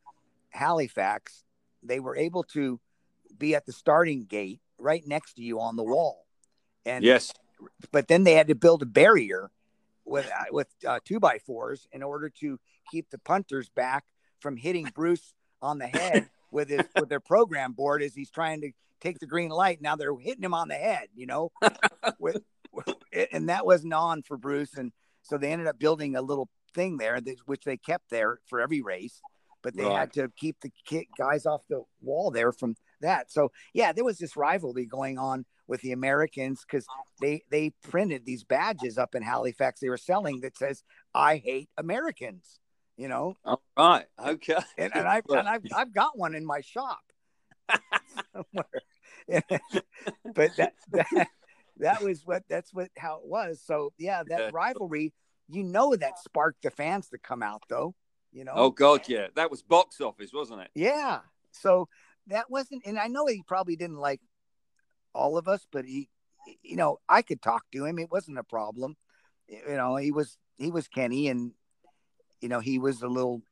Halifax, 0.50 1.44
they 1.82 2.00
were 2.00 2.16
able 2.16 2.42
to 2.44 2.80
be 3.36 3.54
at 3.54 3.66
the 3.66 3.72
starting 3.72 4.24
gate 4.24 4.60
right 4.78 5.06
next 5.06 5.34
to 5.34 5.42
you 5.42 5.60
on 5.60 5.76
the 5.76 5.82
wall, 5.82 6.24
and 6.86 7.04
yes, 7.04 7.32
but 7.92 8.08
then 8.08 8.24
they 8.24 8.34
had 8.34 8.48
to 8.48 8.54
build 8.54 8.82
a 8.82 8.86
barrier 8.86 9.50
with 10.04 10.26
uh, 10.26 10.44
with 10.50 10.68
uh, 10.86 11.00
two 11.04 11.18
by 11.18 11.38
fours 11.38 11.88
in 11.92 12.02
order 12.02 12.28
to 12.40 12.58
keep 12.90 13.10
the 13.10 13.18
punters 13.18 13.68
back 13.70 14.04
from 14.40 14.56
hitting 14.56 14.88
Bruce 14.94 15.34
on 15.62 15.78
the 15.78 15.86
head 15.86 16.28
with 16.50 16.68
his 16.68 16.82
with 16.98 17.08
their 17.08 17.20
program 17.20 17.72
board 17.72 18.02
as 18.02 18.14
he's 18.14 18.30
trying 18.30 18.60
to 18.60 18.70
take 19.00 19.18
the 19.18 19.26
green 19.26 19.50
light. 19.50 19.80
Now 19.82 19.96
they're 19.96 20.16
hitting 20.16 20.44
him 20.44 20.54
on 20.54 20.68
the 20.68 20.74
head, 20.74 21.08
you 21.14 21.26
know, 21.26 21.50
with, 21.62 21.74
with- 22.18 22.42
and 23.32 23.48
that 23.48 23.66
wasn't 23.66 23.92
on 23.94 24.22
for 24.22 24.36
Bruce, 24.36 24.74
and 24.74 24.92
so 25.22 25.38
they 25.38 25.52
ended 25.52 25.68
up 25.68 25.78
building 25.78 26.16
a 26.16 26.22
little 26.22 26.48
thing 26.74 26.98
there, 26.98 27.20
that, 27.20 27.36
which 27.46 27.64
they 27.64 27.76
kept 27.76 28.10
there 28.10 28.40
for 28.46 28.60
every 28.60 28.82
race, 28.82 29.22
but 29.62 29.76
they 29.76 29.84
Right. 29.84 30.00
had 30.00 30.12
to 30.14 30.30
keep 30.36 30.60
the 30.60 30.72
guys 31.16 31.46
off 31.46 31.62
the 31.68 31.82
wall 32.02 32.30
there 32.30 32.52
from 32.52 32.76
that. 33.00 33.30
So 33.30 33.52
yeah, 33.72 33.92
there 33.92 34.04
was 34.04 34.18
this 34.18 34.36
rivalry 34.36 34.86
going 34.86 35.18
on 35.18 35.46
with 35.66 35.80
the 35.80 35.92
Americans 35.92 36.64
because 36.66 36.86
they 37.20 37.42
they 37.50 37.70
printed 37.82 38.26
these 38.26 38.44
badges 38.44 38.98
up 38.98 39.14
in 39.14 39.22
Halifax 39.22 39.80
they 39.80 39.88
were 39.88 39.96
selling 39.96 40.40
that 40.40 40.58
says 40.58 40.82
"I 41.14 41.36
hate 41.36 41.70
Americans," 41.78 42.60
you 42.96 43.08
know, 43.08 43.36
all 43.44 43.60
right, 43.76 44.06
okay. 44.18 44.58
and, 44.76 44.94
and 44.94 45.08
I've 45.08 45.24
and 45.30 45.48
I've 45.48 45.62
I've 45.74 45.92
got 45.94 46.18
one 46.18 46.34
in 46.34 46.44
my 46.44 46.60
shop 46.60 47.00
but 50.34 50.56
that, 50.56 50.74
that 50.90 51.28
that 51.78 52.02
was 52.02 52.24
what 52.24 52.44
that's 52.48 52.72
what 52.72 52.88
how 52.96 53.16
it 53.16 53.26
was. 53.26 53.60
So 53.64 53.92
yeah, 53.98 54.22
that 54.28 54.40
Yeah. 54.40 54.50
rivalry, 54.52 55.12
you 55.48 55.62
know, 55.62 55.94
that 55.96 56.18
sparked 56.18 56.62
the 56.62 56.70
fans 56.70 57.08
to 57.10 57.18
come 57.18 57.42
out 57.42 57.62
though. 57.68 57.94
You 58.32 58.44
know, 58.44 58.52
Oh 58.54 58.70
God, 58.70 59.08
yeah, 59.08 59.28
that 59.36 59.50
was 59.50 59.62
box 59.62 60.00
office, 60.00 60.32
wasn't 60.32 60.62
it? 60.62 60.70
yeah. 60.74 61.20
So 61.52 61.88
that 62.26 62.50
wasn't, 62.50 62.82
and 62.84 62.98
I 62.98 63.06
know 63.06 63.26
he 63.26 63.44
probably 63.46 63.76
didn't 63.76 63.98
like 63.98 64.20
all 65.14 65.36
of 65.36 65.46
us, 65.46 65.64
but 65.70 65.84
he, 65.84 66.08
you 66.62 66.74
know, 66.74 66.98
I 67.08 67.22
could 67.22 67.40
talk 67.40 67.64
to 67.72 67.84
him. 67.84 67.98
It 67.98 68.10
wasn't 68.10 68.38
a 68.38 68.42
problem. 68.42 68.96
You 69.46 69.76
know, 69.76 69.94
he 69.96 70.10
was 70.10 70.36
he 70.58 70.70
was 70.72 70.88
Kenny, 70.88 71.28
and 71.28 71.52
you 72.40 72.48
know, 72.48 72.60
he 72.60 72.78
was 72.78 73.02
a 73.02 73.08
little 73.08 73.42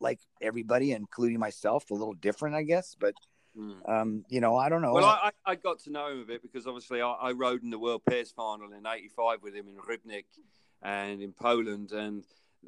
like 0.00 0.20
everybody, 0.40 0.92
including 0.92 1.38
myself, 1.38 1.90
a 1.90 1.94
little 1.94 2.14
different, 2.14 2.54
I 2.56 2.62
guess. 2.62 2.96
But 2.98 3.14
Mm. 3.58 3.88
um, 3.88 4.24
you 4.28 4.40
know, 4.40 4.56
I 4.56 4.68
don't 4.68 4.82
know. 4.82 4.92
Well, 4.92 5.04
I, 5.04 5.30
I 5.44 5.54
got 5.56 5.80
to 5.80 5.90
know 5.90 6.12
him 6.12 6.20
a 6.20 6.24
bit 6.24 6.42
because 6.42 6.66
obviously 6.66 7.02
I, 7.02 7.10
I 7.10 7.32
rode 7.32 7.62
in 7.62 7.70
the 7.70 7.78
World 7.78 8.02
Pairs 8.08 8.30
final 8.30 8.72
in 8.72 8.86
'85 8.86 9.42
with 9.42 9.54
him 9.54 9.66
in 9.66 9.76
Rybnik 9.76 10.24
and 10.82 11.20
in 11.20 11.32
Poland, 11.32 11.92
and 11.92 12.24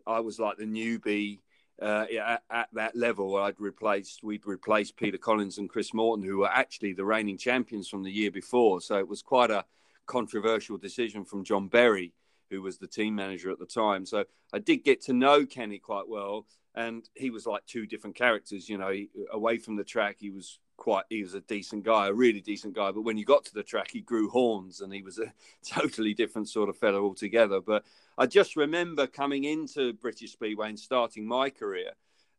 I 0.07 0.21
was 0.21 0.39
like 0.39 0.57
the 0.57 0.65
newbie 0.65 1.39
uh, 1.81 2.07
at, 2.21 2.43
at 2.51 2.69
that 2.73 2.97
level. 2.97 3.37
I'd 3.37 3.61
replaced 3.61 4.23
we'd 4.23 4.47
replaced 4.47 4.97
Peter 4.97 5.19
Collins 5.19 5.59
and 5.59 5.69
Chris 5.69 5.95
Morton, 5.95 6.25
who 6.25 6.39
were 6.39 6.51
actually 6.51 6.93
the 6.93 7.05
reigning 7.05 7.39
champions 7.39 7.89
from 7.89 8.03
the 8.03 8.13
year 8.13 8.31
before. 8.31 8.81
So 8.81 8.99
it 8.99 9.09
was 9.09 9.23
quite 9.23 9.51
a 9.51 9.65
controversial 10.07 10.79
decision 10.79 11.25
from 11.25 11.45
John 11.45 11.69
Berry, 11.69 12.13
who 12.51 12.63
was 12.63 12.79
the 12.79 12.87
team 12.87 13.15
manager 13.15 13.51
at 13.51 13.59
the 13.59 13.67
time. 13.67 14.05
So 14.05 14.25
I 14.53 14.59
did 14.59 14.85
get 14.85 15.01
to 15.03 15.13
know 15.13 15.47
Kenny 15.47 15.79
quite 15.79 16.09
well, 16.09 16.47
and 16.75 17.09
he 17.15 17.31
was 17.31 17.47
like 17.47 17.67
two 17.67 17.87
different 17.87 18.17
characters. 18.17 18.69
You 18.69 18.79
know, 18.79 18.91
he, 18.91 19.09
away 19.33 19.59
from 19.59 19.77
the 19.77 19.85
track, 19.85 20.17
he 20.19 20.31
was 20.31 20.59
quite 20.83 21.05
he 21.11 21.23
was 21.23 21.35
a 21.35 21.41
decent 21.43 21.85
guy, 21.85 22.09
a 22.09 22.13
really 22.13 22.41
decent 22.41 22.75
guy. 22.75 22.91
But 22.91 23.03
when 23.03 23.17
you 23.17 23.25
got 23.25 23.45
to 23.45 23.55
the 23.55 23.63
track, 23.63 23.93
he 23.93 24.01
grew 24.01 24.29
horns, 24.29 24.81
and 24.81 24.93
he 24.93 25.01
was 25.01 25.21
a 25.21 25.33
totally 25.65 26.13
different 26.13 26.49
sort 26.49 26.69
of 26.69 26.77
fellow 26.77 27.05
altogether. 27.05 27.61
But 27.61 27.85
I 28.19 28.27
just 28.27 28.57
remember 28.57 29.07
coming 29.07 29.45
into 29.45 29.93
British 29.93 30.33
Speedway 30.33 30.71
and 30.71 30.79
starting 30.79 31.25
my 31.25 31.51
career, 31.51 31.93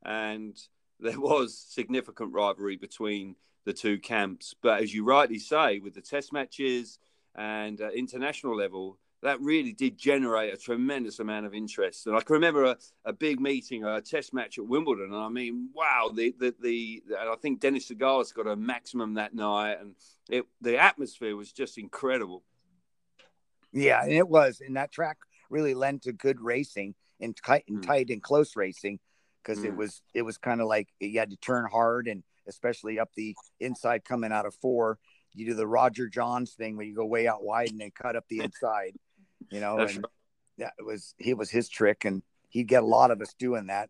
and 0.04 0.60
there 1.00 1.22
was 1.22 1.58
significant 1.58 2.34
rivalry 2.34 2.76
between 2.76 3.38
the 3.64 3.72
two 3.72 3.98
camps. 3.98 4.54
But 4.62 4.84
as 4.84 4.94
you 4.94 5.06
rightly 5.06 5.40
say, 5.40 5.80
with 5.80 5.94
the 5.94 6.02
test 6.02 6.34
matches 6.34 7.00
and 7.36 7.80
uh, 7.80 7.92
international 7.92 8.58
level, 8.58 9.00
that 9.24 9.42
really 9.42 9.74
did 9.74 9.98
generate 9.98 10.54
a 10.54 10.58
tremendous 10.58 11.20
amount 11.20 11.46
of 11.46 11.54
interest. 11.54 12.08
And 12.08 12.16
I 12.16 12.20
can 12.20 12.34
remember 12.34 12.66
a, 12.66 12.78
a 13.06 13.14
big 13.14 13.40
meeting, 13.40 13.84
a 13.84 14.02
test 14.02 14.34
match 14.34 14.58
at 14.58 14.68
Wimbledon, 14.68 15.06
and 15.06 15.16
I 15.16 15.30
mean, 15.30 15.70
wow, 15.74 16.12
the 16.14 16.34
the, 16.40 16.54
the 16.62 17.04
and 17.20 17.30
I 17.30 17.36
think 17.36 17.60
Dennis 17.60 17.90
Sigalos 17.90 18.34
got 18.34 18.48
a 18.48 18.56
maximum 18.56 19.16
that 19.16 19.34
night, 19.34 19.78
and 19.80 19.96
it 20.30 20.46
the 20.62 20.78
atmosphere 20.78 21.36
was 21.36 21.52
just 21.52 21.78
incredible. 21.78 22.44
Yeah, 23.72 24.04
and 24.04 24.12
it 24.12 24.28
was, 24.28 24.62
and 24.66 24.76
that 24.76 24.92
track 24.92 25.18
really 25.50 25.74
lent 25.74 26.04
to 26.04 26.14
good 26.14 26.40
racing 26.40 26.96
and 27.20 27.36
tight 27.36 27.64
and, 27.68 27.80
mm. 27.80 27.88
tight 27.88 28.10
and 28.10 28.22
close 28.22 28.56
racing 28.56 29.00
because 29.42 29.60
mm. 29.60 29.66
it 29.66 29.76
was 29.76 30.02
it 30.14 30.22
was 30.24 30.38
kind 30.38 30.62
of 30.62 30.68
like 30.68 30.90
you 31.00 31.20
had 31.20 31.32
to 31.32 31.38
turn 31.38 31.66
hard 31.72 32.08
and 32.08 32.24
especially 32.48 33.00
up 33.00 33.10
the 33.16 33.36
inside 33.60 34.04
coming 34.04 34.32
out 34.32 34.46
of 34.46 34.54
four. 34.56 35.00
You 35.34 35.48
do 35.48 35.54
the 35.56 35.68
Roger 35.68 36.08
Johns 36.08 36.54
thing 36.54 36.78
where 36.78 36.86
you 36.86 36.96
go 36.96 37.06
way 37.06 37.28
out 37.28 37.44
wide 37.44 37.72
and 37.72 37.80
then 37.80 37.92
cut 37.92 38.16
up 38.16 38.26
the 38.30 38.40
inside, 38.44 38.94
you 39.54 39.62
know. 39.62 39.78
That's 39.78 39.96
and 39.96 40.04
right. 40.04 40.12
that 40.58 40.74
was 40.86 41.16
he 41.18 41.34
was 41.34 41.50
his 41.50 41.70
trick, 41.70 42.04
and 42.06 42.22
he'd 42.50 42.68
get 42.68 42.84
a 42.84 42.86
lot 42.86 43.10
of 43.12 43.22
us 43.22 43.34
doing 43.38 43.68
that. 43.68 43.90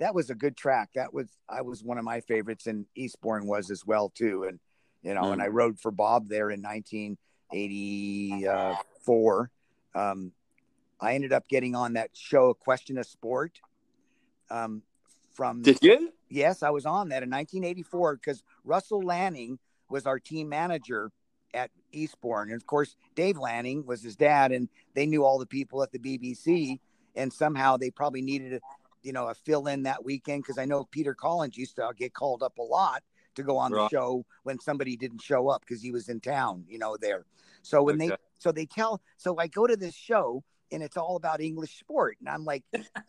That 0.00 0.14
was 0.14 0.28
a 0.30 0.34
good 0.34 0.56
track. 0.56 0.90
That 0.94 1.12
was 1.14 1.28
I 1.48 1.62
was 1.62 1.82
one 1.82 1.96
of 1.98 2.04
my 2.04 2.20
favorites, 2.20 2.66
and 2.66 2.84
Eastbourne 2.94 3.46
was 3.46 3.70
as 3.70 3.86
well 3.86 4.10
too. 4.10 4.44
And 4.44 4.60
you 5.02 5.14
know, 5.14 5.22
mm. 5.22 5.32
and 5.32 5.42
I 5.42 5.48
rode 5.48 5.80
for 5.80 5.90
Bob 5.90 6.28
there 6.28 6.50
in 6.50 6.60
1984. 6.62 9.50
Um, 9.94 10.32
I 11.00 11.14
ended 11.14 11.32
up 11.32 11.48
getting 11.48 11.74
on 11.74 11.94
that 11.94 12.10
show, 12.12 12.50
A 12.50 12.54
Question 12.54 12.98
of 12.98 13.06
Sport. 13.06 13.58
Um, 14.50 14.82
from 15.34 15.62
did 15.62 15.78
you? 15.82 16.12
Yes, 16.28 16.62
I 16.62 16.68
was 16.70 16.84
on 16.84 17.08
that 17.10 17.22
in 17.22 17.30
1984 17.30 18.16
because 18.16 18.42
Russell 18.64 19.02
Lanning 19.02 19.60
was 19.88 20.04
our 20.06 20.18
team 20.18 20.48
manager 20.48 21.12
at 21.54 21.70
Eastbourne, 21.92 22.50
and 22.50 22.60
of 22.60 22.66
course 22.66 22.96
Dave 23.14 23.38
Lanning 23.38 23.86
was 23.86 24.02
his 24.02 24.16
dad, 24.16 24.52
and 24.52 24.68
they 24.94 25.06
knew 25.06 25.24
all 25.24 25.38
the 25.38 25.46
people 25.46 25.82
at 25.82 25.92
the 25.92 25.98
BBC, 25.98 26.78
and 27.16 27.32
somehow 27.32 27.76
they 27.76 27.90
probably 27.90 28.22
needed 28.22 28.54
a, 28.54 28.60
you 29.02 29.12
know, 29.12 29.28
a 29.28 29.34
fill 29.34 29.66
in 29.66 29.84
that 29.84 30.04
weekend 30.04 30.42
because 30.42 30.58
I 30.58 30.64
know 30.64 30.84
Peter 30.90 31.14
Collins 31.14 31.56
used 31.56 31.76
to 31.76 31.90
get 31.96 32.14
called 32.14 32.42
up 32.42 32.58
a 32.58 32.62
lot 32.62 33.02
to 33.34 33.42
go 33.42 33.56
on 33.56 33.72
right. 33.72 33.82
the 33.90 33.96
show 33.96 34.24
when 34.42 34.58
somebody 34.58 34.96
didn't 34.96 35.22
show 35.22 35.48
up 35.48 35.62
because 35.66 35.82
he 35.82 35.90
was 35.90 36.08
in 36.08 36.20
town, 36.20 36.64
you 36.68 36.78
know, 36.78 36.96
there. 37.00 37.24
So 37.62 37.82
when 37.82 37.96
okay. 37.96 38.08
they 38.08 38.16
so 38.38 38.52
they 38.52 38.66
tell 38.66 39.00
so 39.16 39.38
I 39.38 39.46
go 39.46 39.66
to 39.66 39.76
this 39.76 39.94
show 39.94 40.42
and 40.70 40.82
it's 40.82 40.96
all 40.96 41.16
about 41.16 41.40
English 41.40 41.78
sport. 41.78 42.16
And 42.20 42.28
I'm 42.28 42.44
like, 42.44 42.64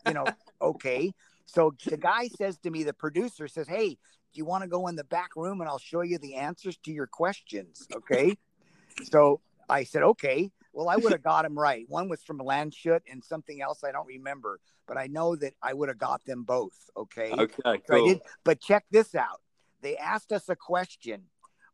you 0.06 0.14
know, 0.14 0.24
okay. 0.62 1.12
So 1.46 1.74
the 1.86 1.96
guy 1.96 2.28
says 2.28 2.58
to 2.58 2.70
me, 2.70 2.84
the 2.84 2.94
producer 2.94 3.48
says, 3.48 3.68
Hey, 3.68 3.98
you 4.34 4.44
want 4.44 4.62
to 4.62 4.68
go 4.68 4.86
in 4.88 4.96
the 4.96 5.04
back 5.04 5.30
room 5.36 5.60
and 5.60 5.68
I'll 5.68 5.78
show 5.78 6.02
you 6.02 6.18
the 6.18 6.36
answers 6.36 6.76
to 6.84 6.92
your 6.92 7.06
questions? 7.06 7.86
Okay. 7.94 8.36
so 9.10 9.40
I 9.68 9.84
said, 9.84 10.02
Okay. 10.02 10.50
Well, 10.72 10.88
I 10.88 10.96
would 10.96 11.12
have 11.12 11.22
got 11.22 11.42
them 11.42 11.58
right. 11.58 11.84
One 11.88 12.08
was 12.08 12.22
from 12.22 12.38
Landshut 12.38 13.00
and 13.10 13.24
something 13.24 13.60
else 13.60 13.82
I 13.82 13.90
don't 13.90 14.06
remember, 14.06 14.60
but 14.86 14.96
I 14.96 15.08
know 15.08 15.34
that 15.36 15.54
I 15.60 15.74
would 15.74 15.88
have 15.88 15.98
got 15.98 16.24
them 16.24 16.44
both. 16.44 16.76
Okay. 16.96 17.32
Okay. 17.32 17.62
Cool. 17.62 17.82
So 17.88 17.94
I 17.96 18.08
did, 18.08 18.20
but 18.44 18.60
check 18.60 18.84
this 18.90 19.14
out. 19.14 19.40
They 19.82 19.96
asked 19.96 20.30
us 20.30 20.48
a 20.48 20.56
question 20.56 21.24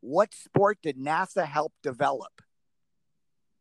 What 0.00 0.32
sport 0.32 0.78
did 0.82 0.96
NASA 0.96 1.44
help 1.44 1.74
develop? 1.82 2.32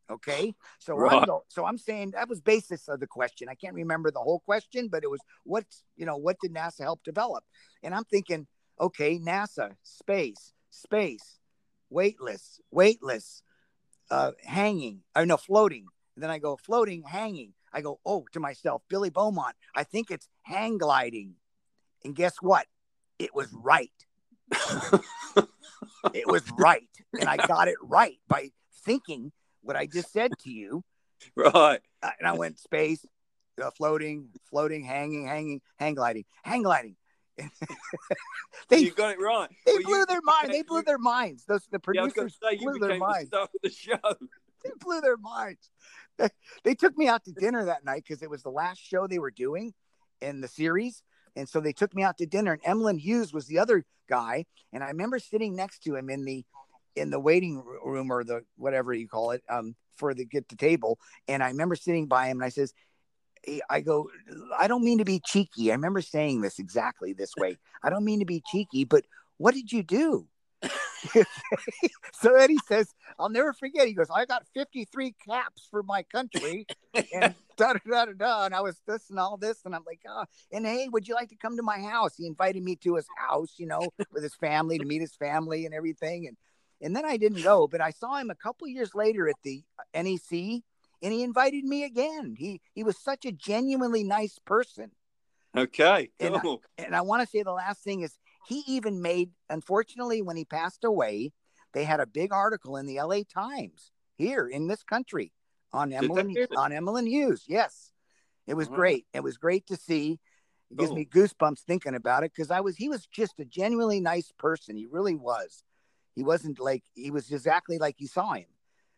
Okay. 0.09 0.53
So 0.79 0.95
right. 0.95 1.27
I'm 1.27 1.39
so 1.47 1.65
I'm 1.65 1.77
saying 1.77 2.11
that 2.11 2.29
was 2.29 2.39
basis 2.39 2.87
of 2.87 2.99
the 2.99 3.07
question. 3.07 3.49
I 3.49 3.55
can't 3.55 3.73
remember 3.73 4.11
the 4.11 4.19
whole 4.19 4.39
question, 4.39 4.87
but 4.87 5.03
it 5.03 5.09
was 5.09 5.19
what 5.43 5.65
you 5.97 6.05
know, 6.05 6.17
what 6.17 6.37
did 6.41 6.53
NASA 6.53 6.81
help 6.81 7.03
develop? 7.03 7.43
And 7.83 7.93
I'm 7.93 8.05
thinking, 8.05 8.47
okay, 8.80 9.19
NASA, 9.19 9.71
space, 9.84 10.53
space, 10.69 11.39
weightless, 11.89 12.59
weightless, 12.71 13.41
uh, 14.11 14.32
hanging, 14.43 15.01
or 15.15 15.26
no, 15.26 15.38
floating. 15.38 15.86
And 16.15 16.23
then 16.23 16.32
I 16.32 16.39
go 16.39 16.57
floating, 16.57 17.03
hanging. 17.03 17.53
I 17.73 17.82
go, 17.82 17.99
oh, 18.05 18.26
to 18.32 18.39
myself, 18.39 18.82
Billy 18.89 19.09
Beaumont. 19.09 19.55
I 19.76 19.84
think 19.84 20.09
it's 20.09 20.30
hang 20.43 20.78
gliding. 20.78 21.36
And 22.03 22.15
guess 22.15 22.36
what? 22.41 22.67
It 23.19 23.36
was 23.36 23.51
right. 23.51 23.91
it 26.13 26.28
was 26.28 26.43
right. 26.57 26.88
And 27.19 27.28
I 27.28 27.38
got 27.38 27.67
it 27.67 27.76
right 27.82 28.17
by 28.28 28.51
thinking 28.86 29.32
what 29.61 29.76
I 29.76 29.88
just 29.88 30.11
said 30.13 30.32
to 30.43 30.51
you. 30.51 30.84
Right. 31.36 31.82
Uh, 32.03 32.11
and 32.19 32.28
I 32.28 32.34
went 32.34 32.59
space, 32.59 33.05
uh, 33.61 33.71
floating, 33.71 34.30
floating, 34.49 34.84
hanging, 34.84 35.28
hanging, 35.28 35.61
hang 35.78 35.95
gliding, 35.95 36.26
hang 36.43 36.63
gliding. 36.63 36.95
they 38.69 38.79
you 38.79 38.91
got 38.91 39.11
it 39.11 39.19
right. 39.19 39.49
They 39.65 39.73
well, 39.73 39.83
blew 39.83 39.99
you, 39.99 40.05
their 40.05 40.21
mind. 40.23 40.53
They 40.53 40.61
blew 40.61 40.83
their 40.83 40.97
minds. 40.97 41.45
Those 41.45 41.67
the 41.71 41.79
producers 41.79 42.38
yeah, 42.41 42.49
say, 42.51 42.57
blew 42.57 42.79
their 42.79 42.97
minds. 42.97 43.29
The, 43.29 43.47
the 43.63 43.69
show. 43.69 43.97
they 44.63 44.71
blew 44.79 45.01
their 45.01 45.17
minds. 45.17 45.69
They, 46.17 46.29
they 46.63 46.75
took 46.75 46.97
me 46.97 47.07
out 47.07 47.25
to 47.25 47.31
dinner 47.31 47.65
that 47.65 47.83
night 47.83 48.03
because 48.07 48.23
it 48.23 48.29
was 48.29 48.43
the 48.43 48.49
last 48.49 48.79
show 48.79 49.07
they 49.07 49.19
were 49.19 49.31
doing 49.31 49.73
in 50.21 50.41
the 50.41 50.47
series. 50.47 51.03
And 51.36 51.49
so 51.49 51.59
they 51.59 51.73
took 51.73 51.93
me 51.93 52.03
out 52.03 52.17
to 52.19 52.25
dinner, 52.25 52.53
and 52.53 52.61
Emlyn 52.65 52.97
Hughes 52.97 53.33
was 53.33 53.47
the 53.47 53.59
other 53.59 53.83
guy. 54.07 54.45
And 54.71 54.83
I 54.83 54.88
remember 54.88 55.19
sitting 55.19 55.55
next 55.55 55.79
to 55.83 55.95
him 55.95 56.09
in 56.09 56.23
the 56.23 56.45
in 56.95 57.09
the 57.09 57.19
waiting 57.19 57.61
room 57.83 58.09
or 58.09 58.23
the 58.23 58.41
whatever 58.55 58.93
you 58.93 59.07
call 59.07 59.31
it 59.31 59.43
um, 59.49 59.75
for 59.97 60.13
the 60.13 60.25
get 60.25 60.47
the 60.47 60.55
table. 60.55 60.97
And 61.27 61.43
I 61.43 61.49
remember 61.49 61.75
sitting 61.75 62.07
by 62.07 62.27
him 62.27 62.38
and 62.38 62.45
I 62.45 62.49
says, 62.49 62.73
Eh, 63.47 63.59
I 63.69 63.81
go, 63.81 64.09
I 64.57 64.67
don't 64.67 64.83
mean 64.83 64.97
to 64.99 65.05
be 65.05 65.21
cheeky. 65.23 65.71
I 65.71 65.75
remember 65.75 66.01
saying 66.01 66.41
this 66.41 66.59
exactly 66.59 67.13
this 67.13 67.31
way. 67.37 67.57
I 67.83 67.89
don't 67.89 68.05
mean 68.05 68.19
to 68.19 68.25
be 68.25 68.41
cheeky, 68.51 68.83
but 68.85 69.05
what 69.37 69.53
did 69.53 69.71
you 69.71 69.83
do? 69.83 70.27
so 72.13 72.33
then 72.35 72.49
he 72.49 72.59
says, 72.67 72.93
I'll 73.19 73.29
never 73.29 73.53
forget. 73.53 73.87
He 73.87 73.93
goes, 73.93 74.09
I 74.13 74.25
got 74.25 74.45
53 74.53 75.13
caps 75.27 75.67
for 75.69 75.83
my 75.83 76.03
country 76.03 76.65
and 76.93 77.35
da 77.57 77.73
da 77.73 77.79
da 77.87 78.05
da 78.05 78.13
da. 78.13 78.45
And 78.45 78.55
I 78.55 78.61
was 78.61 78.81
this 78.87 79.09
and 79.09 79.19
all 79.19 79.37
this. 79.37 79.59
And 79.65 79.75
I'm 79.75 79.83
like, 79.85 79.99
oh, 80.07 80.25
and 80.51 80.65
hey, 80.65 80.87
would 80.89 81.07
you 81.07 81.13
like 81.13 81.29
to 81.29 81.35
come 81.35 81.57
to 81.57 81.63
my 81.63 81.79
house? 81.79 82.15
He 82.15 82.25
invited 82.25 82.63
me 82.63 82.75
to 82.77 82.95
his 82.95 83.05
house, 83.17 83.55
you 83.57 83.67
know, 83.67 83.89
with 84.11 84.23
his 84.23 84.35
family 84.35 84.79
to 84.79 84.85
meet 84.85 85.01
his 85.01 85.15
family 85.15 85.65
and 85.65 85.73
everything. 85.73 86.27
And 86.27 86.37
and 86.81 86.95
then 86.95 87.05
I 87.05 87.17
didn't 87.17 87.41
go, 87.41 87.67
but 87.67 87.81
I 87.81 87.91
saw 87.91 88.17
him 88.17 88.29
a 88.29 88.35
couple 88.35 88.67
years 88.67 88.93
later 88.93 89.29
at 89.29 89.35
the 89.43 89.63
NEC 89.93 90.61
and 91.05 91.13
he 91.13 91.21
invited 91.21 91.63
me 91.63 91.83
again. 91.83 92.35
He 92.35 92.61
he 92.73 92.83
was 92.83 92.97
such 92.97 93.25
a 93.25 93.31
genuinely 93.31 94.03
nice 94.03 94.39
person. 94.43 94.89
Okay. 95.55 96.09
Cool. 96.19 96.63
And 96.79 96.95
I, 96.95 96.99
I 96.99 97.01
want 97.01 97.21
to 97.21 97.27
say 97.27 97.43
the 97.43 97.51
last 97.51 97.83
thing 97.83 98.01
is 98.01 98.17
he 98.47 98.63
even 98.67 99.03
made 99.03 99.29
unfortunately 99.47 100.23
when 100.23 100.35
he 100.35 100.45
passed 100.45 100.83
away, 100.83 101.31
they 101.73 101.83
had 101.83 101.99
a 101.99 102.07
big 102.07 102.33
article 102.33 102.75
in 102.75 102.87
the 102.87 102.99
LA 102.99 103.19
Times 103.31 103.91
here 104.17 104.47
in 104.47 104.67
this 104.67 104.81
country 104.81 105.31
on 105.71 105.93
Emily 105.93 106.47
on 106.57 106.71
Emlyn 106.71 107.05
Hughes. 107.05 107.43
Yes. 107.47 107.91
It 108.47 108.55
was 108.55 108.67
great. 108.67 109.05
It 109.13 109.23
was 109.23 109.37
great 109.37 109.67
to 109.67 109.77
see. 109.77 110.19
It 110.71 110.77
gives 110.79 110.91
me 110.91 111.05
goosebumps 111.05 111.59
thinking 111.59 111.93
about 111.93 112.23
it 112.23 112.31
because 112.35 112.49
I 112.49 112.61
was 112.61 112.75
he 112.75 112.89
was 112.89 113.05
just 113.05 113.39
a 113.39 113.45
genuinely 113.45 113.99
nice 113.99 114.31
person. 114.39 114.75
He 114.75 114.87
really 114.87 115.15
was. 115.15 115.63
He 116.15 116.23
wasn't 116.23 116.59
like 116.59 116.83
he 116.95 117.11
was 117.11 117.31
exactly 117.31 117.77
like 117.77 117.97
you 117.99 118.07
saw 118.07 118.33
him. 118.33 118.45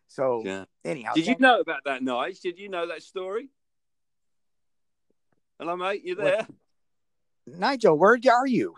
So 0.08 0.42
yeah. 0.44 0.64
anyhow, 0.84 1.12
did 1.14 1.26
you 1.26 1.36
know 1.38 1.60
about 1.60 1.84
that 1.84 2.02
night? 2.02 2.38
Did 2.42 2.58
you 2.58 2.68
know 2.68 2.88
that 2.88 3.02
story? 3.02 3.48
Hello, 5.58 5.76
mate. 5.76 6.02
You 6.04 6.14
there? 6.14 6.46
What? 7.44 7.58
Nigel, 7.58 7.96
where 7.96 8.18
are 8.30 8.46
you? 8.46 8.74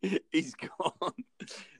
He's 0.32 0.54
gone. 0.54 1.24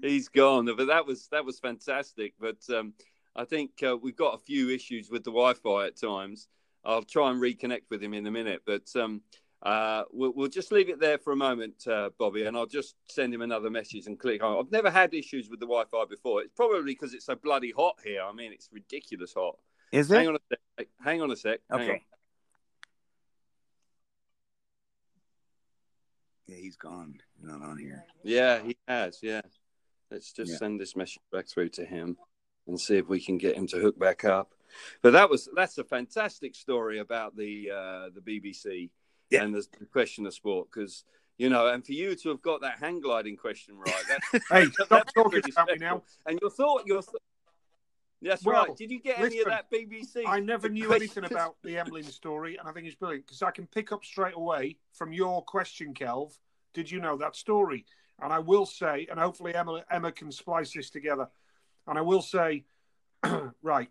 He's 0.03 0.29
gone. 0.29 0.67
But 0.77 0.89
that 0.89 1.07
was 1.07 1.29
that 1.29 1.45
was 1.45 1.59
fantastic. 1.59 2.35
But 2.41 2.59
um, 2.75 2.95
I 3.37 3.45
think 3.45 3.71
uh, 3.83 3.97
we've 3.97 4.17
got 4.17 4.35
a 4.35 4.39
few 4.39 4.71
issues 4.71 5.11
with 5.11 5.25
the 5.25 5.31
Wi-Fi 5.31 5.87
at 5.87 6.01
times. 6.01 6.49
I'll 6.85 7.03
try 7.03 7.31
and 7.31 7.41
reconnect 7.41 7.91
with 7.91 8.03
him 8.03 8.15
in 8.15 8.27
a 8.27 8.31
minute. 8.31 8.63
But 8.67 8.89
um, 8.97 9.23
uh, 9.63 10.05
we'll, 10.13 10.33
we'll, 10.35 10.49
just 10.49 10.71
leave 10.71 10.89
it 10.89 11.01
there 11.01 11.19
for 11.19 11.33
a 11.33 11.37
moment, 11.37 11.87
uh, 11.89 12.11
Bobby, 12.17 12.45
and 12.45 12.57
I'll 12.57 12.67
just 12.67 12.95
send 13.09 13.35
him 13.35 13.43
another 13.43 13.71
message 13.71 14.07
and 14.07 14.19
click 14.19 14.43
on. 14.43 14.57
I've 14.57 14.71
never 14.71 14.91
had 14.91 15.13
issues 15.15 15.51
with 15.51 15.59
the 15.59 15.67
Wi-Fi 15.67 16.05
before. 16.09 16.43
It's 16.43 16.53
probably 16.55 16.83
because 16.93 17.13
it's 17.13 17.27
so 17.27 17.35
bloody 17.35 17.73
hot 17.77 17.97
here. 18.05 18.23
I 18.23 18.33
mean, 18.33 18.53
it's 18.53 18.69
ridiculous 18.73 19.35
hot. 19.35 19.57
Is 19.91 20.11
it? 20.11 20.17
Hang 20.17 20.29
on 20.29 20.37
a 20.37 20.39
sec. 20.49 20.89
Hang 21.03 21.23
on 21.23 21.31
a 21.33 21.37
sec. 21.37 21.61
Okay. 21.73 22.03
Yeah, 26.47 26.57
he's 26.57 26.77
gone. 26.77 27.17
He's 27.37 27.49
not 27.49 27.61
on 27.63 27.79
here. 27.79 28.05
Yeah, 28.23 28.63
he 28.63 28.77
has. 28.87 29.19
Yeah. 29.23 29.43
Let's 30.11 30.33
just 30.33 30.53
yeah. 30.53 30.59
send 30.59 30.81
this 30.81 30.97
message 30.97 31.19
back 31.33 31.49
through 31.49 31.71
to 31.71 31.85
him 31.85 32.17
and 32.67 32.81
see 32.81 32.97
if 32.97 33.09
we 33.09 33.21
can 33.21 33.39
get 33.39 33.57
him 33.57 33.67
to 33.69 33.79
hook 33.79 33.99
back 33.99 34.25
up. 34.25 34.53
But 35.03 35.13
that 35.13 35.29
was 35.29 35.49
that's 35.55 35.79
a 35.79 35.85
fantastic 35.85 36.55
story 36.55 37.01
about 37.01 37.37
the 37.37 37.71
uh, 37.71 38.09
the 38.15 38.21
BBC 38.21 38.91
yeah. 39.31 39.43
and 39.43 39.55
the 39.55 39.67
question 39.93 40.27
of 40.27 40.35
sport 40.35 40.69
because 40.73 41.05
you 41.39 41.49
know, 41.49 41.69
and 41.69 41.87
for 41.87 41.93
you 41.93 42.17
to 42.17 42.29
have 42.31 42.43
got 42.43 42.63
that 42.63 42.79
hang 42.81 43.01
gliding 43.01 43.37
question 43.37 43.79
right, 43.79 43.95
that's, 44.09 44.45
hey, 44.51 44.67
stop 44.85 45.15
talking 45.15 45.41
about 45.53 45.69
me 45.69 45.77
now. 45.79 46.03
And 46.27 46.39
your 46.41 46.51
thought, 46.51 46.83
your 46.85 47.01
th- 47.01 47.15
that's 48.21 48.45
well, 48.45 48.65
right. 48.65 48.77
Did 48.77 48.91
you 48.91 49.01
get 49.01 49.21
listen, 49.21 49.39
any 49.39 49.41
of 49.43 49.47
that 49.47 49.71
BBC? 49.71 50.25
I 50.27 50.41
never 50.41 50.69
knew 50.69 50.93
anything 50.93 51.25
about 51.25 51.55
the 51.63 51.79
Emlyn 51.79 52.03
story, 52.03 52.57
and 52.57 52.69
I 52.69 52.73
think 52.73 52.87
it's 52.87 52.97
brilliant 52.97 53.27
because 53.27 53.43
I 53.43 53.53
can 53.53 53.67
pick 53.67 53.93
up 53.93 54.05
straight 54.05 54.35
away 54.35 54.79
from 54.93 55.13
your 55.13 55.43
question, 55.45 55.95
Kelv. 55.95 56.33
Did 56.75 56.91
you 56.91 57.01
know 57.01 57.17
that 57.19 57.37
story? 57.37 57.87
And 58.21 58.33
I 58.33 58.41
will 58.41 58.67
say, 58.67 59.07
and 59.09 59.21
hopefully 59.21 59.55
Emma, 59.55 59.85
Emma 59.89 60.11
can 60.11 60.33
splice 60.33 60.73
this 60.73 60.91
together. 60.91 61.29
And 61.87 61.97
I 61.97 62.03
will 62.03 62.23
say, 62.23 62.65
right, 63.63 63.89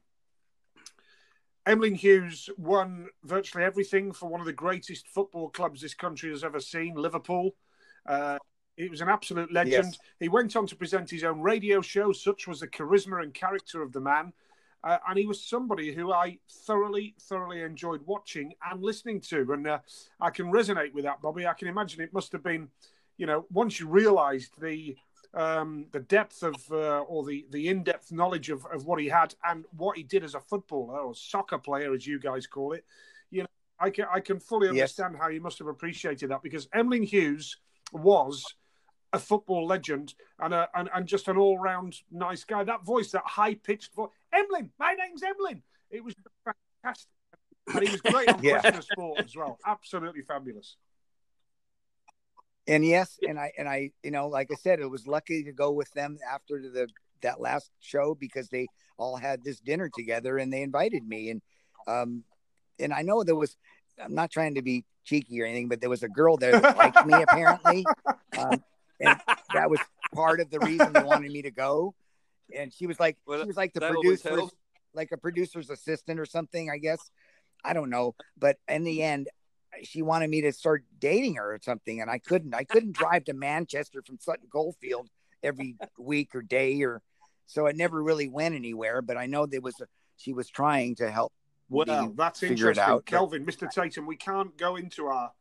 Emlyn 1.67 1.95
Hughes 1.95 2.49
won 2.57 3.09
virtually 3.25 3.65
everything 3.65 4.13
for 4.13 4.29
one 4.29 4.39
of 4.39 4.45
the 4.45 4.53
greatest 4.53 5.05
football 5.09 5.49
clubs 5.49 5.81
this 5.81 5.93
country 5.93 6.29
has 6.29 6.45
ever 6.45 6.61
seen, 6.61 6.95
Liverpool. 6.95 7.55
Uh, 8.05 8.37
he 8.77 8.87
was 8.87 9.01
an 9.01 9.09
absolute 9.09 9.51
legend. 9.51 9.85
Yes. 9.85 9.97
He 10.19 10.29
went 10.29 10.55
on 10.55 10.65
to 10.67 10.77
present 10.77 11.09
his 11.09 11.25
own 11.25 11.41
radio 11.41 11.81
show, 11.81 12.13
such 12.13 12.47
was 12.47 12.61
the 12.61 12.67
charisma 12.69 13.21
and 13.21 13.33
character 13.33 13.81
of 13.81 13.91
the 13.91 13.99
man. 13.99 14.31
Uh, 14.81 14.97
and 15.09 15.19
he 15.19 15.25
was 15.25 15.43
somebody 15.43 15.93
who 15.93 16.13
I 16.13 16.37
thoroughly, 16.49 17.15
thoroughly 17.19 17.61
enjoyed 17.61 18.01
watching 18.05 18.53
and 18.71 18.81
listening 18.81 19.19
to. 19.21 19.51
And 19.51 19.67
uh, 19.67 19.79
I 20.21 20.29
can 20.29 20.45
resonate 20.45 20.93
with 20.93 21.03
that, 21.03 21.21
Bobby. 21.21 21.47
I 21.47 21.53
can 21.53 21.67
imagine 21.67 21.99
it 21.99 22.13
must 22.13 22.31
have 22.31 22.43
been, 22.43 22.69
you 23.17 23.25
know, 23.25 23.45
once 23.51 23.77
you 23.77 23.89
realised 23.89 24.53
the 24.61 24.95
um, 25.33 25.87
the 25.91 25.99
depth 25.99 26.43
of 26.43 26.55
uh, 26.71 27.01
or 27.01 27.25
the 27.25 27.45
the 27.51 27.67
in 27.67 27.83
depth 27.83 28.11
knowledge 28.11 28.49
of, 28.49 28.65
of 28.67 28.85
what 28.85 28.99
he 28.99 29.07
had 29.07 29.35
and 29.47 29.65
what 29.75 29.97
he 29.97 30.03
did 30.03 30.23
as 30.23 30.35
a 30.35 30.39
footballer 30.39 30.99
or 30.99 31.15
soccer 31.15 31.57
player, 31.57 31.93
as 31.93 32.05
you 32.05 32.19
guys 32.19 32.47
call 32.47 32.73
it. 32.73 32.85
You 33.29 33.41
know, 33.41 33.47
I 33.79 33.89
can 33.89 34.05
I 34.11 34.19
can 34.19 34.39
fully 34.39 34.69
understand 34.69 35.13
yes. 35.13 35.21
how 35.21 35.29
you 35.29 35.41
must 35.41 35.59
have 35.59 35.67
appreciated 35.67 36.29
that 36.29 36.41
because 36.41 36.67
Emlyn 36.73 37.03
Hughes 37.03 37.57
was 37.91 38.43
a 39.13 39.19
football 39.19 39.65
legend 39.65 40.13
and 40.39 40.53
a, 40.53 40.67
and, 40.75 40.89
and 40.93 41.07
just 41.07 41.27
an 41.27 41.37
all 41.37 41.57
round 41.57 41.95
nice 42.11 42.43
guy. 42.43 42.63
That 42.63 42.85
voice, 42.85 43.11
that 43.11 43.23
high 43.25 43.55
pitched 43.55 43.93
voice, 43.93 44.09
Emlyn, 44.33 44.71
my 44.79 44.93
name's 44.93 45.23
Emlyn. 45.23 45.61
It 45.89 46.03
was 46.03 46.13
fantastic, 46.43 47.09
and 47.73 47.83
he 47.83 47.91
was 47.91 48.01
great 48.01 48.29
on 48.29 48.39
yeah. 48.43 48.59
Christmas 48.59 48.87
sport 48.87 49.19
as 49.19 49.35
well. 49.35 49.57
Absolutely 49.65 50.21
fabulous. 50.21 50.75
And 52.67 52.85
yes, 52.85 53.17
and 53.27 53.39
I 53.39 53.51
and 53.57 53.67
I, 53.67 53.91
you 54.03 54.11
know, 54.11 54.27
like 54.27 54.49
I 54.51 54.55
said, 54.55 54.79
it 54.79 54.89
was 54.89 55.07
lucky 55.07 55.43
to 55.43 55.53
go 55.53 55.71
with 55.71 55.91
them 55.91 56.17
after 56.29 56.61
the 56.61 56.87
that 57.21 57.39
last 57.39 57.71
show 57.79 58.13
because 58.13 58.49
they 58.49 58.67
all 58.97 59.15
had 59.15 59.43
this 59.43 59.59
dinner 59.59 59.89
together 59.95 60.37
and 60.37 60.51
they 60.51 60.61
invited 60.61 61.07
me 61.07 61.29
and 61.31 61.41
um 61.87 62.23
and 62.79 62.93
I 62.93 63.01
know 63.01 63.23
there 63.23 63.35
was 63.35 63.55
I'm 64.03 64.13
not 64.13 64.31
trying 64.31 64.55
to 64.55 64.61
be 64.61 64.85
cheeky 65.03 65.41
or 65.41 65.45
anything, 65.45 65.69
but 65.69 65.81
there 65.81 65.89
was 65.89 66.03
a 66.03 66.09
girl 66.09 66.37
there 66.37 66.59
that 66.59 66.77
liked 66.77 67.05
me 67.05 67.21
apparently. 67.21 67.85
Um, 68.37 68.63
and 68.99 69.19
that 69.55 69.67
was 69.67 69.79
part 70.13 70.39
of 70.39 70.51
the 70.51 70.59
reason 70.59 70.93
they 70.93 71.01
wanted 71.01 71.31
me 71.31 71.41
to 71.41 71.49
go. 71.49 71.95
And 72.55 72.71
she 72.71 72.85
was 72.85 72.99
like, 72.99 73.17
well, 73.25 73.41
she 73.41 73.47
was 73.47 73.57
like 73.57 73.73
the 73.73 73.81
producer, 73.81 74.41
like 74.93 75.11
a 75.11 75.17
producer's 75.17 75.71
assistant 75.71 76.19
or 76.19 76.25
something, 76.27 76.69
I 76.69 76.77
guess. 76.77 76.99
I 77.65 77.73
don't 77.73 77.89
know, 77.89 78.13
but 78.37 78.57
in 78.67 78.83
the 78.83 79.01
end, 79.01 79.27
she 79.83 80.01
wanted 80.01 80.29
me 80.29 80.41
to 80.41 80.51
start 80.51 80.83
dating 80.99 81.35
her 81.35 81.53
or 81.53 81.59
something, 81.61 82.01
and 82.01 82.09
I 82.09 82.19
couldn't. 82.19 82.53
I 82.53 82.63
couldn't 82.63 82.93
drive 82.93 83.25
to 83.25 83.33
Manchester 83.33 84.01
from 84.05 84.19
Sutton 84.19 84.47
Coldfield 84.51 85.09
every 85.43 85.75
week 85.97 86.35
or 86.35 86.41
day, 86.41 86.81
or 86.83 87.01
so 87.45 87.65
it 87.67 87.75
never 87.75 88.01
really 88.01 88.27
went 88.27 88.55
anywhere. 88.55 89.01
But 89.01 89.17
I 89.17 89.25
know 89.25 89.45
there 89.45 89.61
was 89.61 89.79
a, 89.81 89.85
she 90.17 90.33
was 90.33 90.49
trying 90.49 90.95
to 90.95 91.09
help. 91.09 91.33
Well, 91.69 92.13
that's 92.15 92.43
interesting, 92.43 92.83
out, 92.83 93.05
Kelvin, 93.05 93.43
but... 93.43 93.53
Mr. 93.53 93.69
Tatum. 93.69 94.05
We 94.05 94.15
can't 94.15 94.57
go 94.57 94.75
into 94.75 95.07
our 95.07 95.31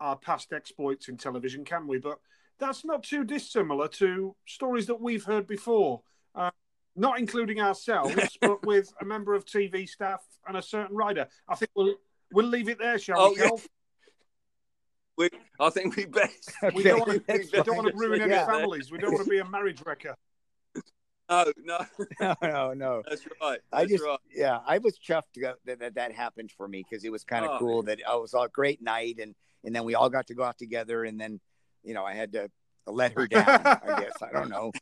our 0.00 0.16
past 0.16 0.52
exploits 0.52 1.08
in 1.08 1.16
television, 1.16 1.64
can 1.64 1.86
we? 1.86 1.98
But 1.98 2.18
that's 2.58 2.84
not 2.84 3.02
too 3.02 3.24
dissimilar 3.24 3.88
to 3.88 4.34
stories 4.46 4.86
that 4.86 5.00
we've 5.00 5.24
heard 5.24 5.46
before, 5.46 6.02
uh, 6.34 6.50
not 6.96 7.18
including 7.18 7.60
ourselves, 7.60 8.36
but 8.40 8.64
with 8.66 8.92
a 9.00 9.04
member 9.04 9.34
of 9.34 9.44
TV 9.44 9.88
staff 9.88 10.24
and 10.46 10.56
a 10.56 10.62
certain 10.62 10.96
rider. 10.96 11.28
I 11.48 11.54
think 11.54 11.70
we'll 11.74 11.94
we'll 12.32 12.46
leave 12.46 12.68
it 12.68 12.78
there, 12.78 12.98
shall 12.98 13.20
oh, 13.20 13.30
we, 13.30 13.36
Kel? 13.36 13.60
We, 15.18 15.28
I 15.60 15.70
think 15.70 15.96
we 15.96 16.06
best. 16.06 16.52
Okay. 16.62 16.74
We 16.74 16.82
don't 16.82 17.00
want 17.00 17.26
to, 17.26 17.38
we 17.38 17.62
don't 17.62 17.76
want 17.76 17.88
to 17.88 17.94
ruin 17.94 18.22
any 18.22 18.30
yeah. 18.30 18.46
families. 18.46 18.90
We 18.90 18.98
don't 18.98 19.12
want 19.12 19.24
to 19.24 19.30
be 19.30 19.38
a 19.38 19.44
marriage 19.44 19.82
wrecker. 19.84 20.16
No, 21.28 21.44
no, 21.64 21.78
no, 22.20 22.34
no, 22.42 22.72
no. 22.74 23.02
That's 23.08 23.26
right. 23.40 23.58
That's 23.70 23.84
I 23.84 23.86
just, 23.86 24.04
right. 24.04 24.18
yeah, 24.34 24.58
I 24.66 24.78
was 24.78 24.98
chuffed 24.98 25.22
that 25.64 25.80
that, 25.80 25.94
that 25.94 26.12
happened 26.12 26.50
for 26.50 26.68
me 26.68 26.84
because 26.88 27.04
it 27.04 27.12
was 27.12 27.24
kind 27.24 27.44
of 27.44 27.52
oh, 27.52 27.58
cool 27.58 27.82
man. 27.82 27.96
that 27.96 28.04
oh, 28.06 28.18
it 28.18 28.22
was 28.22 28.34
a 28.34 28.48
great 28.52 28.82
night 28.82 29.18
and 29.20 29.34
and 29.64 29.74
then 29.74 29.84
we 29.84 29.94
all 29.94 30.10
got 30.10 30.26
to 30.26 30.34
go 30.34 30.42
out 30.42 30.58
together 30.58 31.04
and 31.04 31.18
then 31.20 31.40
you 31.82 31.94
know, 31.94 32.04
I 32.04 32.14
had 32.14 32.32
to 32.32 32.50
let 32.86 33.12
her 33.12 33.26
down. 33.26 33.46
I 33.46 34.00
guess 34.00 34.12
I 34.22 34.32
don't 34.32 34.48
know. 34.48 34.72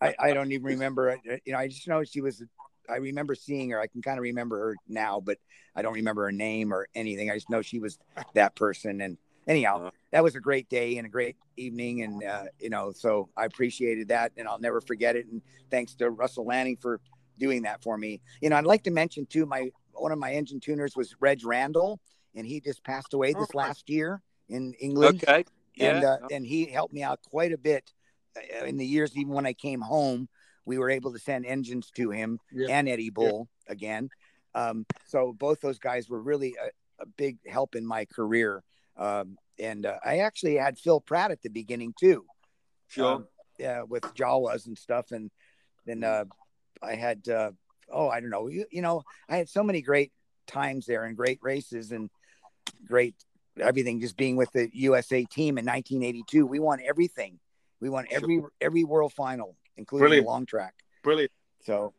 I, 0.00 0.14
I 0.18 0.32
don't 0.32 0.52
even 0.52 0.64
remember. 0.64 1.18
You 1.44 1.52
know, 1.52 1.58
I 1.58 1.68
just 1.68 1.86
know 1.88 2.04
she 2.04 2.20
was. 2.20 2.42
I 2.90 2.96
remember 2.96 3.34
seeing 3.34 3.70
her. 3.70 3.80
I 3.80 3.86
can 3.86 4.02
kind 4.02 4.18
of 4.18 4.22
remember 4.22 4.58
her 4.58 4.76
now, 4.88 5.20
but 5.20 5.38
I 5.74 5.82
don't 5.82 5.94
remember 5.94 6.24
her 6.24 6.32
name 6.32 6.72
or 6.72 6.88
anything. 6.94 7.30
I 7.30 7.34
just 7.34 7.50
know 7.50 7.62
she 7.62 7.78
was 7.78 7.98
that 8.34 8.54
person. 8.54 9.00
And 9.00 9.16
anyhow, 9.46 9.76
uh-huh. 9.78 9.90
that 10.12 10.24
was 10.24 10.34
a 10.34 10.40
great 10.40 10.68
day 10.68 10.96
and 10.96 11.06
a 11.06 11.10
great 11.10 11.36
evening, 11.56 12.02
and 12.02 12.24
uh, 12.24 12.44
you 12.58 12.70
know, 12.70 12.92
so 12.92 13.28
I 13.36 13.44
appreciated 13.44 14.08
that, 14.08 14.32
and 14.36 14.48
I'll 14.48 14.58
never 14.58 14.80
forget 14.80 15.16
it. 15.16 15.26
And 15.26 15.42
thanks 15.70 15.94
to 15.96 16.10
Russell 16.10 16.46
Lanning 16.46 16.76
for 16.76 17.00
doing 17.38 17.62
that 17.62 17.82
for 17.82 17.96
me. 17.96 18.20
You 18.40 18.50
know, 18.50 18.56
I'd 18.56 18.64
like 18.64 18.84
to 18.84 18.90
mention 18.90 19.26
too. 19.26 19.46
My 19.46 19.70
one 19.92 20.12
of 20.12 20.18
my 20.18 20.32
engine 20.32 20.60
tuners 20.60 20.96
was 20.96 21.14
Reg 21.20 21.44
Randall, 21.44 22.00
and 22.34 22.46
he 22.46 22.60
just 22.60 22.84
passed 22.84 23.14
away 23.14 23.32
this 23.32 23.54
last 23.54 23.88
year 23.90 24.22
in 24.48 24.74
England. 24.74 25.22
Okay. 25.22 25.44
Yeah. 25.74 25.96
And 25.96 26.04
uh, 26.04 26.16
and 26.30 26.46
he 26.46 26.66
helped 26.66 26.94
me 26.94 27.02
out 27.02 27.20
quite 27.22 27.52
a 27.52 27.58
bit 27.58 27.90
uh, 28.36 28.64
in 28.64 28.76
the 28.76 28.86
years. 28.86 29.16
Even 29.16 29.32
when 29.32 29.46
I 29.46 29.52
came 29.52 29.80
home, 29.80 30.28
we 30.70 30.78
were 30.78 30.88
able 30.88 31.12
to 31.12 31.18
send 31.18 31.44
engines 31.44 31.90
to 31.96 32.10
him 32.10 32.38
yeah. 32.52 32.68
and 32.78 32.88
Eddie 32.88 33.10
Bull 33.10 33.48
yeah. 33.66 33.72
again. 33.72 34.08
Um, 34.54 34.86
so 35.04 35.34
both 35.36 35.60
those 35.60 35.80
guys 35.80 36.08
were 36.08 36.22
really 36.22 36.54
a, 36.64 37.02
a 37.02 37.06
big 37.06 37.38
help 37.44 37.74
in 37.74 37.84
my 37.84 38.04
career. 38.04 38.62
Um, 38.96 39.36
and 39.58 39.84
uh, 39.84 39.96
I 40.04 40.18
actually 40.18 40.54
had 40.54 40.78
Phil 40.78 41.00
Pratt 41.00 41.32
at 41.32 41.42
the 41.42 41.48
beginning 41.48 41.92
too. 41.98 42.24
Sure. 42.86 43.14
Um, 43.14 43.26
yeah, 43.58 43.82
with 43.82 44.04
Jawas 44.14 44.68
and 44.68 44.78
stuff, 44.78 45.10
and 45.10 45.28
then 45.86 46.04
uh, 46.04 46.26
I 46.80 46.94
had 46.94 47.28
uh, 47.28 47.50
oh 47.92 48.08
I 48.08 48.20
don't 48.20 48.30
know 48.30 48.46
you, 48.46 48.64
you 48.70 48.80
know 48.80 49.02
I 49.28 49.36
had 49.36 49.48
so 49.48 49.64
many 49.64 49.82
great 49.82 50.12
times 50.46 50.86
there 50.86 51.04
and 51.04 51.16
great 51.16 51.40
races 51.42 51.90
and 51.90 52.10
great 52.86 53.16
everything 53.60 54.00
just 54.00 54.16
being 54.16 54.36
with 54.36 54.52
the 54.52 54.70
USA 54.72 55.24
team 55.24 55.58
in 55.58 55.66
1982. 55.66 56.46
We 56.46 56.60
won 56.60 56.78
everything. 56.86 57.40
We 57.80 57.90
won 57.90 58.06
every 58.10 58.42
every 58.60 58.84
world 58.84 59.12
final, 59.12 59.56
including 59.80 60.02
Brilliant. 60.02 60.26
the 60.26 60.30
long 60.30 60.46
track. 60.46 60.74
Brilliant. 61.02 61.32
So, 61.62 61.94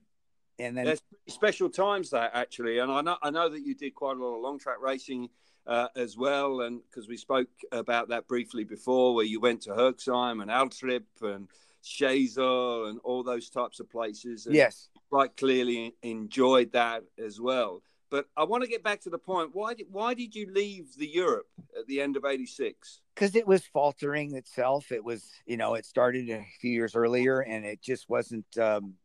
and 0.59 0.77
then 0.77 0.85
there's 0.85 1.01
special 1.27 1.69
times 1.69 2.11
that 2.11 2.31
actually, 2.33 2.77
and 2.77 2.91
I 2.91 3.01
know 3.01 3.17
I 3.21 3.31
know 3.31 3.49
that 3.49 3.61
you 3.61 3.75
did 3.75 3.95
quite 3.95 4.17
a 4.17 4.23
lot 4.23 4.35
of 4.35 4.41
long 4.41 4.59
track 4.59 4.77
racing 4.79 5.29
uh, 5.65 5.87
as 5.95 6.15
well, 6.15 6.61
and 6.61 6.81
because 6.89 7.07
we 7.07 7.17
spoke 7.17 7.49
about 7.71 8.09
that 8.09 8.27
briefly 8.27 8.63
before, 8.63 9.15
where 9.15 9.25
you 9.25 9.39
went 9.39 9.61
to 9.63 9.71
Herxheim 9.71 10.41
and 10.41 10.51
Altrip 10.51 11.03
and 11.21 11.47
Shazer 11.83 12.89
and 12.89 12.99
all 13.03 13.23
those 13.23 13.49
types 13.49 13.79
of 13.79 13.89
places. 13.89 14.47
yes, 14.49 14.89
quite 15.09 15.35
clearly 15.35 15.95
enjoyed 16.03 16.71
that 16.73 17.03
as 17.23 17.41
well. 17.41 17.81
But 18.11 18.27
I 18.35 18.43
want 18.43 18.61
to 18.61 18.69
get 18.69 18.83
back 18.83 18.99
to 19.01 19.09
the 19.09 19.17
point. 19.17 19.51
Why 19.53 19.73
did 19.73 19.87
why 19.89 20.13
did 20.13 20.35
you 20.35 20.51
leave 20.51 20.97
the 20.97 21.07
Europe 21.07 21.47
at 21.79 21.87
the 21.87 22.01
end 22.01 22.17
of 22.17 22.25
'86? 22.25 22.99
Because 23.15 23.35
it 23.37 23.47
was 23.47 23.65
faltering 23.65 24.35
itself. 24.35 24.91
It 24.91 25.03
was, 25.03 25.31
you 25.45 25.55
know, 25.55 25.75
it 25.75 25.85
started 25.85 26.29
a 26.29 26.45
few 26.59 26.71
years 26.71 26.93
earlier, 26.93 27.39
and 27.39 27.65
it 27.65 27.81
just 27.81 28.09
wasn't. 28.09 28.45
Um, 28.57 28.95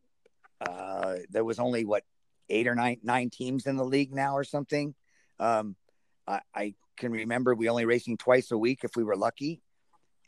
uh, 0.59 1.15
there 1.29 1.45
was 1.45 1.57
only 1.57 1.85
what 1.85 2.03
eight 2.49 2.67
or 2.67 2.75
nine 2.75 2.97
nine 3.01 3.29
teams 3.29 3.65
in 3.65 3.77
the 3.77 3.85
league 3.85 4.13
now, 4.13 4.35
or 4.35 4.43
something. 4.43 4.93
Um, 5.39 5.77
I, 6.27 6.41
I 6.53 6.73
can 6.97 7.13
remember 7.13 7.55
we 7.55 7.69
only 7.69 7.85
racing 7.85 8.17
twice 8.17 8.51
a 8.51 8.57
week 8.57 8.81
if 8.83 8.97
we 8.97 9.05
were 9.05 9.15
lucky, 9.15 9.61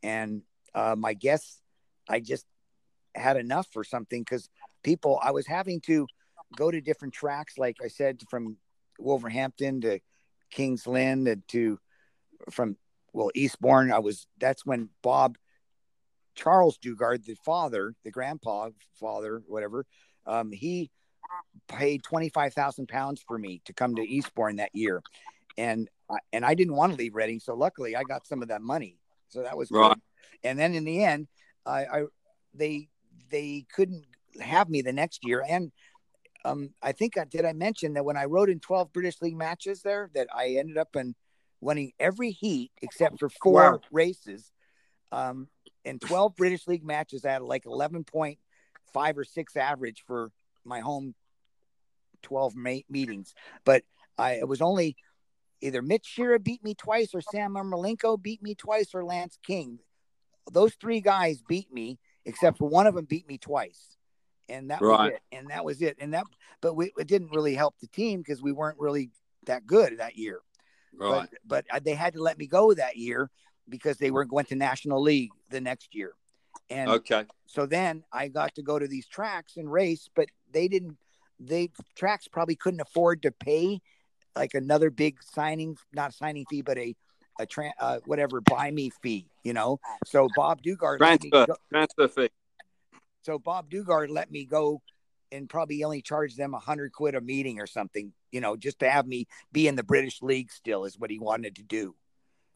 and 0.02 0.42
um, 0.74 1.04
I 1.04 1.16
guess 1.16 1.62
I 2.08 2.22
just 2.22 2.46
had 3.14 3.36
enough 3.36 3.68
for 3.74 3.84
something 3.84 4.22
because 4.22 4.50
people 4.84 5.20
I 5.22 5.32
was 5.32 5.48
having 5.48 5.82
to 5.82 6.08
go 6.56 6.72
to 6.72 6.80
different 6.80 7.14
tracks, 7.14 7.58
like 7.58 7.76
I 7.84 7.90
said, 7.90 8.22
from 8.30 8.56
Wolverhampton 9.00 9.82
to 9.82 10.00
Kings 10.52 10.86
Lynn 10.86 11.28
and 11.28 11.48
to 11.50 11.80
from 12.52 12.78
well 13.14 13.32
Eastbourne. 13.36 13.92
I 13.92 14.00
was 14.00 14.28
that's 14.40 14.66
when 14.66 14.90
Bob 15.02 15.38
Charles 16.36 16.78
Dugard, 16.78 17.26
the 17.26 17.36
father, 17.44 17.96
the 18.04 18.12
grandpa, 18.12 18.70
father, 19.00 19.42
whatever, 19.48 19.86
um, 20.26 20.52
he 20.52 20.90
paid 21.68 22.04
twenty 22.04 22.30
five 22.30 22.54
thousand 22.54 22.88
pounds 22.88 23.24
for 23.28 23.38
me 23.38 23.62
to 23.66 23.74
come 23.74 23.96
to 23.96 24.08
Eastbourne 24.08 24.58
that 24.58 24.74
year, 24.74 25.02
and 25.58 25.90
I, 26.10 26.18
and 26.34 26.46
I 26.46 26.54
didn't 26.54 26.76
want 26.76 26.94
to 26.94 26.98
leave 26.98 27.16
Reading, 27.16 27.40
so 27.40 27.56
luckily 27.56 27.96
I 27.96 28.04
got 28.04 28.26
some 28.26 28.42
of 28.42 28.48
that 28.50 28.62
money, 28.62 28.98
so 29.28 29.44
that 29.44 29.58
was 29.58 29.70
right. 29.72 29.90
good. 29.90 30.02
And 30.44 30.58
then 30.58 30.74
in 30.74 30.86
the 30.86 31.04
end, 31.04 31.28
I, 31.66 31.86
I 31.86 32.04
they 32.54 32.90
they 33.30 33.66
couldn't 33.74 34.06
have 34.40 34.70
me 34.70 34.82
the 34.82 34.94
next 34.94 35.26
year, 35.26 35.44
and 35.48 35.72
um, 36.46 36.74
I 36.82 36.92
think 36.92 37.18
I 37.18 37.26
did. 37.26 37.46
I 37.46 37.54
mention 37.54 37.94
that 37.94 38.06
when 38.06 38.18
I 38.18 38.26
rode 38.26 38.50
in 38.50 38.60
12 38.60 38.94
British 38.94 39.22
League 39.22 39.38
matches 39.38 39.82
there, 39.82 40.10
that 40.14 40.28
I 40.34 40.56
ended 40.58 40.78
up 40.78 40.96
in 40.96 41.16
winning 41.62 41.92
every 42.00 42.32
heat 42.32 42.72
except 42.82 43.20
for 43.20 43.30
four 43.30 43.72
wow. 43.72 43.82
races. 43.92 44.52
Um, 45.12 45.48
in 45.84 46.00
12 46.00 46.36
British 46.36 46.68
League 46.68 46.86
matches, 46.86 47.26
I 47.26 47.32
had 47.32 47.42
like 47.42 47.66
11.5 47.66 48.38
or 48.96 49.24
six 49.24 49.56
average 49.56 50.04
for 50.06 50.32
my 50.64 50.80
home 50.80 51.16
12 52.22 52.56
ma- 52.56 52.76
meetings. 52.90 53.34
But 53.66 53.84
I 54.18 54.34
it 54.34 54.48
was 54.48 54.62
only 54.62 54.96
either 55.62 55.82
Mitch 55.82 56.16
Shirra 56.18 56.42
beat 56.42 56.64
me 56.64 56.74
twice, 56.74 57.14
or 57.14 57.22
Sam 57.22 57.56
Ermolenko 57.56 58.22
beat 58.22 58.42
me 58.42 58.56
twice, 58.56 58.94
or 58.94 59.04
Lance 59.04 59.38
King. 59.44 59.80
those 60.52 60.74
three 60.76 61.02
guys 61.02 61.44
beat 61.48 61.72
me, 61.72 62.00
except 62.26 62.58
for 62.58 62.68
one 62.68 62.88
of 62.88 62.96
them 62.96 63.06
beat 63.06 63.28
me 63.28 63.38
twice, 63.38 63.98
and 64.50 64.70
that 64.72 64.82
Right. 64.82 65.00
was 65.06 65.12
it. 65.14 65.22
And 65.32 65.50
that 65.50 65.64
was 65.66 65.82
it. 65.82 65.98
And 66.00 66.14
that, 66.14 66.26
but 66.62 66.76
we, 66.76 66.92
it 66.98 67.08
didn't 67.08 67.32
really 67.32 67.56
help 67.56 67.76
the 67.80 67.88
team 67.88 68.20
because 68.20 68.42
we 68.42 68.52
weren't 68.52 68.80
really 68.80 69.12
that 69.46 69.66
good 69.66 69.98
that 70.00 70.18
year. 70.18 70.42
Right. 70.98 71.30
But, 71.46 71.66
but 71.70 71.76
uh, 71.76 71.80
they 71.84 71.94
had 71.94 72.14
to 72.14 72.22
let 72.22 72.38
me 72.38 72.48
go 72.48 72.74
that 72.74 72.98
year 72.98 73.30
because 73.68 73.98
they 73.98 74.12
weren't 74.12 74.30
going 74.30 74.46
to 74.46 74.56
National 74.56 75.02
League 75.02 75.32
the 75.50 75.62
next 75.62 75.94
year. 75.96 76.14
And 76.70 76.90
Okay. 76.90 77.26
so 77.46 77.66
then 77.66 78.04
I 78.12 78.28
got 78.28 78.56
to 78.56 78.62
go 78.64 78.78
to 78.80 78.88
these 78.88 79.08
tracks 79.08 79.58
and 79.58 79.72
race, 79.72 80.10
but 80.16 80.28
they 80.52 80.68
didn't. 80.68 80.98
They 81.40 81.72
tracks 81.96 82.28
probably 82.28 82.56
couldn't 82.56 82.82
afford 82.82 83.22
to 83.22 83.32
pay 83.32 83.80
like 84.36 84.54
another 84.56 84.90
big 84.90 85.24
signing, 85.24 85.78
not 85.94 86.14
signing 86.14 86.46
fee, 86.50 86.62
but 86.62 86.78
a 86.78 86.96
a 87.40 87.46
tra- 87.46 87.74
uh, 87.80 88.00
whatever 88.06 88.42
buy 88.42 88.70
me 88.70 88.92
fee, 89.02 89.26
you 89.44 89.54
know. 89.54 89.80
So 90.06 90.28
Bob 90.36 90.62
Dugard, 90.62 90.98
Transfer. 90.98 91.46
go- 91.48 91.56
Transfer 91.72 92.08
fee. 92.10 92.30
So 93.22 93.40
Bob 93.40 93.70
Dugard 93.70 94.10
let 94.10 94.32
me 94.32 94.46
go 94.46 94.82
and 95.32 95.50
probably 95.50 95.84
only 95.84 96.02
charged 96.02 96.38
them 96.38 96.54
a 96.54 96.60
hundred 96.60 96.92
quid 96.92 97.16
a 97.16 97.22
meeting 97.22 97.60
or 97.60 97.68
something, 97.68 98.14
you 98.32 98.42
know, 98.42 98.56
just 98.56 98.80
to 98.80 98.90
have 98.90 99.06
me 99.06 99.28
be 99.52 99.68
in 99.68 99.76
the 99.76 99.84
British 99.84 100.22
League 100.22 100.52
still 100.52 100.86
is 100.86 100.98
what 100.98 101.12
he 101.12 101.20
wanted 101.20 101.56
to 101.58 101.64
do. 101.64 101.96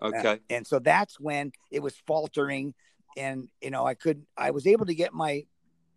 Uh, 0.02 0.08
okay. 0.08 0.40
And 0.50 0.66
so 0.66 0.80
that's 0.80 1.20
when 1.20 1.52
it 1.72 1.82
was 1.82 1.96
faltering 2.08 2.74
and 3.16 3.48
you 3.62 3.70
know, 3.70 3.86
I 3.86 3.94
couldn't 3.94 4.28
I 4.38 4.52
was 4.52 4.66
able 4.66 4.86
to 4.88 4.96
get 4.96 5.14
my 5.14 5.46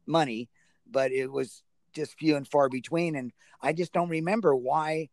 money, 0.06 0.48
but 0.86 1.12
it 1.12 1.30
was 1.30 1.62
just 1.94 2.18
few 2.18 2.36
and 2.36 2.46
far 2.46 2.68
between 2.68 3.16
and 3.16 3.32
I 3.62 3.72
just 3.72 3.92
don't 3.92 4.10
remember 4.10 4.54
why 4.54 5.08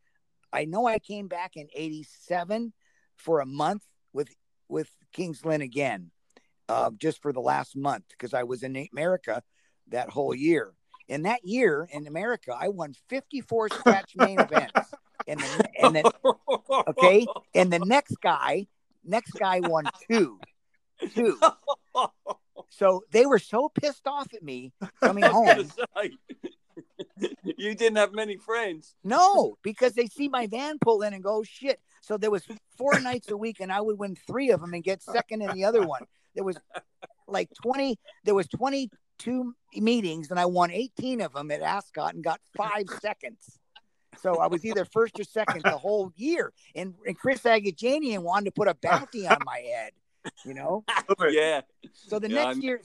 I 0.52 0.66
know 0.66 0.88
I 0.88 1.00
came 1.00 1.28
back 1.28 1.56
in 1.56 1.68
87 1.74 2.74
for 3.16 3.40
a 3.40 3.46
month 3.46 3.84
with 4.12 4.30
with 4.68 4.90
Kings 5.14 5.46
Lynn 5.46 5.62
again. 5.62 6.12
Uh, 6.70 6.92
just 6.98 7.22
for 7.22 7.34
the 7.34 7.42
last 7.42 7.76
month 7.76 8.06
because 8.10 8.34
I 8.34 8.44
was 8.44 8.64
in 8.64 8.88
America 8.94 9.44
that 9.90 10.10
whole 10.10 10.34
year. 10.34 10.74
And 11.10 11.26
that 11.26 11.44
year 11.44 11.88
in 11.92 12.08
America, 12.08 12.56
I 12.58 12.70
won 12.70 12.94
54 13.10 13.70
scratch 13.70 14.14
main 14.16 14.40
events. 14.40 14.94
And 15.28 15.40
the, 15.40 15.70
and 15.82 15.96
then 15.96 16.04
okay, 16.88 17.28
and 17.54 17.72
the 17.72 17.80
next 17.80 18.16
guy, 18.22 18.68
next 19.04 19.32
guy 19.32 19.60
won 19.60 19.86
two, 20.10 20.40
two. 21.14 21.40
So 22.70 23.04
they 23.12 23.26
were 23.26 23.40
so 23.40 23.70
pissed 23.70 24.08
off 24.08 24.28
at 24.34 24.44
me 24.44 24.74
coming 25.00 25.24
home. 25.26 25.70
you 27.44 27.76
didn't 27.76 27.98
have 27.98 28.14
many 28.14 28.38
friends. 28.38 28.96
No, 29.04 29.58
because 29.64 29.94
they 29.94 30.08
see 30.08 30.28
my 30.28 30.48
van 30.48 30.78
pull 30.80 31.02
in 31.04 31.14
and 31.14 31.24
go 31.24 31.38
"Oh, 31.38 31.44
shit. 31.44 31.80
So 32.02 32.18
there 32.18 32.32
was 32.32 32.46
four 32.78 33.00
nights 33.00 33.30
a 33.30 33.38
week, 33.38 33.60
and 33.60 33.72
I 33.72 33.80
would 33.80 33.98
win 33.98 34.16
three 34.16 34.50
of 34.52 34.60
them 34.60 34.74
and 34.74 34.84
get 34.84 35.02
second 35.02 35.42
in 35.42 35.52
the 35.54 35.66
other 35.66 35.86
one. 35.86 36.04
There 36.36 36.44
was 36.44 36.58
like 37.28 37.50
twenty. 37.62 37.98
There 38.24 38.36
was 38.36 38.48
twenty-two 38.48 39.54
meetings, 39.76 40.32
and 40.32 40.40
I 40.40 40.46
won 40.46 40.72
eighteen 40.72 41.22
of 41.22 41.34
them 41.34 41.52
at 41.52 41.62
Ascot 41.62 42.14
and 42.14 42.24
got 42.24 42.40
five 42.56 42.86
seconds. 43.02 43.60
So 44.22 44.38
I 44.38 44.48
was 44.48 44.64
either 44.64 44.86
first 44.86 45.20
or 45.20 45.24
second 45.24 45.64
the 45.64 45.72
whole 45.78 46.12
year. 46.16 46.54
And, 46.76 46.94
and 47.06 47.18
Chris 47.18 47.42
Agajanian 47.42 48.20
wanted 48.20 48.46
to 48.46 48.52
put 48.52 48.68
a 48.68 48.76
bounty 48.76 49.28
on 49.28 49.40
my 49.46 49.58
head. 49.58 49.92
You 50.46 50.54
know. 50.54 50.84
Yeah. 51.30 51.62
So 51.94 52.20
the 52.20 52.30
Yeah, 52.30 52.36
next 52.36 52.48
I'm- 52.48 52.62
year, 52.62 52.82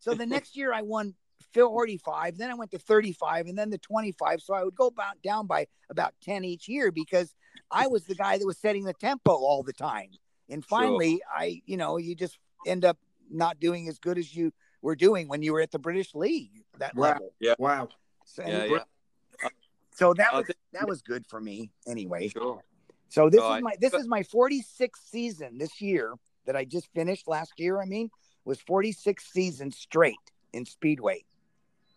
so 0.00 0.14
the 0.14 0.26
next 0.26 0.56
year 0.56 0.72
I 0.72 0.82
won 0.82 1.14
45, 1.54 2.36
then 2.38 2.50
I 2.50 2.54
went 2.54 2.70
to 2.72 2.78
35, 2.78 3.46
and 3.46 3.56
then 3.58 3.70
the 3.70 3.78
25. 3.78 4.40
So 4.42 4.54
I 4.54 4.62
would 4.64 4.74
go 4.74 4.86
about 4.88 5.20
down 5.22 5.46
by 5.46 5.66
about 5.90 6.14
10 6.22 6.44
each 6.44 6.68
year 6.68 6.92
because 6.92 7.34
I 7.70 7.86
was 7.86 8.04
the 8.04 8.14
guy 8.14 8.36
that 8.38 8.46
was 8.46 8.58
setting 8.58 8.84
the 8.84 8.92
tempo 8.94 9.32
all 9.32 9.62
the 9.62 9.72
time. 9.72 10.10
And 10.48 10.64
finally, 10.64 11.20
I, 11.34 11.62
you 11.64 11.76
know, 11.76 11.96
you 11.96 12.14
just 12.14 12.38
end 12.66 12.84
up 12.84 12.98
not 13.30 13.58
doing 13.60 13.88
as 13.88 13.98
good 13.98 14.18
as 14.18 14.34
you 14.34 14.52
were 14.82 14.96
doing 14.96 15.28
when 15.28 15.42
you 15.42 15.52
were 15.52 15.60
at 15.60 15.70
the 15.70 15.78
British 15.78 16.14
League 16.14 16.62
that 16.78 16.94
Wow. 16.94 17.18
level. 17.40 17.56
Wow. 17.58 17.88
So, 18.24 18.42
Yeah. 18.46 18.64
Yeah. 18.64 19.48
so 19.92 20.12
that 20.14 20.32
was 20.34 20.46
think- 20.46 20.58
that 20.72 20.86
was 20.88 21.02
good 21.02 21.26
for 21.26 21.40
me 21.40 21.70
anyway. 21.86 22.28
Sure. 22.28 22.62
So 23.08 23.30
this 23.30 23.40
Right. 23.40 23.58
is 23.58 23.62
my 23.62 23.76
this 23.80 23.94
is 23.94 24.06
my 24.06 24.22
46th 24.22 25.08
season 25.08 25.58
this 25.58 25.80
year 25.80 26.14
that 26.44 26.56
I 26.56 26.64
just 26.64 26.92
finished 26.92 27.26
last 27.28 27.58
year. 27.58 27.80
I 27.80 27.86
mean, 27.86 28.10
was 28.44 28.60
46 28.60 29.24
seasons 29.32 29.76
straight 29.76 30.16
in 30.52 30.64
Speedway. 30.66 31.24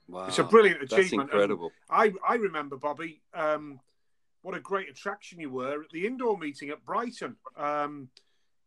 Wow. 0.08 0.26
It's 0.28 0.40
a 0.40 0.44
brilliant 0.44 0.80
That's 0.82 0.94
achievement. 0.94 1.30
and 1.30 1.32
incredible. 1.32 1.72
I, 1.90 2.14
I 2.28 2.36
remember, 2.36 2.78
Bobby, 2.78 3.22
um, 3.36 3.80
what 4.42 4.56
a 4.56 4.60
great 4.60 4.90
attraction 4.90 5.40
you 5.40 5.52
were 5.52 5.84
at 5.84 5.90
the 5.92 6.08
indoor 6.08 6.36
meeting 6.38 6.70
at 6.70 6.84
Brighton. 6.84 7.38
Um, 7.56 8.10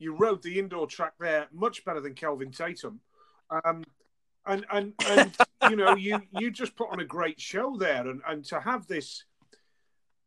you 0.03 0.15
rode 0.15 0.43
the 0.43 0.59
indoor 0.59 0.87
track 0.87 1.13
there 1.21 1.47
much 1.53 1.85
better 1.85 2.01
than 2.01 2.15
Kelvin 2.15 2.51
Tatum. 2.51 3.01
Um, 3.51 3.85
and, 4.45 4.67
and, 4.73 4.93
and 5.07 5.37
you 5.71 5.77
know, 5.77 5.95
you, 5.95 6.21
you 6.33 6.51
just 6.51 6.75
put 6.75 6.91
on 6.91 7.01
a 7.01 7.05
great 7.05 7.41
show 7.41 7.77
there. 7.77 8.09
And, 8.09 8.21
and 8.29 8.45
to 8.47 8.61
have 8.61 8.87
this, 8.87 9.25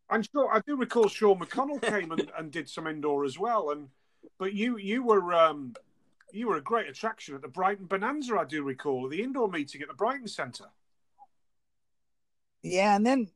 I'm 0.09 0.23
sure, 0.23 0.49
I 0.53 0.61
do 0.65 0.77
recall 0.77 1.07
Sean 1.07 1.39
McConnell 1.39 1.81
came 1.81 2.11
and, 2.11 2.31
and 2.37 2.51
did 2.51 2.69
some 2.69 2.87
indoor 2.87 3.25
as 3.25 3.37
well. 3.37 3.71
And 3.71 3.89
But 4.37 4.53
you, 4.53 4.77
you 4.77 5.03
were. 5.03 5.33
Um, 5.33 5.75
you 6.31 6.49
were 6.49 6.57
a 6.57 6.61
great 6.61 6.89
attraction 6.89 7.33
at 7.33 7.41
the 7.41 7.47
Brighton 7.47 7.85
Bonanza, 7.85 8.35
I 8.35 8.43
do 8.43 8.61
recall, 8.61 9.07
the 9.07 9.21
indoor 9.21 9.47
meeting 9.47 9.81
at 9.81 9.87
the 9.87 9.93
Brighton 9.93 10.27
Centre. 10.27 10.65
Yeah, 12.61 12.95
and 12.95 13.05
then 13.05 13.29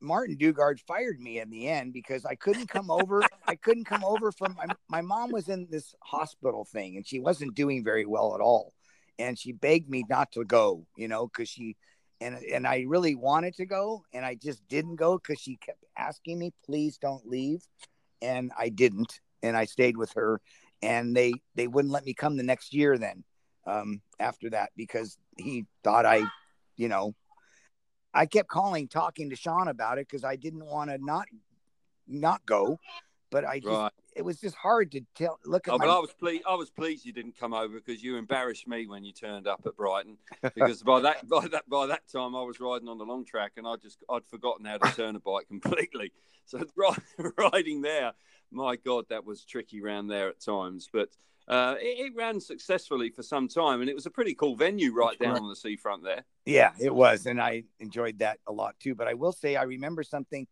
Martin 0.00 0.36
Dugard 0.36 0.80
fired 0.80 1.20
me 1.20 1.40
in 1.40 1.50
the 1.50 1.68
end 1.68 1.92
because 1.92 2.24
I 2.24 2.34
couldn't 2.34 2.68
come 2.68 2.90
over. 2.90 3.22
I 3.46 3.54
couldn't 3.54 3.84
come 3.84 4.04
over 4.04 4.30
from 4.32 4.56
my 4.56 4.66
my 4.88 5.00
mom 5.00 5.30
was 5.30 5.48
in 5.48 5.68
this 5.70 5.94
hospital 6.02 6.64
thing 6.64 6.96
and 6.96 7.06
she 7.06 7.20
wasn't 7.20 7.54
doing 7.54 7.82
very 7.82 8.06
well 8.06 8.34
at 8.34 8.40
all, 8.40 8.72
and 9.18 9.38
she 9.38 9.52
begged 9.52 9.88
me 9.88 10.04
not 10.08 10.32
to 10.32 10.44
go, 10.44 10.86
you 10.96 11.08
know, 11.08 11.26
because 11.26 11.48
she 11.48 11.76
and 12.20 12.36
and 12.52 12.66
I 12.66 12.84
really 12.86 13.14
wanted 13.14 13.54
to 13.56 13.66
go 13.66 14.04
and 14.12 14.24
I 14.24 14.34
just 14.34 14.66
didn't 14.68 14.96
go 14.96 15.18
because 15.18 15.40
she 15.40 15.56
kept 15.56 15.84
asking 15.96 16.38
me, 16.38 16.52
please 16.64 16.98
don't 16.98 17.26
leave, 17.26 17.62
and 18.20 18.52
I 18.58 18.68
didn't, 18.68 19.20
and 19.42 19.56
I 19.56 19.64
stayed 19.64 19.96
with 19.96 20.12
her, 20.12 20.40
and 20.82 21.16
they 21.16 21.34
they 21.54 21.68
wouldn't 21.68 21.92
let 21.92 22.04
me 22.04 22.14
come 22.14 22.36
the 22.36 22.42
next 22.42 22.74
year 22.74 22.98
then, 22.98 23.24
um, 23.66 24.00
after 24.20 24.50
that 24.50 24.70
because 24.76 25.16
he 25.38 25.64
thought 25.82 26.06
I, 26.06 26.24
you 26.76 26.88
know, 26.88 27.14
I 28.16 28.26
kept 28.26 28.48
calling, 28.48 28.88
talking 28.88 29.30
to 29.30 29.36
Sean 29.36 29.68
about 29.68 29.98
it 29.98 30.08
because 30.08 30.24
I 30.24 30.36
didn't 30.36 30.64
want 30.64 30.90
to 30.90 30.98
not 30.98 31.26
not 32.08 32.44
go, 32.46 32.78
but 33.30 33.44
I 33.44 33.58
just 33.58 33.66
Right. 33.70 33.92
It 34.16 34.24
was 34.24 34.40
just 34.40 34.56
hard 34.56 34.92
to 34.92 35.02
tell. 35.14 35.38
Look 35.44 35.68
at 35.68 35.74
Oh, 35.74 35.78
my 35.78 35.84
but 35.84 35.96
I 35.96 35.98
was 35.98 36.12
pleased. 36.12 36.44
I 36.48 36.54
was 36.54 36.70
pleased 36.70 37.04
you 37.04 37.12
didn't 37.12 37.38
come 37.38 37.52
over 37.52 37.74
because 37.74 38.02
you 38.02 38.16
embarrassed 38.16 38.66
me 38.66 38.86
when 38.86 39.04
you 39.04 39.12
turned 39.12 39.46
up 39.46 39.62
at 39.66 39.76
Brighton. 39.76 40.16
Because 40.54 40.82
by 40.82 41.00
that 41.00 41.28
by 41.28 41.46
that 41.48 41.68
by 41.68 41.86
that 41.86 42.08
time 42.10 42.34
I 42.34 42.42
was 42.42 42.58
riding 42.58 42.88
on 42.88 42.98
the 42.98 43.04
long 43.04 43.24
track 43.24 43.52
and 43.56 43.66
I 43.66 43.76
just 43.76 44.02
I'd 44.10 44.24
forgotten 44.26 44.64
how 44.64 44.78
to 44.78 44.96
turn 44.96 45.16
a 45.16 45.20
bike 45.20 45.46
completely. 45.48 46.12
So 46.46 46.62
riding 47.38 47.82
there, 47.82 48.12
my 48.50 48.76
God, 48.76 49.06
that 49.10 49.24
was 49.24 49.44
tricky 49.44 49.82
round 49.82 50.10
there 50.10 50.28
at 50.28 50.40
times. 50.40 50.88
But 50.90 51.10
uh, 51.48 51.76
it, 51.78 52.06
it 52.06 52.16
ran 52.16 52.40
successfully 52.40 53.10
for 53.10 53.22
some 53.22 53.48
time, 53.48 53.80
and 53.80 53.90
it 53.90 53.94
was 53.94 54.06
a 54.06 54.10
pretty 54.10 54.34
cool 54.34 54.56
venue 54.56 54.92
right 54.92 55.18
down 55.18 55.36
on 55.36 55.48
the 55.48 55.56
seafront 55.56 56.02
there. 56.02 56.24
Yeah, 56.44 56.72
it 56.80 56.94
was, 56.94 57.26
and 57.26 57.40
I 57.40 57.64
enjoyed 57.78 58.18
that 58.20 58.38
a 58.46 58.52
lot 58.52 58.74
too. 58.80 58.94
But 58.94 59.08
I 59.08 59.14
will 59.14 59.32
say, 59.32 59.56
I 59.56 59.62
remember 59.64 60.02
something. 60.02 60.46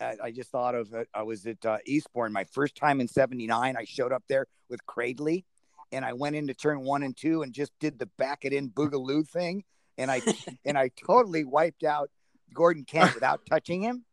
I 0.00 0.30
just 0.30 0.50
thought 0.50 0.74
of. 0.74 0.92
it. 0.94 1.08
I 1.12 1.22
was 1.22 1.46
at 1.46 1.64
uh, 1.64 1.78
Eastbourne 1.84 2.32
my 2.32 2.44
first 2.44 2.76
time 2.76 3.00
in 3.00 3.08
'79. 3.08 3.76
I 3.76 3.84
showed 3.84 4.12
up 4.12 4.22
there 4.28 4.46
with 4.68 4.84
Cradley, 4.86 5.44
and 5.92 6.04
I 6.04 6.12
went 6.12 6.36
into 6.36 6.54
turn 6.54 6.82
one 6.82 7.02
and 7.02 7.16
two 7.16 7.42
and 7.42 7.52
just 7.52 7.72
did 7.80 7.98
the 7.98 8.06
back 8.18 8.44
it 8.44 8.52
in 8.52 8.70
boogaloo 8.70 9.26
thing, 9.28 9.64
and 9.96 10.10
I 10.10 10.22
and 10.64 10.78
I 10.78 10.90
totally 11.06 11.44
wiped 11.44 11.84
out 11.84 12.10
Gordon 12.54 12.84
Kennett 12.84 13.14
without 13.14 13.40
touching 13.46 13.82
him, 13.82 14.04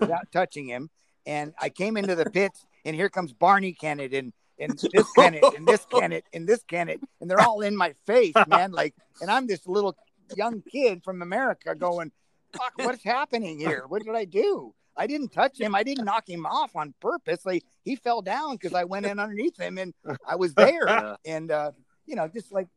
without 0.00 0.30
touching 0.32 0.68
him. 0.68 0.90
And 1.26 1.52
I 1.60 1.68
came 1.68 1.96
into 1.96 2.14
the 2.14 2.30
pits, 2.30 2.64
and 2.84 2.96
here 2.96 3.10
comes 3.10 3.32
Barney 3.32 3.72
Kennett 3.72 4.14
and 4.14 4.32
and 4.58 4.78
this 4.92 5.06
Kennett 5.12 5.44
and 5.56 5.66
this 5.66 5.86
Kennett 5.86 6.24
and 6.32 6.48
this 6.48 6.62
Kennett, 6.64 7.00
and 7.20 7.30
they're 7.30 7.40
all 7.40 7.60
in 7.60 7.76
my 7.76 7.94
face, 8.06 8.34
man. 8.48 8.72
Like, 8.72 8.94
and 9.20 9.30
I'm 9.30 9.46
this 9.46 9.66
little 9.66 9.96
young 10.36 10.62
kid 10.62 11.04
from 11.04 11.22
America 11.22 11.74
going, 11.74 12.10
"Fuck, 12.56 12.72
what's 12.76 13.04
happening 13.04 13.58
here? 13.58 13.84
What 13.86 14.04
did 14.04 14.16
I 14.16 14.24
do? 14.24 14.74
I 14.98 15.06
didn't 15.06 15.28
touch 15.32 15.58
him. 15.60 15.74
I 15.74 15.82
didn't 15.84 16.04
knock 16.04 16.28
him 16.28 16.44
off 16.44 16.74
on 16.76 16.92
purpose. 17.00 17.46
Like 17.46 17.64
he 17.84 17.96
fell 17.96 18.20
down 18.20 18.56
because 18.56 18.74
I 18.74 18.84
went 18.84 19.06
in 19.06 19.18
underneath 19.18 19.56
him 19.58 19.78
and 19.78 19.94
I 20.26 20.36
was 20.36 20.54
there. 20.64 20.86
Yeah. 20.88 21.16
And 21.24 21.50
uh, 21.50 21.70
you 22.06 22.16
know, 22.16 22.28
just 22.28 22.52
like 22.52 22.68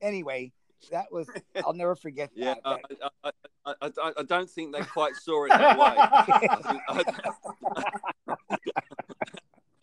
anyway, 0.00 0.52
that 0.90 1.12
was 1.12 1.28
I'll 1.64 1.72
never 1.74 1.94
forget 1.94 2.30
Yeah, 2.34 2.54
that. 2.64 2.80
I, 3.24 3.30
I, 3.64 3.72
I, 3.82 3.90
I, 4.02 4.12
I 4.18 4.22
don't 4.22 4.48
think 4.50 4.74
they 4.74 4.82
quite 4.82 5.16
saw 5.16 5.44
it 5.44 5.50
that 5.50 5.78
way. 5.78 5.94
I, 5.98 7.02
think- 7.02 7.22
I, 8.28 8.34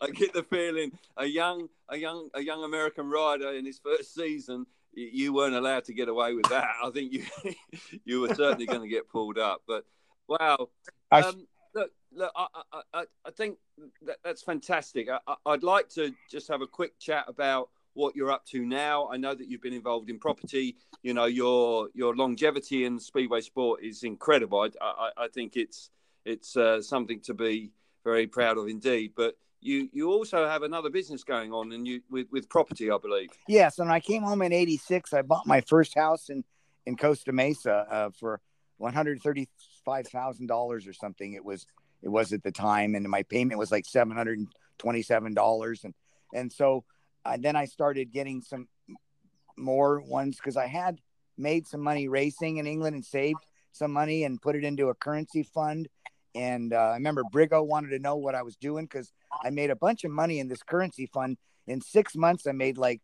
I 0.00 0.10
get 0.10 0.32
the 0.34 0.42
feeling 0.42 0.92
a 1.16 1.24
young, 1.26 1.68
a 1.88 1.96
young, 1.96 2.28
a 2.34 2.40
young 2.42 2.62
American 2.64 3.08
rider 3.08 3.52
in 3.52 3.64
his 3.64 3.78
first 3.78 4.14
season, 4.14 4.66
you 4.92 5.32
weren't 5.32 5.54
allowed 5.54 5.84
to 5.86 5.94
get 5.94 6.08
away 6.08 6.34
with 6.34 6.48
that. 6.50 6.68
I 6.82 6.90
think 6.90 7.12
you, 7.12 7.24
you 8.04 8.20
were 8.20 8.34
certainly 8.34 8.66
going 8.66 8.82
to 8.82 8.88
get 8.88 9.08
pulled 9.08 9.38
up. 9.38 9.62
But 9.66 9.84
wow, 10.28 10.68
um, 11.10 11.46
look, 12.14 12.32
I, 12.36 12.46
I, 12.94 13.04
I, 13.24 13.30
think 13.30 13.58
that, 14.02 14.16
that's 14.24 14.42
fantastic. 14.42 15.08
I- 15.10 15.34
I'd 15.46 15.62
like 15.62 15.88
to 15.90 16.12
just 16.30 16.48
have 16.48 16.62
a 16.62 16.66
quick 16.66 16.98
chat 16.98 17.24
about 17.28 17.70
what 17.94 18.16
you're 18.16 18.30
up 18.30 18.44
to 18.46 18.64
now. 18.64 19.08
I 19.08 19.16
know 19.16 19.34
that 19.34 19.48
you've 19.48 19.62
been 19.62 19.72
involved 19.72 20.10
in 20.10 20.18
property. 20.18 20.76
You 21.02 21.14
know 21.14 21.26
your 21.26 21.88
your 21.94 22.14
longevity 22.16 22.84
in 22.84 22.98
speedway 22.98 23.40
sport 23.40 23.82
is 23.82 24.02
incredible. 24.02 24.60
I, 24.60 24.70
I, 24.80 25.24
I 25.24 25.28
think 25.28 25.56
it's 25.56 25.90
it's 26.24 26.56
uh, 26.56 26.82
something 26.82 27.20
to 27.20 27.34
be 27.34 27.70
very 28.04 28.26
proud 28.26 28.58
of 28.58 28.68
indeed. 28.68 29.12
But 29.16 29.36
you 29.60 29.88
you 29.92 30.10
also 30.10 30.46
have 30.48 30.62
another 30.62 30.90
business 30.90 31.24
going 31.24 31.52
on, 31.52 31.72
and 31.72 31.86
you 31.86 32.02
with 32.10 32.26
with 32.30 32.48
property, 32.48 32.90
I 32.90 32.98
believe. 32.98 33.30
Yes, 33.48 33.78
and 33.78 33.90
I 33.90 34.00
came 34.00 34.22
home 34.22 34.42
in 34.42 34.52
'86. 34.52 35.12
I 35.12 35.22
bought 35.22 35.46
my 35.46 35.60
first 35.60 35.94
house 35.94 36.28
in 36.28 36.44
in 36.86 36.96
Costa 36.96 37.32
Mesa 37.32 37.86
uh, 37.88 38.10
for 38.10 38.40
one 38.78 38.92
hundred 38.92 39.22
thirty 39.22 39.48
five 39.84 40.08
thousand 40.08 40.48
dollars 40.48 40.86
or 40.86 40.92
something. 40.92 41.34
It 41.34 41.44
was 41.44 41.66
it 42.04 42.10
was 42.10 42.32
at 42.32 42.42
the 42.42 42.52
time, 42.52 42.94
and 42.94 43.08
my 43.08 43.22
payment 43.24 43.58
was 43.58 43.72
like 43.72 43.86
seven 43.86 44.14
hundred 44.14 44.38
and 44.38 44.48
twenty 44.78 45.02
seven 45.02 45.32
dollars, 45.34 45.82
and 45.84 45.94
and 46.34 46.52
so 46.52 46.84
uh, 47.24 47.38
then 47.40 47.56
I 47.56 47.64
started 47.64 48.12
getting 48.12 48.42
some 48.42 48.68
more 49.56 50.00
ones 50.00 50.36
because 50.36 50.56
I 50.56 50.66
had 50.66 51.00
made 51.38 51.66
some 51.66 51.80
money 51.80 52.06
racing 52.06 52.58
in 52.58 52.66
England 52.66 52.94
and 52.94 53.04
saved 53.04 53.40
some 53.72 53.92
money 53.92 54.24
and 54.24 54.40
put 54.40 54.54
it 54.54 54.64
into 54.64 54.88
a 54.88 54.94
currency 54.94 55.42
fund. 55.42 55.88
And 56.34 56.72
uh, 56.72 56.90
I 56.90 56.94
remember 56.94 57.22
Briggo 57.24 57.66
wanted 57.66 57.90
to 57.90 57.98
know 57.98 58.16
what 58.16 58.34
I 58.34 58.42
was 58.42 58.56
doing 58.56 58.84
because 58.84 59.12
I 59.42 59.50
made 59.50 59.70
a 59.70 59.76
bunch 59.76 60.04
of 60.04 60.10
money 60.10 60.40
in 60.40 60.48
this 60.48 60.62
currency 60.62 61.06
fund. 61.06 61.38
In 61.66 61.80
six 61.80 62.14
months, 62.14 62.46
I 62.46 62.52
made 62.52 62.76
like 62.76 63.00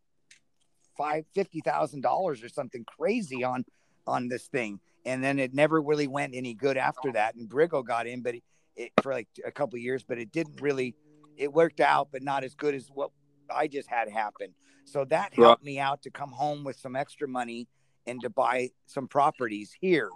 five 0.99 1.25
fifty 1.35 1.61
thousand 1.61 2.03
dollars 2.03 2.43
or 2.43 2.51
something 2.51 2.85
crazy 2.85 3.43
on 3.45 3.65
on 4.07 4.29
this 4.29 4.47
thing, 4.49 4.81
and 5.07 5.25
then 5.25 5.39
it 5.39 5.55
never 5.55 5.81
really 5.81 6.09
went 6.09 6.35
any 6.35 6.53
good 6.53 6.77
after 6.77 7.13
that. 7.13 7.35
And 7.37 7.49
Briggo 7.49 7.85
got 7.85 8.07
in, 8.07 8.21
but 8.21 8.35
it, 8.35 8.43
it 8.81 8.93
for 9.03 9.13
like 9.13 9.29
a 9.45 9.51
couple 9.51 9.79
years, 9.79 10.03
but 10.03 10.19
it 10.19 10.33
didn't 10.33 10.61
really. 10.61 10.95
It 11.37 11.53
worked 11.53 11.81
out, 11.81 12.09
but 12.13 12.23
not 12.23 12.45
as 12.45 12.55
good 12.55 12.75
as 12.75 12.89
what 12.93 13.11
I 13.55 13.67
just 13.67 13.89
had 13.89 14.11
happen. 14.11 14.55
So 14.85 15.05
that 15.07 15.33
helped 15.35 15.65
me 15.65 15.79
out 15.79 16.03
to 16.03 16.11
come 16.11 16.31
home 16.31 16.65
with 16.65 16.77
some 16.77 16.97
extra 16.97 17.27
money 17.27 17.69
and 18.07 18.21
to 18.21 18.29
buy 18.31 18.71
some 18.87 19.09
properties 19.09 19.75
here 19.81 20.11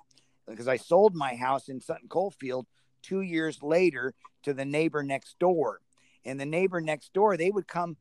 because 0.47 0.69
I 0.69 0.77
sold 0.77 1.15
my 1.15 1.35
house 1.35 1.69
in 1.69 1.81
Sutton 1.81 2.09
Coldfield 2.09 2.67
two 3.03 3.21
years 3.21 3.63
later 3.63 4.15
to 4.43 4.55
the 4.55 4.65
neighbor 4.65 5.03
next 5.03 5.39
door 5.39 5.81
and 6.25 6.41
the 6.41 6.47
neighbor 6.47 6.81
next 6.81 7.13
door 7.13 7.37
they 7.37 7.51
would 7.51 7.69
come 7.69 7.97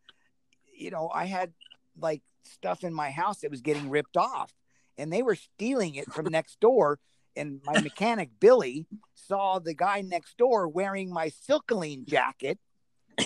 you 0.76 0.89
know 0.89 1.09
i 1.14 1.26
had 1.26 1.51
like 1.99 2.22
stuff 2.43 2.84
in 2.84 2.93
my 2.93 3.11
house 3.11 3.39
that 3.39 3.51
was 3.51 3.61
getting 3.61 3.89
ripped 3.89 4.18
off 4.18 4.53
and 4.97 5.11
they 5.11 5.22
were 5.22 5.36
stealing 5.36 5.95
it 5.95 6.11
from 6.11 6.26
next 6.26 6.59
door 6.59 6.99
and 7.36 7.62
my 7.66 7.80
mechanic 7.82 8.30
billy 8.40 8.86
saw 9.14 9.60
the 9.60 9.74
guy 9.74 10.02
next 10.02 10.38
door 10.38 10.68
wearing 10.68 11.12
my 11.12 11.30
silkolene 11.30 12.06
jacket 12.06 12.60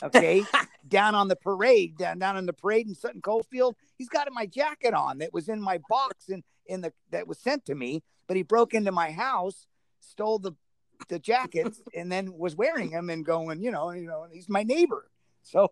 okay 0.04 0.44
down 0.88 1.16
on 1.16 1.28
the 1.28 1.36
parade 1.36 1.98
down 1.98 2.20
down 2.20 2.38
on 2.38 2.46
the 2.46 2.54
parade 2.54 2.88
in 2.88 2.96
sutton 2.96 3.22
coldfield 3.22 3.76
he's 3.98 4.10
got 4.10 4.28
my 4.32 4.46
jacket 4.46 4.94
on 4.94 5.18
that 5.20 5.34
was 5.34 5.50
in 5.50 5.62
my 5.62 5.80
box 5.90 6.30
and 6.30 6.44
in 6.66 6.82
the 6.82 6.92
that 7.12 7.28
was 7.28 7.40
sent 7.40 7.66
to 7.66 7.76
me 7.76 8.04
but 8.28 8.36
he 8.36 8.44
broke 8.44 8.74
into 8.74 8.92
my 8.92 9.12
house 9.12 9.68
stole 10.00 10.40
the 10.40 10.54
the 11.10 11.20
jackets 11.20 11.82
and 11.96 12.12
then 12.12 12.38
was 12.38 12.56
wearing 12.56 12.92
them 12.92 13.10
and 13.10 13.26
going, 13.26 13.62
you 13.62 13.72
know, 13.72 13.92
you 13.92 14.08
know, 14.08 14.28
he's 14.32 14.50
my 14.50 14.64
neighbor. 14.64 15.10
So 15.44 15.72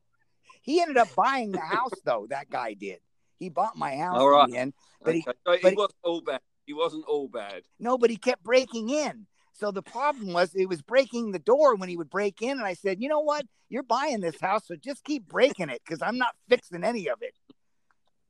he 0.62 0.82
ended 0.82 0.98
up 0.98 1.14
buying 1.16 1.52
the 1.52 1.60
house 1.60 1.94
though. 2.04 2.28
That 2.30 2.50
guy 2.50 2.74
did. 2.74 3.00
He 3.38 3.50
bought 3.50 3.76
my 3.76 3.96
house 3.98 4.18
all 4.18 4.30
right. 4.30 4.46
in 4.46 4.52
the 4.52 4.58
end, 4.58 4.74
but 5.02 5.10
okay. 5.10 5.18
he, 5.18 5.22
so 5.24 5.58
but 5.62 5.76
wasn't 5.76 5.96
all 6.04 6.22
bad. 6.22 6.40
He 6.66 6.74
wasn't 6.74 7.06
all 7.08 7.28
bad. 7.28 7.64
No, 7.80 7.98
but 7.98 8.10
he 8.10 8.18
kept 8.18 8.44
breaking 8.44 8.90
in. 8.90 9.28
So 9.54 9.72
the 9.72 9.82
problem 9.82 10.34
was 10.34 10.54
it 10.54 10.68
was 10.68 10.82
breaking 10.82 11.32
the 11.32 11.40
door 11.40 11.76
when 11.76 11.88
he 11.88 11.96
would 11.96 12.10
break 12.10 12.42
in, 12.42 12.52
and 12.52 12.66
I 12.66 12.74
said, 12.74 13.02
you 13.02 13.08
know 13.08 13.22
what, 13.22 13.46
you're 13.70 13.84
buying 13.84 14.20
this 14.20 14.40
house, 14.42 14.68
so 14.68 14.76
just 14.76 15.04
keep 15.04 15.28
breaking 15.28 15.70
it 15.70 15.82
because 15.86 16.02
I'm 16.02 16.18
not 16.18 16.36
fixing 16.50 16.84
any 16.84 17.08
of 17.08 17.22
it. 17.22 17.34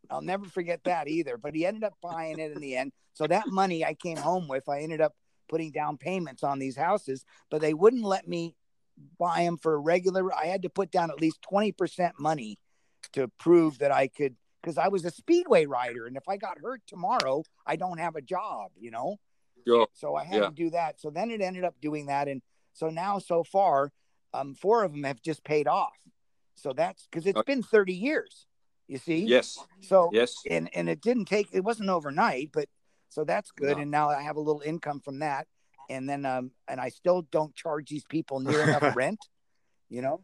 I'll 0.09 0.21
never 0.21 0.45
forget 0.45 0.83
that 0.83 1.07
either. 1.07 1.37
But 1.37 1.55
he 1.55 1.65
ended 1.65 1.83
up 1.83 1.95
buying 2.01 2.37
it 2.37 2.51
in 2.51 2.59
the 2.59 2.77
end. 2.77 2.91
So 3.13 3.25
that 3.27 3.47
money 3.47 3.83
I 3.83 3.95
came 3.95 4.17
home 4.17 4.47
with, 4.47 4.69
I 4.69 4.81
ended 4.81 5.01
up 5.01 5.13
putting 5.47 5.71
down 5.71 5.97
payments 5.97 6.43
on 6.43 6.59
these 6.59 6.75
houses, 6.75 7.25
but 7.49 7.61
they 7.61 7.73
wouldn't 7.73 8.03
let 8.03 8.27
me 8.27 8.55
buy 9.17 9.43
them 9.43 9.57
for 9.57 9.73
a 9.73 9.79
regular. 9.79 10.33
I 10.33 10.45
had 10.45 10.61
to 10.61 10.69
put 10.69 10.91
down 10.91 11.09
at 11.09 11.21
least 11.21 11.39
20% 11.51 12.11
money 12.19 12.59
to 13.13 13.27
prove 13.39 13.79
that 13.79 13.91
I 13.91 14.07
could, 14.07 14.35
because 14.65 14.79
I 14.79 14.87
was 14.87 15.05
a 15.05 15.11
speedway 15.11 15.67
rider. 15.67 16.07
And 16.07 16.17
if 16.17 16.27
I 16.27 16.37
got 16.37 16.57
hurt 16.59 16.81
tomorrow, 16.87 17.43
I 17.67 17.75
don't 17.75 17.99
have 17.99 18.15
a 18.15 18.21
job, 18.21 18.71
you 18.79 18.89
know? 18.89 19.17
Sure. 19.67 19.87
So 19.93 20.15
I 20.15 20.23
had 20.23 20.37
Yeah. 20.37 20.45
to 20.47 20.51
do 20.51 20.71
that. 20.71 20.99
So 20.99 21.11
then 21.11 21.29
it 21.29 21.39
ended 21.39 21.63
up 21.63 21.79
doing 21.79 22.07
that. 22.07 22.27
And 22.27 22.41
so 22.73 22.89
now, 22.89 23.19
so 23.19 23.43
far, 23.43 23.91
um, 24.33 24.55
four 24.55 24.83
of 24.83 24.91
them 24.91 25.03
have 25.03 25.21
just 25.21 25.43
paid 25.43 25.67
off. 25.67 25.93
So 26.55 26.73
that's 26.73 27.05
because 27.05 27.27
it's 27.27 27.37
Okay. 27.37 27.53
been 27.53 27.61
30 27.61 27.93
years, 27.93 28.47
you 28.87 28.97
see? 28.97 29.19
Yes. 29.25 29.63
So, 29.81 30.09
Yes. 30.11 30.41
and 30.49 30.67
and 30.75 30.89
it 30.89 30.99
didn't 30.99 31.25
take 31.25 31.47
it 31.51 31.63
wasn't 31.63 31.89
overnight 31.89 32.51
but 32.51 32.67
so 33.09 33.23
that's 33.23 33.51
good 33.51 33.77
No. 33.77 33.81
and 33.83 33.91
now 33.91 34.09
i 34.09 34.21
have 34.21 34.35
a 34.35 34.39
little 34.39 34.61
income 34.61 34.99
from 34.99 35.19
that 35.19 35.47
and 35.89 36.07
then 36.09 36.25
um 36.25 36.51
and 36.67 36.79
i 36.79 36.89
still 36.89 37.23
don't 37.31 37.55
charge 37.55 37.89
these 37.89 38.03
people 38.05 38.39
near 38.39 38.61
enough 38.63 38.83
rent 38.95 39.27
you 39.89 40.01
know 40.01 40.23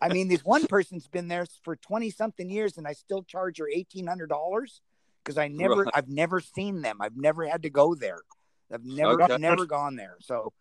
i 0.00 0.08
mean 0.08 0.28
this 0.28 0.44
one 0.44 0.66
person's 0.66 1.06
been 1.08 1.28
there 1.28 1.46
for 1.62 1.76
20 1.76 2.10
something 2.10 2.50
years 2.50 2.76
and 2.78 2.86
i 2.86 2.92
still 2.92 3.22
charge 3.22 3.58
her 3.58 3.68
$1800 3.74 4.80
because 5.24 5.38
i 5.38 5.48
never 5.48 5.84
Right. 5.84 5.94
i've 5.94 6.08
never 6.08 6.40
seen 6.40 6.82
them. 6.82 6.98
I've 7.00 7.16
never 7.16 7.46
had 7.46 7.62
to 7.62 7.70
go 7.70 7.94
there. 7.94 8.18
I've 8.72 8.84
never 8.84 9.12
Okay. 9.22 9.36
never 9.38 9.66
gone 9.66 9.96
there. 9.96 10.16
So 10.20 10.52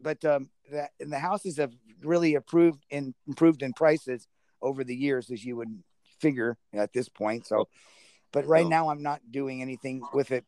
but 0.00 0.24
um 0.24 0.50
that 0.70 0.90
and 1.00 1.12
the 1.12 1.18
houses 1.18 1.56
have 1.56 1.72
really 2.02 2.34
improved 2.34 2.84
in 2.90 3.14
improved 3.26 3.62
in 3.62 3.72
prices 3.72 4.28
over 4.60 4.84
the 4.84 4.94
years 4.94 5.30
as 5.30 5.44
you 5.44 5.56
would 5.56 5.82
figure 6.20 6.56
at 6.72 6.92
this 6.92 7.08
point. 7.08 7.46
So 7.46 7.68
but 8.32 8.46
right 8.46 8.66
now 8.66 8.88
i'm 8.88 9.02
not 9.02 9.20
doing 9.30 9.60
anything 9.62 10.02
with 10.14 10.30
it 10.30 10.44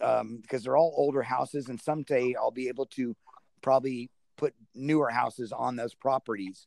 um 0.00 0.38
because 0.42 0.62
they're 0.62 0.76
all 0.76 0.94
older 0.96 1.22
houses 1.22 1.68
and 1.68 1.80
someday 1.80 2.34
i'll 2.38 2.50
be 2.50 2.68
able 2.68 2.86
to 2.86 3.14
probably 3.62 4.10
put 4.36 4.54
newer 4.74 5.10
houses 5.10 5.52
on 5.52 5.76
those 5.76 5.94
properties 5.94 6.66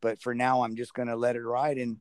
but 0.00 0.20
for 0.20 0.34
now 0.34 0.62
i'm 0.62 0.76
just 0.76 0.94
going 0.94 1.08
to 1.08 1.16
let 1.16 1.36
it 1.36 1.42
ride 1.42 1.78
and 1.78 1.98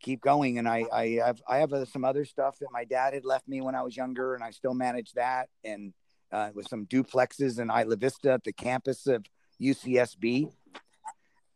keep 0.00 0.20
going 0.20 0.58
and 0.58 0.68
i 0.68 0.84
i 0.92 1.06
have 1.24 1.42
i 1.48 1.58
have 1.58 1.72
uh, 1.72 1.84
some 1.84 2.04
other 2.04 2.24
stuff 2.24 2.58
that 2.58 2.68
my 2.72 2.84
dad 2.84 3.14
had 3.14 3.24
left 3.24 3.48
me 3.48 3.60
when 3.60 3.74
i 3.74 3.82
was 3.82 3.96
younger 3.96 4.34
and 4.34 4.44
i 4.44 4.50
still 4.50 4.74
manage 4.74 5.12
that 5.12 5.48
and 5.64 5.92
uh, 6.32 6.50
with 6.54 6.68
some 6.68 6.86
duplexes 6.86 7.58
in 7.58 7.70
Isla 7.70 7.96
Vista 7.96 8.32
at 8.32 8.44
the 8.44 8.52
campus 8.52 9.06
of 9.06 9.24
UCSB. 9.60 10.52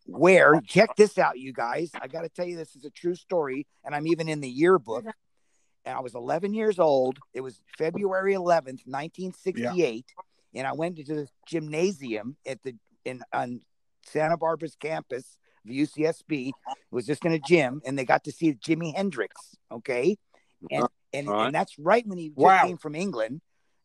Where, 0.06 0.60
check 0.66 0.96
this 0.96 1.16
out, 1.16 1.38
you 1.38 1.52
guys. 1.52 1.90
I 2.00 2.08
got 2.08 2.22
to 2.22 2.28
tell 2.28 2.46
you, 2.46 2.56
this 2.56 2.74
is 2.74 2.84
a 2.84 2.90
true 2.90 3.14
story, 3.14 3.66
and 3.84 3.94
I'm 3.94 4.06
even 4.08 4.28
in 4.28 4.40
the 4.40 4.48
yearbook. 4.48 5.04
And 5.84 5.96
I 5.96 6.00
was 6.00 6.14
11 6.14 6.54
years 6.54 6.78
old. 6.78 7.18
It 7.32 7.40
was 7.40 7.60
February 7.78 8.34
11th, 8.34 8.86
1968, 8.86 10.06
and 10.54 10.66
I 10.66 10.72
went 10.72 10.98
into 10.98 11.14
the 11.14 11.28
gymnasium 11.46 12.36
at 12.46 12.62
the 12.62 12.74
in 13.04 13.22
on 13.32 13.60
Santa 14.04 14.36
Barbara's 14.36 14.76
campus 14.76 15.36
of 15.66 15.72
UCSB. 15.72 16.48
It 16.48 16.54
was 16.90 17.06
just 17.06 17.24
in 17.24 17.32
a 17.32 17.38
gym, 17.38 17.80
and 17.84 17.98
they 17.98 18.04
got 18.04 18.24
to 18.24 18.32
see 18.32 18.54
Jimi 18.54 18.94
Hendrix. 18.94 19.56
Okay, 19.70 20.16
and 20.70 20.84
uh-huh. 20.84 20.88
and, 21.12 21.28
All 21.28 21.34
right. 21.34 21.46
and 21.46 21.54
that's 21.54 21.78
right 21.78 22.06
when 22.06 22.18
he 22.18 22.32
Wow. 22.34 22.64
came 22.64 22.78
from 22.78 22.94
England, 22.94 23.40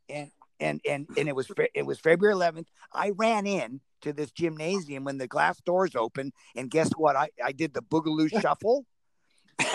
and 0.10 0.32
and 0.60 0.82
and 0.88 1.08
and 1.18 1.28
it 1.28 1.36
was 1.36 1.52
it 1.74 1.86
was 1.86 2.00
February 2.00 2.36
11th. 2.36 2.68
I 2.94 3.12
ran 3.12 3.46
in 3.48 3.82
to 4.02 4.14
this 4.14 4.32
gymnasium 4.32 5.04
when 5.04 5.18
the 5.18 5.28
glass 5.28 5.60
doors 5.62 5.96
opened, 5.96 6.34
and 6.56 6.70
guess 6.70 6.92
what? 6.98 7.16
I 7.16 7.30
I 7.44 7.52
did 7.52 7.74
the 7.74 7.82
boogaloo 7.82 8.30
shuffle, 8.42 8.86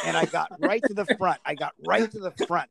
and 0.05 0.17
I 0.17 0.27
got 0.27 0.49
right 0.61 0.83
to 0.85 0.95
the 0.95 1.07
front. 1.19 1.41
I 1.45 1.55
got 1.55 1.73
right 1.87 2.11
to 2.11 2.19
the 2.19 2.33
front, 2.47 2.71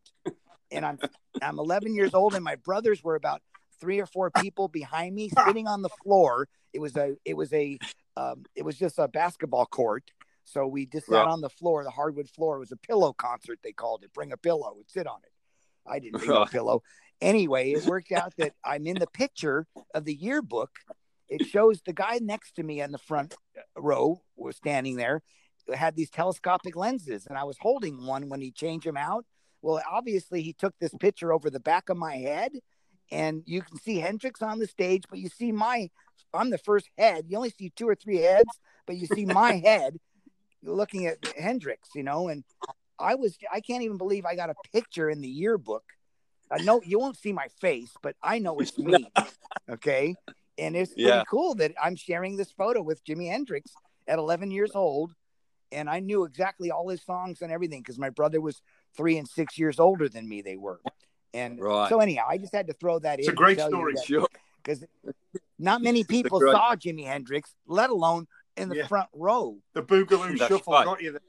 and 0.71 0.85
I'm 0.85 0.99
I'm 1.41 1.59
11 1.59 1.95
years 1.95 2.13
old, 2.13 2.35
and 2.35 2.43
my 2.43 2.55
brothers 2.55 3.03
were 3.03 3.15
about 3.15 3.41
three 3.81 3.99
or 3.99 4.05
four 4.05 4.31
people 4.43 4.67
behind 4.69 5.15
me, 5.15 5.29
sitting 5.45 5.67
on 5.67 5.81
the 5.81 5.89
floor. 6.03 6.47
It 6.71 6.79
was 6.79 6.95
a 6.95 7.15
it 7.25 7.35
was 7.35 7.51
a 7.51 7.77
um, 8.15 8.45
it 8.55 8.63
was 8.63 8.77
just 8.77 8.99
a 8.99 9.07
basketball 9.07 9.65
court. 9.65 10.03
So 10.45 10.65
we 10.67 10.85
just 10.85 11.07
sat 11.07 11.13
Right. 11.13 11.27
on 11.27 11.41
the 11.41 11.49
floor, 11.49 11.83
the 11.83 11.89
hardwood 11.91 12.29
floor. 12.29 12.57
It 12.57 12.59
was 12.59 12.71
a 12.71 12.77
pillow 12.77 13.13
concert, 13.13 13.59
they 13.63 13.71
called 13.73 14.03
it. 14.03 14.13
Bring 14.13 14.31
a 14.31 14.37
pillow 14.37 14.73
and 14.75 14.85
sit 14.87 15.07
on 15.07 15.19
it. 15.23 15.31
I 15.85 15.99
didn't 15.99 16.19
bring 16.19 16.31
a 16.31 16.45
pillow. 16.45 16.83
Anyway, 17.21 17.71
it 17.71 17.85
worked 17.85 18.11
out 18.11 18.33
that 18.37 18.53
I'm 18.63 18.85
in 18.87 18.97
the 18.99 19.07
picture 19.07 19.67
of 19.93 20.05
the 20.05 20.13
yearbook. 20.13 20.71
It 21.29 21.45
shows 21.45 21.81
the 21.85 21.93
guy 21.93 22.19
next 22.21 22.55
to 22.55 22.63
me 22.63 22.81
on 22.81 22.91
the 22.91 22.97
front 22.97 23.35
row 23.77 24.21
was 24.35 24.57
standing 24.57 24.95
there, 24.97 25.21
had 25.73 25.95
these 25.95 26.09
telescopic 26.09 26.75
lenses, 26.75 27.27
and 27.27 27.37
I 27.37 27.43
was 27.45 27.57
holding 27.59 28.05
one 28.05 28.27
when 28.27 28.41
he 28.41 28.51
changed 28.51 28.85
them 28.87 28.97
out. 28.97 29.25
Well, 29.61 29.81
obviously, 29.89 30.41
he 30.41 30.53
took 30.53 30.73
this 30.79 30.93
picture 30.99 31.31
over 31.31 31.49
the 31.49 31.59
back 31.59 31.89
of 31.89 31.97
my 31.97 32.15
head, 32.17 32.51
and 33.11 33.43
you 33.45 33.61
can 33.61 33.77
see 33.77 33.97
Hendrix 33.99 34.41
on 34.41 34.59
the 34.59 34.67
stage, 34.67 35.03
but 35.09 35.19
you 35.19 35.29
see 35.29 35.51
my, 35.51 35.89
I'm 36.33 36.49
the 36.49 36.57
first 36.57 36.89
head. 36.97 37.25
You 37.27 37.37
only 37.37 37.51
see 37.51 37.71
two 37.75 37.87
or 37.89 37.95
three 37.95 38.17
heads, 38.19 38.59
but 38.87 38.97
you 38.97 39.07
see 39.07 39.25
my 39.25 39.53
head 39.65 39.97
You're 40.61 40.75
looking 40.75 41.07
at 41.07 41.17
Hendrix, 41.37 41.89
you 41.95 42.03
know, 42.03 42.27
and 42.29 42.43
I 42.99 43.15
was, 43.15 43.37
I 43.51 43.61
can't 43.61 43.83
even 43.83 43.97
believe 43.97 44.25
I 44.25 44.35
got 44.35 44.49
a 44.49 44.55
picture 44.73 45.09
in 45.09 45.21
the 45.21 45.27
yearbook. 45.29 45.83
I 46.51 46.59
know 46.59 46.81
you 46.83 46.99
won't 46.99 47.17
see 47.17 47.33
my 47.33 47.47
face, 47.61 47.97
but 48.01 48.15
I 48.23 48.39
know 48.39 48.59
it's 48.59 48.77
me. 48.79 49.11
Okay. 49.69 50.15
And 50.57 50.75
it's 50.75 50.93
pretty 50.93 51.09
Yeah. 51.09 51.23
cool 51.29 51.55
that 51.55 51.73
I'm 51.81 51.95
sharing 51.95 52.37
this 52.37 52.51
photo 52.51 52.81
with 52.83 53.03
Jimi 53.05 53.29
Hendrix 53.29 53.77
at 54.07 54.19
11 54.19 54.51
years 54.51 54.71
old. 54.75 55.13
and 55.71 55.89
I 55.89 55.99
knew 55.99 56.25
exactly 56.25 56.71
all 56.71 56.89
his 56.89 57.03
songs 57.03 57.41
and 57.41 57.51
everything 57.51 57.81
because 57.81 57.97
my 57.99 58.09
brother 58.09 58.41
was 58.41 58.61
three 58.95 59.17
and 59.17 59.27
six 59.27 59.57
years 59.57 59.79
older 59.79 60.09
than 60.09 60.27
me. 60.27 60.41
They 60.41 60.57
were, 60.57 60.81
and 61.33 61.59
Right. 61.59 61.89
so 61.89 61.99
anyhow, 61.99 62.25
I 62.27 62.37
just 62.37 62.53
had 62.53 62.67
to 62.67 62.73
throw 62.73 62.99
that 62.99 63.19
It's 63.19 63.27
in. 63.27 63.33
It's 63.33 63.39
a 63.39 63.43
great 63.43 63.55
to 63.55 63.61
tell 63.61 63.69
you 63.71 63.75
story. 63.77 63.93
that- 63.93 64.05
Sure. 64.05 64.27
because 64.63 64.85
not 65.59 65.81
many 65.81 66.03
people 66.03 66.39
great- 66.39 66.51
saw 66.53 66.75
Jimi 66.75 67.05
Hendrix, 67.05 67.55
let 67.65 67.89
alone 67.89 68.27
in 68.57 68.69
the 68.69 68.77
Yeah. 68.77 68.87
front 68.87 69.09
row. 69.13 69.59
The 69.73 69.83
Boogaloo 69.83 70.37
That's 70.37 70.49
Shuffle 70.49 70.73
right. 70.73 70.85
got 70.85 71.01
you 71.01 71.11
there. 71.13 71.21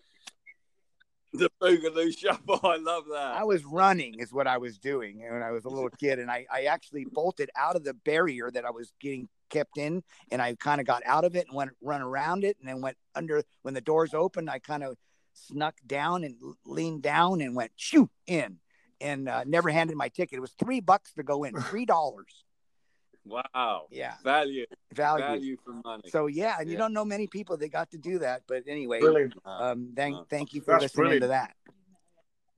The 1.34 1.50
Boogaloo 1.62 2.16
Shuffle. 2.16 2.60
I 2.62 2.76
love 2.76 3.04
that. 3.10 3.36
I 3.36 3.44
was 3.44 3.64
running, 3.64 4.18
is 4.18 4.32
what 4.34 4.46
I 4.46 4.58
was 4.58 4.76
doing 4.78 5.20
when 5.20 5.42
I 5.42 5.50
was 5.50 5.64
a 5.64 5.68
little 5.70 5.88
kid, 5.88 6.18
and 6.18 6.30
I, 6.30 6.46
I 6.52 6.64
actually 6.64 7.06
bolted 7.10 7.48
out 7.56 7.74
of 7.74 7.84
the 7.84 7.94
barrier 7.94 8.50
that 8.50 8.66
I 8.66 8.70
was 8.70 8.92
getting 9.00 9.28
kept 9.48 9.78
in, 9.78 10.02
and 10.30 10.42
I 10.42 10.54
kind 10.56 10.78
of 10.80 10.86
got 10.86 11.02
out 11.06 11.24
of 11.24 11.34
it 11.34 11.46
and 11.46 11.56
went 11.56 11.70
run 11.80 12.02
around 12.02 12.44
it, 12.44 12.58
and 12.60 12.68
then 12.68 12.82
went 12.82 12.98
under 13.14 13.42
when 13.62 13.72
the 13.72 13.80
doors 13.80 14.12
opened. 14.12 14.50
I 14.50 14.58
kind 14.58 14.82
of 14.82 14.98
snuck 15.32 15.76
down 15.86 16.22
and 16.24 16.36
leaned 16.66 17.00
down 17.02 17.40
and 17.40 17.56
went 17.56 17.72
shoo 17.76 18.10
in, 18.26 18.58
and 19.02 19.28
uh, 19.28 19.44
never 19.46 19.68
handed 19.70 19.96
my 19.96 20.08
ticket. 20.08 20.36
It 20.36 20.40
was 20.40 20.52
three 20.52 20.80
bucks 20.80 21.12
to 21.14 21.22
go 21.22 21.44
in, 21.44 21.54
three 21.62 21.84
dollars. 21.86 22.26
Wow. 23.24 23.86
Yeah, 23.92 24.14
Value. 24.24 24.66
value. 24.92 25.24
Value 25.24 25.56
for 25.64 25.74
money. 25.84 26.10
So 26.10 26.26
yeah, 26.26 26.56
and 26.58 26.68
you 26.68 26.76
don't 26.76 26.92
know 26.92 27.04
many 27.04 27.28
people 27.28 27.56
that 27.56 27.68
got 27.70 27.88
to 27.92 27.96
do 27.98 28.18
that, 28.18 28.42
but 28.48 28.64
anyway, 28.66 28.98
Brilliant. 28.98 29.34
Um, 29.44 29.92
thank 29.94 30.16
Uh, 30.16 30.22
thank 30.28 30.52
you 30.54 30.60
for 30.60 30.72
that's 30.72 30.96
listening 30.96 31.20
to 31.20 31.28
that. 31.28 31.54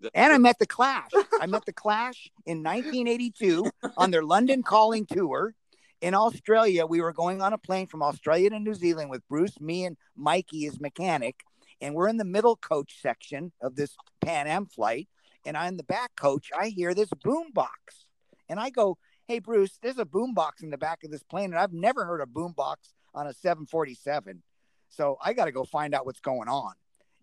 the- 0.00 0.10
And 0.14 0.32
I 0.32 0.38
met 0.38 0.58
the 0.58 0.66
Clash. 0.66 1.10
I 1.38 1.44
met 1.44 1.66
the 1.66 1.74
Clash 1.74 2.30
in 2.46 2.62
1982 2.62 3.70
on 3.98 4.10
their 4.10 4.24
London 4.24 4.62
Calling 4.62 5.04
tour. 5.04 5.54
In 6.00 6.14
Australia, 6.14 6.86
we 6.86 7.02
were 7.02 7.12
going 7.12 7.42
on 7.42 7.52
a 7.52 7.58
plane 7.58 7.86
from 7.86 8.02
Australia 8.02 8.48
to 8.48 8.58
New 8.58 8.72
Zealand 8.74 9.10
with 9.10 9.20
Bruce, 9.28 9.60
me, 9.60 9.84
and 9.84 9.98
Mikey, 10.16 10.62
his 10.64 10.80
mechanic. 10.80 11.42
And 11.82 11.94
we're 11.94 12.08
in 12.08 12.16
the 12.16 12.24
middle 12.24 12.56
coach 12.56 13.02
section 13.02 13.52
of 13.60 13.76
this 13.76 13.94
Pan 14.22 14.46
Am 14.46 14.64
flight. 14.64 15.10
And 15.44 15.56
I'm 15.56 15.76
the 15.76 15.84
back 15.84 16.16
coach. 16.16 16.50
I 16.58 16.68
hear 16.68 16.94
this 16.94 17.10
boom 17.22 17.52
box. 17.52 18.06
And 18.48 18.58
I 18.58 18.70
go, 18.70 18.98
Hey, 19.26 19.38
Bruce, 19.38 19.78
there's 19.82 19.98
a 19.98 20.04
boom 20.04 20.34
box 20.34 20.62
in 20.62 20.70
the 20.70 20.78
back 20.78 21.02
of 21.04 21.10
this 21.10 21.22
plane. 21.22 21.46
And 21.46 21.58
I've 21.58 21.72
never 21.72 22.04
heard 22.04 22.20
a 22.20 22.26
boom 22.26 22.52
box 22.52 22.92
on 23.14 23.26
a 23.26 23.32
747. 23.32 24.42
So 24.90 25.16
I 25.22 25.32
got 25.32 25.46
to 25.46 25.52
go 25.52 25.64
find 25.64 25.94
out 25.94 26.06
what's 26.06 26.20
going 26.20 26.48
on. 26.48 26.72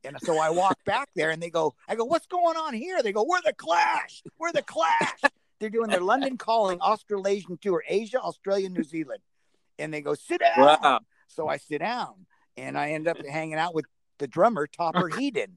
And 0.03 0.17
so 0.23 0.39
I 0.39 0.49
walk 0.49 0.77
back 0.85 1.09
there 1.15 1.29
and 1.29 1.41
they 1.41 1.49
go, 1.49 1.75
I 1.87 1.95
go, 1.95 2.05
what's 2.05 2.27
going 2.27 2.57
on 2.57 2.73
here? 2.73 3.03
They 3.03 3.11
go, 3.11 3.23
we're 3.23 3.41
the 3.41 3.53
Clash. 3.53 4.23
We're 4.39 4.51
the 4.51 4.63
Clash. 4.63 5.21
They're 5.59 5.69
doing 5.69 5.89
their 5.89 6.01
London 6.01 6.37
calling 6.37 6.79
Australasian 6.79 7.57
tour, 7.57 7.83
Asia, 7.87 8.19
Australia, 8.19 8.67
New 8.69 8.83
Zealand. 8.83 9.21
And 9.77 9.93
they 9.93 10.01
go, 10.01 10.15
sit 10.15 10.41
down. 10.41 10.57
Wow. 10.57 10.99
So 11.27 11.47
I 11.47 11.57
sit 11.57 11.79
down 11.79 12.25
and 12.57 12.77
I 12.77 12.91
end 12.91 13.07
up 13.07 13.23
hanging 13.25 13.55
out 13.55 13.75
with 13.75 13.85
the 14.17 14.27
drummer, 14.27 14.67
Topper 14.67 15.09
Headon. 15.11 15.51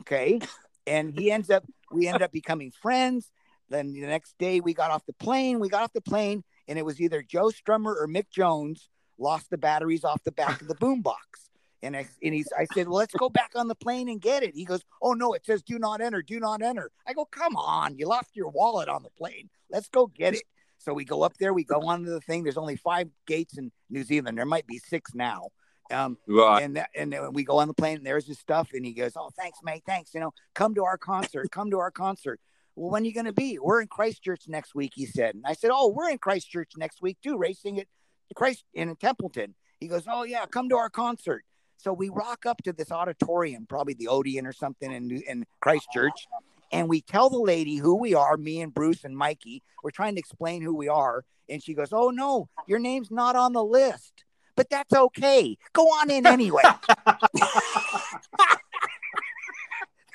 Okay. 0.00 0.40
And 0.86 1.18
he 1.18 1.30
ends 1.30 1.50
up, 1.50 1.64
we 1.90 2.06
ended 2.06 2.22
up 2.22 2.32
becoming 2.32 2.70
friends. 2.70 3.30
Then 3.68 3.92
the 3.92 4.00
next 4.00 4.36
day 4.38 4.60
we 4.60 4.74
got 4.74 4.90
off 4.90 5.06
the 5.06 5.12
plane. 5.14 5.60
We 5.60 5.68
got 5.68 5.82
off 5.82 5.92
the 5.92 6.00
plane 6.00 6.44
and 6.68 6.78
it 6.78 6.84
was 6.84 7.00
either 7.00 7.22
Joe 7.22 7.50
Strummer 7.50 7.94
or 7.96 8.06
Mick 8.08 8.30
Jones 8.30 8.88
lost 9.18 9.50
the 9.50 9.58
batteries 9.58 10.04
off 10.04 10.22
the 10.24 10.32
back 10.32 10.60
of 10.60 10.68
the 10.68 10.74
boombox. 10.74 11.50
And 11.84 11.96
I, 11.96 12.06
and 12.22 12.32
he's, 12.34 12.48
I 12.56 12.66
said, 12.74 12.86
well, 12.88 12.98
let's 12.98 13.14
go 13.14 13.28
back 13.28 13.52
on 13.56 13.66
the 13.66 13.74
plane 13.74 14.08
and 14.08 14.20
get 14.20 14.42
it. 14.42 14.54
He 14.54 14.64
goes, 14.64 14.82
oh 15.00 15.14
no, 15.14 15.32
it 15.32 15.44
says 15.44 15.62
do 15.62 15.78
not 15.78 16.00
enter, 16.00 16.22
do 16.22 16.38
not 16.38 16.62
enter. 16.62 16.90
I 17.06 17.12
go, 17.12 17.24
come 17.24 17.56
on, 17.56 17.96
you 17.96 18.06
left 18.06 18.30
your 18.34 18.50
wallet 18.50 18.88
on 18.88 19.02
the 19.02 19.10
plane. 19.10 19.50
Let's 19.70 19.88
go 19.88 20.06
get 20.06 20.34
it. 20.34 20.42
So 20.78 20.92
we 20.92 21.04
go 21.04 21.22
up 21.22 21.36
there, 21.38 21.52
we 21.52 21.64
go 21.64 21.80
onto 21.80 22.10
the 22.10 22.20
thing. 22.20 22.42
There's 22.42 22.56
only 22.56 22.76
five 22.76 23.08
gates 23.26 23.58
in 23.58 23.70
New 23.88 24.02
Zealand. 24.02 24.36
There 24.38 24.44
might 24.44 24.66
be 24.66 24.78
six 24.78 25.14
now. 25.14 25.48
Um, 25.92 26.18
Right. 26.26 26.62
and 26.62 26.76
that, 26.76 26.90
and 26.96 27.12
then 27.12 27.32
we 27.32 27.44
go 27.44 27.58
on 27.58 27.68
the 27.68 27.74
plane 27.74 27.98
and 27.98 28.06
there's 28.06 28.26
his 28.26 28.38
stuff 28.38 28.70
and 28.72 28.84
he 28.84 28.92
goes, 28.92 29.12
"Oh, 29.16 29.30
thanks, 29.36 29.58
mate. 29.62 29.82
Thanks. 29.86 30.14
You 30.14 30.20
know, 30.20 30.32
come 30.54 30.74
to 30.74 30.84
our 30.84 30.98
concert. 30.98 31.50
Come 31.50 31.70
to 31.70 31.78
our 31.78 31.90
concert." 31.90 32.40
Well, 32.74 32.90
when 32.90 33.02
are 33.02 33.06
you 33.06 33.12
going 33.12 33.26
to 33.26 33.32
be? 33.34 33.58
We're 33.58 33.82
in 33.82 33.88
Christchurch 33.88 34.48
next 34.48 34.74
week, 34.74 34.92
he 34.94 35.04
said. 35.04 35.34
And 35.34 35.44
I 35.46 35.52
said, 35.52 35.70
"Oh, 35.72 35.88
we're 35.88 36.08
in 36.10 36.18
Christchurch 36.18 36.72
next 36.76 37.02
week 37.02 37.18
too, 37.22 37.36
racing 37.36 37.78
at 37.78 37.86
Christ 38.34 38.64
in 38.72 38.94
Templeton." 38.96 39.54
He 39.78 39.88
goes, 39.88 40.04
"Oh 40.08 40.22
yeah, 40.22 40.46
come 40.46 40.68
to 40.70 40.76
our 40.76 40.90
concert." 40.90 41.44
So 41.76 41.92
we 41.92 42.08
rock 42.08 42.46
up 42.46 42.62
to 42.62 42.72
this 42.72 42.90
auditorium, 42.92 43.66
probably 43.68 43.94
the 43.94 44.08
Odeon 44.08 44.46
or 44.46 44.52
something 44.52 44.90
in 44.92 45.10
in 45.22 45.46
Christchurch, 45.60 46.28
and 46.70 46.88
we 46.88 47.02
tell 47.02 47.28
the 47.28 47.38
lady 47.40 47.76
who 47.76 47.96
we 47.96 48.14
are, 48.14 48.36
me 48.36 48.62
and 48.62 48.72
Bruce 48.72 49.04
and 49.04 49.16
Mikey. 49.16 49.62
We're 49.82 49.90
trying 49.90 50.14
to 50.14 50.20
explain 50.20 50.62
who 50.62 50.74
we 50.74 50.88
are, 50.88 51.24
and 51.48 51.62
she 51.62 51.74
goes, 51.74 51.92
"Oh 51.92 52.10
no, 52.10 52.48
your 52.66 52.78
name's 52.78 53.10
not 53.10 53.36
on 53.36 53.52
the 53.52 53.64
list." 53.64 54.24
But 54.56 54.68
that's 54.70 54.92
okay. 54.92 55.56
Go 55.72 55.82
on 55.84 56.10
in 56.10 56.26
anyway. 56.26 56.62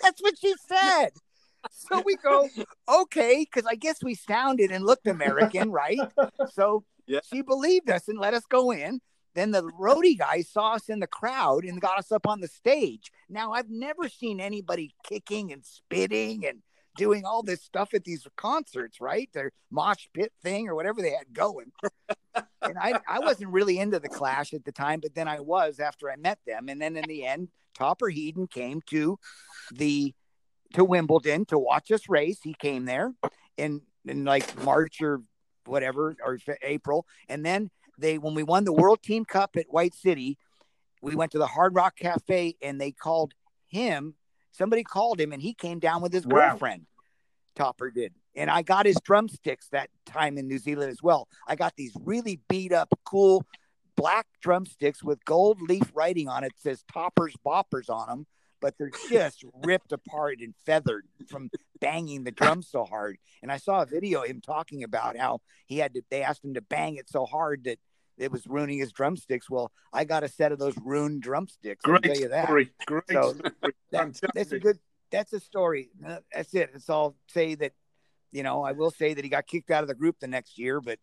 That's 0.01 0.21
what 0.21 0.38
she 0.38 0.53
said. 0.67 1.09
So 1.71 2.01
we 2.05 2.15
go, 2.17 2.47
okay, 2.88 3.45
because 3.51 3.67
I 3.67 3.75
guess 3.75 4.03
we 4.03 4.15
sounded 4.15 4.71
and 4.71 4.85
looked 4.85 5.07
American, 5.07 5.71
right? 5.71 5.99
So 6.53 6.83
Yeah. 7.07 7.19
she 7.23 7.41
believed 7.41 7.89
us 7.89 8.07
and 8.07 8.19
let 8.19 8.33
us 8.33 8.43
go 8.47 8.71
in. 8.71 9.01
Then 9.33 9.51
the 9.51 9.63
roadie 9.63 10.17
guy 10.17 10.41
saw 10.41 10.73
us 10.73 10.89
in 10.89 10.99
the 10.99 11.07
crowd 11.07 11.63
and 11.63 11.79
got 11.81 11.99
us 11.99 12.11
up 12.11 12.25
on 12.27 12.41
the 12.41 12.47
stage. 12.47 13.11
Now 13.29 13.51
I've 13.53 13.69
never 13.69 14.07
seen 14.09 14.39
anybody 14.39 14.93
kicking 15.03 15.51
and 15.51 15.63
spitting 15.65 16.45
and 16.45 16.61
doing 16.95 17.25
all 17.25 17.43
this 17.43 17.61
stuff 17.63 17.93
at 17.93 18.03
these 18.03 18.25
concerts, 18.35 18.99
right? 18.99 19.29
Their 19.33 19.51
mosh 19.69 20.07
pit 20.13 20.33
thing 20.41 20.67
or 20.67 20.75
whatever 20.75 21.01
they 21.01 21.11
had 21.11 21.33
going. 21.33 21.71
And 22.61 22.77
I, 22.77 22.99
I 23.07 23.19
wasn't 23.19 23.51
really 23.51 23.79
into 23.79 23.99
the 23.99 24.09
Clash 24.09 24.53
at 24.53 24.65
the 24.65 24.71
time, 24.71 24.99
but 24.99 25.15
then 25.15 25.27
I 25.27 25.39
was 25.39 25.79
after 25.79 26.11
I 26.11 26.15
met 26.15 26.39
them. 26.45 26.69
And 26.69 26.81
then 26.81 26.97
in 26.97 27.05
the 27.07 27.25
end, 27.25 27.49
Topper 27.73 28.07
Headon 28.11 28.49
came 28.49 28.81
to 28.88 29.17
the 29.71 30.13
to 30.73 30.83
Wimbledon 30.83 31.45
to 31.45 31.57
watch 31.57 31.91
us 31.91 32.09
race. 32.09 32.39
He 32.43 32.53
came 32.53 32.85
there 32.85 33.13
in 33.57 33.81
in 34.05 34.25
like 34.25 34.63
March 34.63 35.01
or 35.01 35.21
whatever 35.65 36.15
or 36.23 36.39
April, 36.61 37.05
and 37.29 37.45
then 37.45 37.69
they 37.97 38.17
when 38.17 38.33
we 38.35 38.43
won 38.43 38.63
the 38.63 38.73
World 38.73 39.01
Team 39.01 39.25
Cup 39.25 39.55
at 39.57 39.65
White 39.69 39.95
City, 39.95 40.38
we 41.01 41.15
went 41.15 41.31
to 41.31 41.38
the 41.38 41.47
Hard 41.47 41.75
Rock 41.75 41.95
Cafe 41.97 42.55
and 42.61 42.79
they 42.81 42.91
called 42.91 43.33
him. 43.67 44.15
Somebody 44.51 44.83
called 44.83 45.19
him 45.19 45.31
and 45.31 45.41
he 45.41 45.53
came 45.53 45.79
down 45.79 46.01
with 46.01 46.11
his 46.13 46.25
Wow. 46.25 46.49
girlfriend. 46.49 46.85
Topper 47.55 47.91
did. 47.91 48.13
And 48.38 48.49
I 48.51 48.61
got 48.61 48.85
his 48.85 48.97
drumsticks 49.03 49.67
that 49.71 49.89
time 50.05 50.38
in 50.38 50.47
New 50.47 50.59
Zealand 50.59 50.91
as 50.91 51.01
well. 51.01 51.27
I 51.47 51.55
got 51.55 51.75
these 51.75 51.91
really 51.99 52.39
beat 52.47 52.71
up, 52.71 52.88
cool 53.03 53.43
black 53.95 54.27
drumsticks 54.41 55.03
with 55.03 55.25
gold 55.25 55.59
leaf 55.59 55.91
writing 55.95 56.29
on 56.29 56.43
it. 56.43 56.51
It 56.55 56.59
says 56.59 56.83
Toppers 56.93 57.33
Boppers 57.43 57.89
on 57.89 58.07
them, 58.07 58.27
but 58.61 58.75
they're 58.77 58.91
just 59.09 59.43
ripped 59.65 59.91
apart 59.91 60.38
and 60.39 60.53
feathered 60.67 61.05
from 61.27 61.49
banging 61.81 62.23
the 62.23 62.31
drum 62.31 62.61
so 62.61 62.85
hard. 62.85 63.17
And 63.41 63.51
I 63.51 63.57
saw 63.57 63.81
a 63.81 63.85
video 63.88 64.21
of 64.21 64.29
him 64.29 64.39
talking 64.39 64.83
about 64.83 65.17
how 65.17 65.41
he 65.65 65.79
had 65.79 65.95
to, 65.95 66.03
they 66.11 66.21
asked 66.21 66.45
him 66.45 66.53
to 66.53 66.61
bang 66.61 66.95
it 66.97 67.09
so 67.09 67.25
hard 67.25 67.63
that 67.63 67.79
it 68.19 68.31
was 68.31 68.45
ruining 68.45 68.77
his 68.77 68.91
drumsticks. 68.91 69.49
Well, 69.49 69.71
I 69.91 70.03
got 70.03 70.23
a 70.23 70.27
set 70.27 70.51
of 70.51 70.59
those 70.59 70.75
ruined 70.77 71.23
drumsticks. 71.23 71.81
I'll 71.85 71.99
tell 71.99 72.15
you 72.17 72.29
that. 72.29 72.45
story. 72.45 72.69
Great 72.85 73.03
So, 73.11 73.33
story. 73.33 73.51
That- 73.91 74.21
That's 74.35 74.51
a 74.51 74.59
good. 74.59 74.77
That's 75.11 75.33
a 75.33 75.39
story. 75.39 75.89
That's 76.31 76.53
it. 76.53 76.69
It's 76.75 76.89
all 76.89 77.15
say 77.29 77.55
that. 77.55 77.73
You 78.32 78.43
know, 78.43 78.63
I 78.63 78.73
will 78.73 78.91
say 78.91 79.13
that 79.13 79.23
he 79.23 79.30
got 79.30 79.47
kicked 79.47 79.71
out 79.71 79.84
of 79.84 79.88
the 79.88 79.95
group 79.95 80.17
the 80.19 80.28
next 80.28 80.57
year, 80.57 80.82
but 80.82 80.99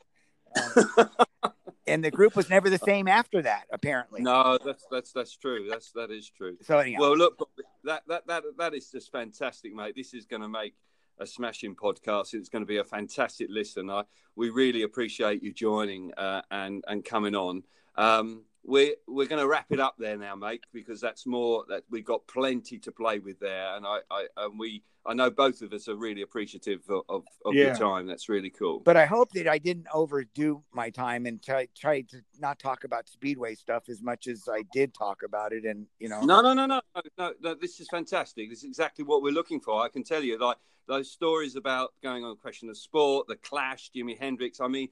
um, 0.77 1.11
and 1.87 2.05
the 2.05 2.11
group 2.11 2.37
was 2.37 2.51
never 2.51 2.71
the 2.71 2.79
same 2.79 3.09
after 3.09 3.43
that. 3.43 3.65
Apparently. 3.73 4.23
No, 4.23 4.59
that's 4.65 4.87
that's 4.91 5.13
that's 5.13 5.37
true. 5.37 5.67
That's 5.69 5.93
that 5.93 6.11
is 6.11 6.31
true. 6.31 6.57
So 6.63 6.79
anyhow, 6.79 7.01
Well, 7.01 7.17
look, 7.17 7.39
that 7.85 8.03
that 8.09 8.27
that 8.27 8.45
that 8.59 8.75
is 8.75 8.91
just 8.91 9.11
fantastic, 9.13 9.75
mate. 9.75 9.95
This 9.97 10.15
is 10.15 10.27
going 10.27 10.43
to 10.43 10.49
make 10.49 10.75
a 11.19 11.27
smashing 11.27 11.77
podcast. 11.77 12.35
It's 12.35 12.49
going 12.49 12.63
to 12.63 12.67
be 12.67 12.79
a 12.79 12.85
fantastic 12.85 13.49
listen. 13.51 13.91
I 13.91 14.05
we 14.37 14.51
really 14.51 14.83
appreciate 14.83 15.43
you 15.43 15.53
joining 15.53 16.13
uh, 16.15 16.43
and 16.51 16.85
and 16.87 17.05
coming 17.05 17.35
on. 17.35 17.63
Um, 17.97 18.45
we're 18.65 18.95
we're 19.07 19.27
going 19.27 19.41
to 19.43 19.47
wrap 19.49 19.67
it 19.71 19.81
up 19.81 19.97
there 19.99 20.17
now, 20.17 20.35
mate, 20.35 20.65
because 20.73 21.01
that's 21.01 21.27
more 21.27 21.65
that 21.69 21.85
we've 21.91 22.05
got 22.05 22.27
plenty 22.27 22.79
to 22.79 22.93
play 22.93 23.19
with 23.19 23.39
there, 23.41 23.77
and 23.77 23.87
I 23.87 23.99
I 24.11 24.27
and 24.39 24.59
we 24.59 24.83
I 25.07 25.13
know 25.13 25.29
both 25.31 25.61
of 25.61 25.75
us 25.75 25.87
are 25.89 25.97
really 25.97 26.23
appreciative 26.23 26.81
of 26.89 27.03
of, 27.11 27.25
of 27.45 27.55
Yeah. 27.55 27.67
your 27.67 27.75
time. 27.77 28.07
That's 28.07 28.29
really 28.31 28.49
cool. 28.51 28.81
but 28.81 28.97
I 28.97 29.05
hope 29.05 29.33
that 29.33 29.47
I 29.47 29.59
didn't 29.59 29.87
overdo 29.93 30.63
my 30.73 30.89
time 30.89 31.27
and 31.27 31.43
try 31.43 31.69
try 31.77 32.01
to 32.03 32.23
not 32.41 32.59
talk 32.59 32.85
about 32.85 33.07
speedway 33.09 33.55
stuff 33.55 33.89
as 33.91 34.01
much 34.03 34.27
as 34.29 34.49
I 34.51 34.65
did 34.73 34.95
talk 34.95 35.23
about 35.23 35.53
it. 35.53 35.65
And 35.67 35.87
you 35.99 36.09
know, 36.09 36.23
No, 36.25 36.41
no, 36.41 36.55
no, 36.55 36.65
no, 36.67 36.81
no, 36.95 37.03
no, 37.19 37.33
no. 37.43 37.55
This 37.55 37.81
is 37.81 37.89
fantastic. 37.89 38.49
This 38.49 38.61
is 38.61 38.65
exactly 38.65 39.05
what 39.05 39.23
we're 39.23 39.33
looking 39.33 39.61
for. 39.61 39.83
I 39.83 39.89
can 39.89 40.05
tell 40.05 40.23
you, 40.23 40.39
like 40.39 40.57
those 40.87 41.11
stories 41.11 41.57
about 41.57 41.93
going 42.03 42.25
on 42.25 42.37
question 42.37 42.69
of 42.71 42.77
sport, 42.79 43.27
the 43.27 43.37
Clash, 43.37 43.91
Jimi 43.95 44.19
Hendrix. 44.19 44.61
I 44.61 44.69
mean, 44.69 44.89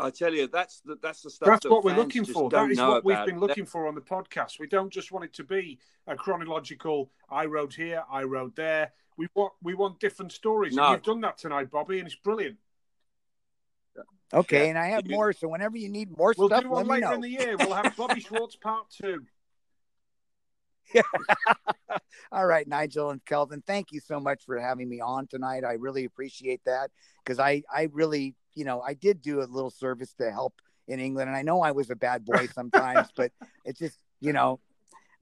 I 0.00 0.10
tell 0.10 0.32
you, 0.32 0.46
that's 0.46 0.80
the 0.80 0.96
that's 1.02 1.22
the 1.22 1.30
stuff. 1.30 1.48
That's 1.48 1.62
that 1.64 1.70
what 1.70 1.84
we're 1.84 1.96
looking 1.96 2.24
for. 2.24 2.48
That 2.50 2.70
is 2.70 2.78
what 2.78 3.04
we've 3.04 3.24
been 3.26 3.40
looking 3.40 3.66
for 3.66 3.88
on 3.88 3.94
the 3.94 4.00
podcast. 4.00 4.60
We 4.60 4.68
don't 4.68 4.92
just 4.92 5.10
want 5.10 5.24
it 5.24 5.32
to 5.34 5.44
be 5.44 5.78
a 6.06 6.14
chronological. 6.14 7.10
I 7.28 7.46
rode 7.46 7.74
here, 7.74 8.04
I 8.10 8.22
rode 8.22 8.54
there. 8.54 8.92
We 9.16 9.28
want 9.34 9.52
we 9.62 9.74
want 9.74 9.98
different 9.98 10.32
stories. 10.32 10.74
No. 10.74 10.84
And 10.84 10.92
you've 10.92 11.02
done 11.02 11.20
that 11.22 11.38
tonight, 11.38 11.70
Bobby, 11.70 11.98
and 11.98 12.06
it's 12.06 12.14
brilliant. 12.14 12.58
okay. 14.32 14.64
Yeah. 14.64 14.68
And 14.70 14.78
I 14.78 14.86
have 14.88 15.08
more. 15.08 15.32
So 15.32 15.48
whenever 15.48 15.76
you 15.76 15.88
need 15.88 16.16
more 16.16 16.32
We'll 16.38 16.48
stuff, 16.48 16.62
do 16.62 16.70
one 16.70 16.86
me 16.86 16.94
later 16.94 17.14
in 17.14 17.20
the 17.20 17.30
year. 17.30 17.56
We'll 17.58 17.74
have 17.74 17.96
Bobby 17.96 18.20
Schwartz 18.28 18.54
part 18.54 18.90
two. 18.90 19.24
All 22.32 22.46
right, 22.46 22.66
Nigel 22.66 23.10
and 23.10 23.24
Kelvin, 23.24 23.62
thank 23.66 23.92
you 23.92 24.00
so 24.00 24.20
much 24.20 24.44
for 24.44 24.58
having 24.58 24.88
me 24.88 25.00
on 25.00 25.26
tonight. 25.26 25.64
I 25.64 25.74
really 25.74 26.04
appreciate 26.04 26.60
that 26.66 26.90
because 27.24 27.38
I, 27.38 27.62
I 27.72 27.88
really, 27.92 28.34
you 28.54 28.64
know, 28.64 28.80
I 28.80 28.94
did 28.94 29.22
do 29.22 29.40
a 29.40 29.44
little 29.44 29.70
service 29.70 30.12
to 30.14 30.30
help 30.30 30.54
in 30.86 31.00
England, 31.00 31.28
and 31.28 31.36
I 31.36 31.42
know 31.42 31.60
I 31.60 31.72
was 31.72 31.90
a 31.90 31.96
bad 31.96 32.24
boy 32.24 32.46
sometimes, 32.46 33.08
but 33.16 33.32
it's 33.64 33.78
just, 33.78 33.98
you 34.20 34.32
know, 34.32 34.60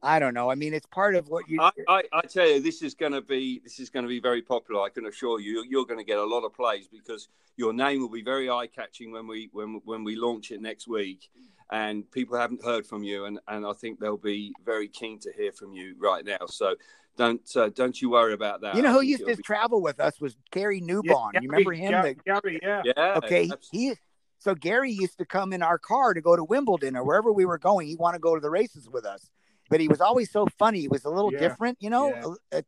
I 0.02 0.18
don't 0.18 0.34
know. 0.34 0.50
I 0.50 0.54
mean, 0.54 0.74
it's 0.74 0.86
part 0.86 1.14
of 1.14 1.28
what 1.28 1.48
you. 1.48 1.60
I, 1.60 1.70
I, 1.88 2.02
I 2.12 2.20
tell 2.22 2.46
you, 2.46 2.60
this 2.60 2.82
is 2.82 2.94
going 2.94 3.12
to 3.12 3.22
be 3.22 3.60
this 3.64 3.80
is 3.80 3.90
going 3.90 4.04
to 4.04 4.08
be 4.08 4.20
very 4.20 4.42
popular. 4.42 4.82
I 4.82 4.90
can 4.90 5.06
assure 5.06 5.40
you, 5.40 5.64
you're 5.68 5.86
going 5.86 5.98
to 5.98 6.04
get 6.04 6.18
a 6.18 6.24
lot 6.24 6.44
of 6.44 6.54
plays 6.54 6.86
because 6.86 7.28
your 7.56 7.72
name 7.72 8.00
will 8.00 8.10
be 8.10 8.22
very 8.22 8.50
eye 8.50 8.68
catching 8.68 9.10
when 9.10 9.26
we 9.26 9.48
when 9.52 9.80
when 9.84 10.04
we 10.04 10.14
launch 10.14 10.50
it 10.50 10.60
next 10.60 10.86
week, 10.86 11.28
and 11.70 12.10
people 12.10 12.36
haven't 12.36 12.64
heard 12.64 12.86
from 12.86 13.02
you, 13.02 13.24
and 13.24 13.38
and 13.48 13.66
I 13.66 13.72
think 13.72 14.00
they'll 14.00 14.16
be 14.16 14.52
very 14.64 14.88
keen 14.88 15.18
to 15.20 15.32
hear 15.36 15.52
from 15.52 15.72
you 15.72 15.96
right 15.98 16.24
now. 16.24 16.46
So. 16.46 16.76
Don't 17.18 17.40
uh, 17.56 17.70
don't 17.70 17.98
you 18.02 18.10
worry 18.10 18.34
about 18.34 18.60
that. 18.60 18.76
You 18.76 18.82
know 18.82 18.92
who 18.92 19.00
used 19.00 19.24
to 19.24 19.36
be... 19.36 19.42
travel 19.42 19.80
with 19.80 20.00
us 20.00 20.20
was 20.20 20.36
Gary 20.50 20.82
Newbon. 20.82 21.30
Yeah, 21.32 21.40
you 21.40 21.48
remember 21.48 21.72
him? 21.72 21.92
Gary, 21.92 22.12
the... 22.12 22.22
Gary, 22.30 22.60
yeah. 22.62 22.82
Yeah. 22.84 23.14
Okay. 23.16 23.48
He 23.72 23.94
so 24.38 24.54
Gary 24.54 24.92
used 24.92 25.16
to 25.16 25.24
come 25.24 25.54
in 25.54 25.62
our 25.62 25.78
car 25.78 26.12
to 26.12 26.20
go 26.20 26.36
to 26.36 26.44
Wimbledon 26.44 26.94
or 26.94 27.04
wherever 27.04 27.32
we 27.32 27.46
were 27.46 27.56
going. 27.56 27.86
He 27.86 27.96
wanted 27.96 28.18
to 28.18 28.20
go 28.20 28.34
to 28.34 28.40
the 28.42 28.50
races 28.50 28.86
with 28.90 29.06
us 29.06 29.30
but 29.68 29.80
he 29.80 29.88
was 29.88 30.00
always 30.00 30.30
so 30.30 30.46
funny. 30.58 30.80
He 30.80 30.88
was 30.88 31.04
a 31.04 31.10
little 31.10 31.32
yeah. 31.32 31.40
different, 31.40 31.78
you 31.80 31.90
know, 31.90 32.08
yeah. 32.08 32.58
at 32.58 32.64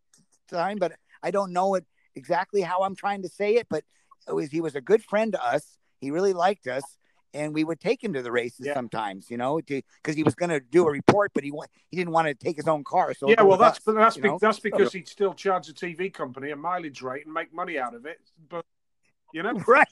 the 0.48 0.56
time, 0.56 0.78
but 0.78 0.92
I 1.22 1.30
don't 1.30 1.52
know 1.52 1.74
it 1.74 1.84
exactly 2.14 2.60
how 2.60 2.82
I'm 2.82 2.96
trying 2.96 3.22
to 3.22 3.28
say 3.28 3.56
it, 3.56 3.66
but 3.68 3.84
it 4.26 4.34
was, 4.34 4.50
he 4.50 4.60
was 4.60 4.74
a 4.74 4.80
good 4.80 5.02
friend 5.02 5.32
to 5.32 5.44
us. 5.44 5.78
He 6.00 6.10
really 6.10 6.32
liked 6.32 6.66
us 6.66 6.82
and 7.34 7.54
we 7.54 7.64
would 7.64 7.80
take 7.80 8.02
him 8.02 8.12
to 8.14 8.22
the 8.22 8.32
races 8.32 8.66
yeah. 8.66 8.74
sometimes, 8.74 9.30
you 9.30 9.36
know, 9.36 9.60
because 9.60 10.16
he 10.16 10.22
was 10.22 10.34
going 10.34 10.50
to 10.50 10.60
do 10.60 10.86
a 10.86 10.90
report, 10.90 11.32
but 11.34 11.44
he 11.44 11.52
he 11.90 11.96
didn't 11.96 12.12
want 12.12 12.28
to 12.28 12.34
take 12.34 12.56
his 12.56 12.68
own 12.68 12.84
car. 12.84 13.14
So 13.14 13.28
yeah, 13.28 13.42
well, 13.42 13.58
that's 13.58 13.86
us, 13.86 13.94
that's 13.94 14.16
be, 14.16 14.30
that's 14.40 14.60
because 14.60 14.92
he'd 14.92 15.08
still 15.08 15.34
charge 15.34 15.68
a 15.68 15.72
TV 15.72 16.12
company 16.12 16.50
a 16.50 16.56
mileage 16.56 17.02
rate 17.02 17.24
and 17.24 17.34
make 17.34 17.52
money 17.52 17.78
out 17.78 17.94
of 17.94 18.06
it. 18.06 18.18
But 18.48 18.64
you 19.32 19.42
know, 19.42 19.52
right? 19.66 19.86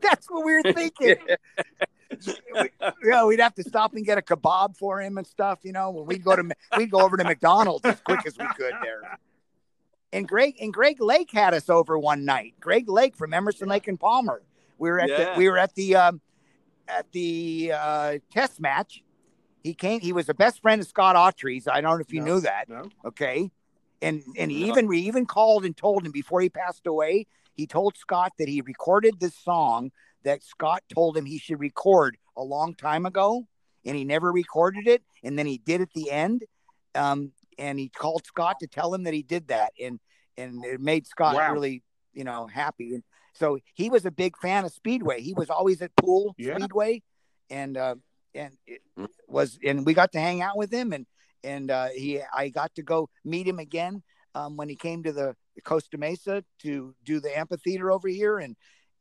That's 0.00 0.30
what 0.30 0.44
we 0.44 0.52
were 0.54 0.72
thinking. 0.72 1.16
you 2.26 3.10
know, 3.10 3.26
we'd 3.28 3.40
have 3.40 3.54
to 3.54 3.62
stop 3.62 3.94
and 3.94 4.04
get 4.04 4.18
a 4.18 4.22
kebab 4.22 4.76
for 4.76 5.00
him 5.00 5.18
and 5.18 5.26
stuff. 5.26 5.60
You 5.62 5.72
know, 5.72 5.90
when 5.90 6.06
we'd 6.06 6.24
go 6.24 6.36
to 6.36 6.50
we'd 6.76 6.90
go 6.90 7.00
over 7.00 7.16
to 7.16 7.24
McDonald's 7.24 7.84
as 7.84 8.00
quick 8.00 8.26
as 8.26 8.36
we 8.36 8.46
could 8.56 8.74
there. 8.82 9.18
And 10.12 10.28
Greg 10.28 10.56
and 10.60 10.72
Greg 10.74 11.00
Lake 11.00 11.30
had 11.32 11.54
us 11.54 11.70
over 11.70 11.98
one 11.98 12.24
night. 12.24 12.54
Greg 12.60 12.88
Lake 12.88 13.16
from 13.16 13.32
Emerson 13.32 13.68
Lake 13.68 13.88
and 13.88 13.98
Palmer. 13.98 14.42
We 14.78 14.90
were 14.90 15.00
at 15.00 15.08
yeah. 15.08 15.32
the 15.32 15.38
we 15.38 15.48
were 15.48 15.58
at 15.58 15.74
the 15.74 15.96
um, 15.96 16.20
at 16.88 17.10
the 17.12 17.72
uh, 17.74 18.18
test 18.30 18.60
match. 18.60 19.02
He 19.62 19.74
came. 19.74 20.00
He 20.00 20.12
was 20.12 20.26
the 20.26 20.34
best 20.34 20.60
friend 20.60 20.80
of 20.80 20.88
Scott 20.88 21.14
Autrey's. 21.16 21.68
I 21.68 21.80
don't 21.80 21.98
know 21.98 22.02
if 22.02 22.12
you 22.12 22.20
no, 22.20 22.34
knew 22.34 22.40
that. 22.40 22.68
No. 22.68 22.84
Okay. 23.04 23.50
And 24.00 24.22
and 24.36 24.50
he 24.50 24.68
even 24.68 24.88
we 24.88 24.98
even 25.00 25.26
called 25.26 25.64
and 25.64 25.76
told 25.76 26.04
him 26.04 26.10
before 26.10 26.40
he 26.40 26.48
passed 26.48 26.86
away. 26.86 27.26
He 27.54 27.66
told 27.66 27.96
Scott 27.96 28.32
that 28.38 28.48
he 28.48 28.60
recorded 28.60 29.20
this 29.20 29.36
song 29.36 29.92
that 30.24 30.42
Scott 30.42 30.82
told 30.92 31.16
him 31.16 31.24
he 31.24 31.38
should 31.38 31.60
record 31.60 32.16
a 32.36 32.42
long 32.42 32.74
time 32.74 33.06
ago, 33.06 33.46
and 33.84 33.96
he 33.96 34.04
never 34.04 34.32
recorded 34.32 34.88
it. 34.88 35.02
And 35.22 35.38
then 35.38 35.46
he 35.46 35.58
did 35.58 35.80
at 35.80 35.92
the 35.92 36.10
end. 36.10 36.42
Um, 36.94 37.32
and 37.58 37.78
he 37.78 37.88
called 37.88 38.26
Scott 38.26 38.56
to 38.60 38.66
tell 38.66 38.92
him 38.92 39.04
that 39.04 39.14
he 39.14 39.22
did 39.22 39.48
that, 39.48 39.72
and 39.80 40.00
and 40.36 40.64
it 40.64 40.80
made 40.80 41.06
Scott 41.06 41.36
wow. 41.36 41.52
really, 41.52 41.82
you 42.12 42.24
know, 42.24 42.46
happy. 42.46 42.94
And 42.94 43.04
so 43.34 43.58
he 43.74 43.90
was 43.90 44.04
a 44.04 44.10
big 44.10 44.36
fan 44.38 44.64
of 44.64 44.72
Speedway. 44.72 45.20
He 45.20 45.34
was 45.34 45.50
always 45.50 45.80
at 45.82 45.94
Poole 45.96 46.34
yeah. 46.38 46.56
Speedway, 46.56 47.02
and 47.50 47.76
uh, 47.76 47.94
and 48.34 48.56
it 48.66 48.80
mm. 48.98 49.08
was 49.28 49.58
and 49.64 49.86
we 49.86 49.94
got 49.94 50.12
to 50.12 50.20
hang 50.20 50.42
out 50.42 50.56
with 50.56 50.72
him, 50.72 50.92
and 50.92 51.06
and 51.42 51.70
uh, 51.70 51.88
he 51.88 52.20
I 52.34 52.48
got 52.48 52.74
to 52.76 52.82
go 52.82 53.08
meet 53.24 53.46
him 53.46 53.58
again 53.58 54.02
um, 54.34 54.56
when 54.56 54.68
he 54.68 54.76
came 54.76 55.02
to 55.04 55.12
the 55.12 55.34
Costa 55.64 55.98
Mesa 55.98 56.44
to 56.60 56.94
do 57.04 57.20
the 57.20 57.36
amphitheater 57.36 57.90
over 57.90 58.08
here, 58.08 58.38
and 58.38 58.56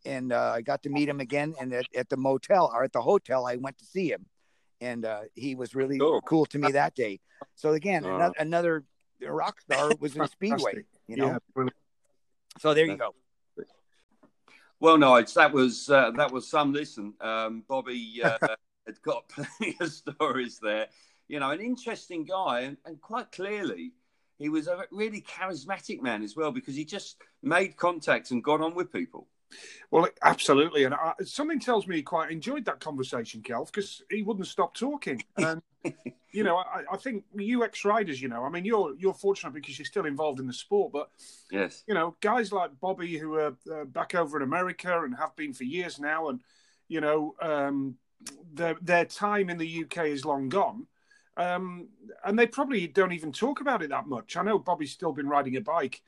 and 0.05 0.33
uh, 0.33 0.53
I 0.55 0.61
got 0.61 0.83
to 0.83 0.89
meet 0.89 1.09
him 1.09 1.19
again. 1.19 1.53
And 1.59 1.73
at, 1.73 1.85
at, 1.95 2.09
the 2.09 2.17
motel 2.17 2.71
or 2.73 2.83
at 2.83 2.91
the 2.91 3.01
hotel, 3.01 3.45
I 3.45 3.57
went 3.57 3.77
to 3.79 3.85
see 3.85 4.11
him, 4.11 4.25
and 4.79 5.05
uh, 5.05 5.21
he 5.35 5.55
was 5.55 5.75
really 5.75 5.99
cool. 5.99 6.21
cool 6.21 6.45
to 6.47 6.57
me 6.57 6.71
that 6.71 6.95
day. 6.95 7.19
So 7.55 7.73
again, 7.73 8.05
uh, 8.05 8.15
another, 8.15 8.33
another, 8.39 8.83
rock 9.23 9.61
star 9.61 9.91
was 9.99 10.15
in 10.15 10.27
Speedway. 10.27 10.83
You 11.07 11.17
know, 11.17 11.39
yeah, 11.55 11.63
so 12.59 12.73
there 12.73 12.85
you 12.85 12.97
go. 12.97 13.13
Well, 14.81 14.97
no, 14.97 15.21
that 15.21 15.53
was 15.53 15.91
uh, 15.91 16.09
that 16.17 16.31
was 16.31 16.49
some 16.49 16.73
listen. 16.73 17.13
Um, 17.21 17.63
Bobby 17.67 18.19
uh, 18.23 18.39
had 18.87 18.99
got 19.03 19.29
plenty 19.29 19.77
of 19.79 19.91
stories 19.91 20.59
there. 20.59 20.87
You 21.27 21.39
know, 21.39 21.51
an 21.51 21.61
interesting 21.61 22.25
guy, 22.25 22.61
and, 22.61 22.77
and 22.83 22.99
quite 22.99 23.31
clearly, 23.31 23.91
he 24.39 24.49
was 24.49 24.67
a 24.67 24.83
really 24.89 25.21
charismatic 25.21 26.01
man 26.01 26.23
as 26.23 26.35
well 26.35 26.51
because 26.51 26.75
he 26.75 26.83
just 26.83 27.17
made 27.43 27.77
contacts 27.77 28.31
and 28.31 28.43
got 28.43 28.59
on 28.59 28.73
with 28.73 28.91
people. 28.91 29.27
Well, 29.89 30.07
absolutely, 30.23 30.85
and 30.85 30.93
I, 30.93 31.13
something 31.23 31.59
tells 31.59 31.87
me 31.87 31.97
he 31.97 32.01
quite 32.01 32.31
enjoyed 32.31 32.65
that 32.65 32.79
conversation, 32.79 33.41
Kelv, 33.41 33.67
because 33.67 34.03
he 34.09 34.21
wouldn't 34.21 34.47
stop 34.47 34.73
talking. 34.73 35.23
And 35.37 35.61
you 36.31 36.43
know, 36.43 36.57
I, 36.57 36.83
I, 36.91 36.97
think 36.97 37.25
you 37.35 37.63
ex-riders, 37.63 38.21
you 38.21 38.29
know, 38.29 38.43
I 38.43 38.49
mean, 38.49 38.65
you're 38.65 38.95
you're 38.97 39.13
fortunate 39.13 39.53
because 39.53 39.77
you're 39.77 39.85
still 39.85 40.05
involved 40.05 40.39
in 40.39 40.47
the 40.47 40.53
sport, 40.53 40.91
but 40.93 41.09
yes, 41.51 41.83
you 41.87 41.93
know, 41.93 42.15
guys 42.21 42.51
like 42.51 42.79
Bobby 42.79 43.17
who 43.17 43.35
are 43.35 43.55
uh, 43.71 43.85
back 43.85 44.15
over 44.15 44.37
in 44.37 44.43
America 44.43 45.03
and 45.03 45.15
have 45.15 45.35
been 45.35 45.53
for 45.53 45.63
years 45.63 45.99
now, 45.99 46.29
and 46.29 46.41
you 46.87 47.01
know, 47.01 47.35
um, 47.41 47.95
their 48.53 48.77
their 48.81 49.05
time 49.05 49.49
in 49.49 49.57
the 49.57 49.83
UK 49.83 50.07
is 50.07 50.25
long 50.25 50.49
gone. 50.49 50.87
Um, 51.37 51.87
and 52.25 52.37
they 52.37 52.45
probably 52.45 52.87
don't 52.87 53.13
even 53.13 53.31
talk 53.31 53.61
about 53.61 53.81
it 53.81 53.89
that 53.89 54.05
much. 54.05 54.35
I 54.35 54.43
know 54.43 54.59
Bobby's 54.59 54.91
still 54.91 55.13
been 55.13 55.29
riding 55.29 55.55
a 55.55 55.61
bike 55.61 56.01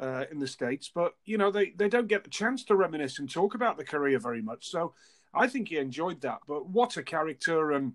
uh, 0.00 0.24
in 0.30 0.38
the 0.38 0.46
states, 0.46 0.90
but 0.92 1.14
you 1.24 1.38
know 1.38 1.50
they 1.50 1.70
they 1.70 1.88
don't 1.88 2.08
get 2.08 2.24
the 2.24 2.30
chance 2.30 2.64
to 2.64 2.76
reminisce 2.76 3.18
and 3.18 3.30
talk 3.30 3.54
about 3.54 3.76
the 3.76 3.84
career 3.84 4.18
very 4.18 4.42
much. 4.42 4.68
So 4.68 4.94
I 5.32 5.46
think 5.46 5.68
he 5.68 5.78
enjoyed 5.78 6.20
that. 6.22 6.40
But 6.46 6.68
what 6.68 6.96
a 6.96 7.02
character 7.02 7.72
and 7.72 7.94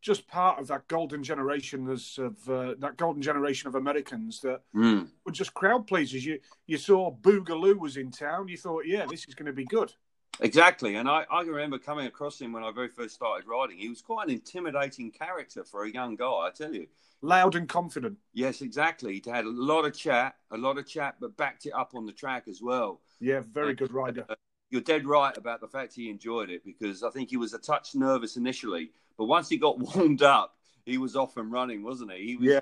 just 0.00 0.28
part 0.28 0.60
of 0.60 0.68
that 0.68 0.86
golden 0.86 1.24
generation 1.24 1.88
of 1.88 2.48
uh, 2.48 2.74
that 2.78 2.96
golden 2.96 3.22
generation 3.22 3.68
of 3.68 3.74
Americans 3.74 4.40
that 4.40 4.60
mm. 4.74 5.08
were 5.24 5.32
just 5.32 5.54
crowd 5.54 5.86
pleasers. 5.86 6.24
You 6.24 6.38
you 6.66 6.78
saw 6.78 7.14
Boogaloo 7.14 7.78
was 7.78 7.96
in 7.96 8.10
town. 8.10 8.48
You 8.48 8.56
thought, 8.56 8.84
yeah, 8.86 9.06
this 9.06 9.26
is 9.26 9.34
going 9.34 9.46
to 9.46 9.52
be 9.52 9.64
good. 9.64 9.92
Exactly, 10.40 10.94
and 10.94 11.08
I, 11.08 11.24
I 11.32 11.42
remember 11.42 11.78
coming 11.78 12.06
across 12.06 12.40
him 12.40 12.52
when 12.52 12.62
I 12.62 12.70
very 12.70 12.88
first 12.88 13.16
started 13.16 13.48
riding. 13.48 13.76
He 13.76 13.88
was 13.88 14.00
quite 14.00 14.28
an 14.28 14.34
intimidating 14.34 15.10
character 15.10 15.64
for 15.64 15.84
a 15.84 15.90
young 15.90 16.14
guy, 16.14 16.26
I 16.26 16.50
tell 16.54 16.72
you 16.72 16.86
loud 17.22 17.54
and 17.54 17.68
confident. 17.68 18.16
Yes, 18.32 18.62
exactly. 18.62 19.14
He'd 19.14 19.26
had 19.26 19.44
a 19.44 19.50
lot 19.50 19.84
of 19.84 19.96
chat, 19.96 20.36
a 20.50 20.56
lot 20.56 20.78
of 20.78 20.86
chat, 20.86 21.16
but 21.20 21.36
backed 21.36 21.66
it 21.66 21.72
up 21.72 21.92
on 21.94 22.06
the 22.06 22.12
track 22.12 22.44
as 22.48 22.60
well. 22.62 23.00
Yeah, 23.20 23.42
very 23.52 23.70
and, 23.70 23.78
good 23.78 23.92
rider. 23.92 24.24
Uh, 24.28 24.34
you're 24.70 24.82
dead 24.82 25.06
right 25.06 25.36
about 25.36 25.60
the 25.60 25.68
fact 25.68 25.94
he 25.94 26.10
enjoyed 26.10 26.50
it 26.50 26.64
because 26.64 27.02
I 27.02 27.10
think 27.10 27.30
he 27.30 27.36
was 27.36 27.54
a 27.54 27.58
touch 27.58 27.94
nervous 27.94 28.36
initially, 28.36 28.90
but 29.16 29.24
once 29.24 29.48
he 29.48 29.56
got 29.56 29.78
warmed 29.96 30.22
up, 30.22 30.56
he 30.84 30.98
was 30.98 31.16
off 31.16 31.36
and 31.36 31.50
running, 31.50 31.82
wasn't 31.82 32.12
he? 32.12 32.26
he 32.26 32.36
was, 32.36 32.46
yeah. 32.46 32.60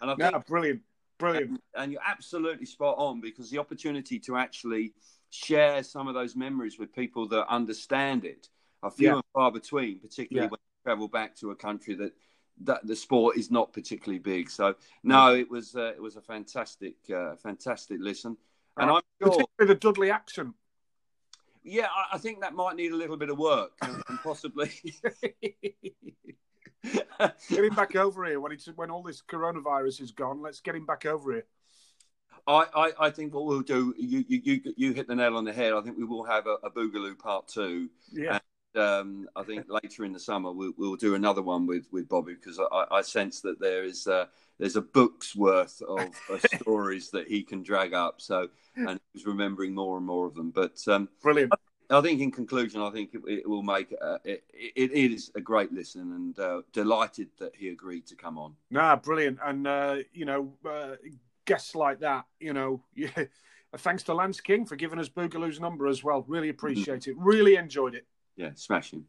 And 0.00 0.10
I 0.10 0.14
think, 0.14 0.32
yeah, 0.32 0.38
brilliant, 0.46 0.80
brilliant. 1.18 1.50
And, 1.50 1.60
and, 1.76 1.92
you're 1.92 2.02
absolutely 2.06 2.66
spot 2.66 2.96
on 2.98 3.20
because 3.20 3.50
the 3.50 3.58
opportunity 3.58 4.18
to 4.20 4.36
actually 4.36 4.94
share 5.30 5.82
some 5.82 6.08
of 6.08 6.14
those 6.14 6.34
memories 6.36 6.78
with 6.78 6.92
people 6.92 7.28
that 7.28 7.46
understand 7.48 8.24
it 8.24 8.48
are 8.82 8.90
few 8.90 9.08
yeah. 9.08 9.14
and 9.14 9.22
far 9.32 9.52
between, 9.52 10.00
particularly 10.00 10.46
yeah. 10.46 10.50
when 10.50 10.58
you 10.58 10.82
travel 10.84 11.08
back 11.08 11.36
to 11.36 11.50
a 11.50 11.56
country 11.56 11.94
that 11.94 12.12
that 12.62 12.86
the 12.86 12.96
sport 12.96 13.36
is 13.36 13.50
not 13.50 13.72
particularly 13.72 14.18
big. 14.18 14.50
So 14.50 14.74
no, 15.02 15.34
it 15.34 15.50
was 15.50 15.74
uh, 15.74 15.92
it 15.94 16.02
was 16.02 16.16
a 16.16 16.20
fantastic 16.20 16.96
uh, 17.14 17.36
fantastic 17.36 17.98
listen, 18.00 18.36
and. 18.76 18.90
I'm 18.90 19.02
sure 19.22 19.44
a 19.60 19.74
Dudley 19.74 20.10
accent. 20.10 20.54
Yeah, 21.64 21.86
I, 21.86 22.16
I, 22.16 22.18
think 22.18 22.40
that 22.40 22.54
might 22.54 22.74
need 22.74 22.90
a 22.90 22.96
little 22.96 23.16
bit 23.16 23.30
of 23.30 23.38
work, 23.38 23.70
and, 23.82 24.02
and 24.08 24.18
possibly. 24.20 24.72
get 26.82 27.64
him 27.64 27.74
back 27.76 27.94
over 27.94 28.24
here 28.24 28.40
when 28.40 28.50
it's 28.50 28.66
when 28.74 28.90
all 28.90 29.04
this 29.04 29.22
coronavirus 29.22 30.00
is 30.00 30.10
gone. 30.10 30.42
Let's 30.42 30.58
get 30.58 30.74
him 30.74 30.86
back 30.86 31.06
over 31.06 31.34
here. 31.34 31.46
I, 32.48 32.66
I, 32.74 32.92
I 33.06 33.10
think 33.10 33.32
what 33.32 33.44
we'll 33.44 33.60
do, 33.60 33.94
you, 33.96 34.24
you, 34.26 34.60
you 34.76 34.92
hit 34.92 35.06
the 35.06 35.14
nail 35.14 35.36
on 35.36 35.44
the 35.44 35.52
head. 35.52 35.72
I 35.72 35.80
think 35.82 35.96
we 35.96 36.04
will 36.04 36.24
have 36.24 36.48
a, 36.48 36.56
a 36.64 36.70
Boogaloo 36.72 37.16
part 37.16 37.46
two. 37.46 37.88
Yeah 38.10 38.40
um, 38.76 39.28
I 39.36 39.42
think 39.42 39.66
later 39.68 40.04
in 40.04 40.12
the 40.12 40.20
summer 40.20 40.52
we'll, 40.52 40.72
we'll, 40.76 40.96
do 40.96 41.14
another 41.14 41.42
one 41.42 41.66
with, 41.66 41.86
with 41.92 42.08
Bobby 42.08 42.34
because 42.34 42.58
I, 42.58 42.86
I 42.90 43.02
sense 43.02 43.40
that 43.42 43.60
there 43.60 43.84
is 43.84 44.06
uh, 44.06 44.26
there's 44.58 44.76
a 44.76 44.82
book's 44.82 45.34
worth 45.34 45.82
of 45.82 46.10
uh, 46.30 46.38
stories 46.60 47.10
that 47.10 47.28
he 47.28 47.42
can 47.42 47.62
drag 47.62 47.94
up. 47.94 48.20
So 48.20 48.48
and 48.76 49.00
he's 49.12 49.26
remembering 49.26 49.74
more 49.74 49.96
and 49.96 50.06
more 50.06 50.26
of 50.26 50.34
them. 50.34 50.50
But 50.50 50.80
um, 50.88 51.08
brilliant. 51.22 51.52
I 51.90 52.00
think 52.00 52.20
in 52.20 52.30
conclusion, 52.30 52.80
I 52.80 52.90
think 52.90 53.10
it, 53.12 53.20
it 53.26 53.48
will 53.48 53.62
make 53.62 53.94
uh, 54.00 54.18
it, 54.24 54.44
it, 54.54 54.92
it 54.92 55.12
is 55.12 55.30
a 55.34 55.40
great 55.40 55.72
listen 55.72 56.12
and 56.12 56.38
uh, 56.38 56.62
delighted 56.72 57.28
that 57.38 57.54
he 57.54 57.68
agreed 57.68 58.06
to 58.06 58.16
come 58.16 58.38
on. 58.38 58.54
Nah, 58.70 58.96
brilliant. 58.96 59.38
And 59.44 59.66
uh, 59.66 59.96
you 60.12 60.24
know, 60.24 60.54
uh, 60.68 60.96
guests 61.44 61.74
like 61.74 62.00
that, 62.00 62.24
you 62.40 62.52
know, 62.52 62.82
yeah. 62.94 63.24
Thanks 63.78 64.02
to 64.02 64.12
Lance 64.12 64.38
King 64.38 64.66
for 64.66 64.76
giving 64.76 64.98
us 64.98 65.08
Boogaloo's 65.08 65.58
number 65.58 65.86
as 65.86 66.04
well. 66.04 66.26
Really 66.28 66.50
appreciate 66.50 67.08
it. 67.08 67.16
Really 67.16 67.56
enjoyed 67.56 67.94
it. 67.94 68.06
Yeah, 68.36 68.50
smashing. 68.54 69.06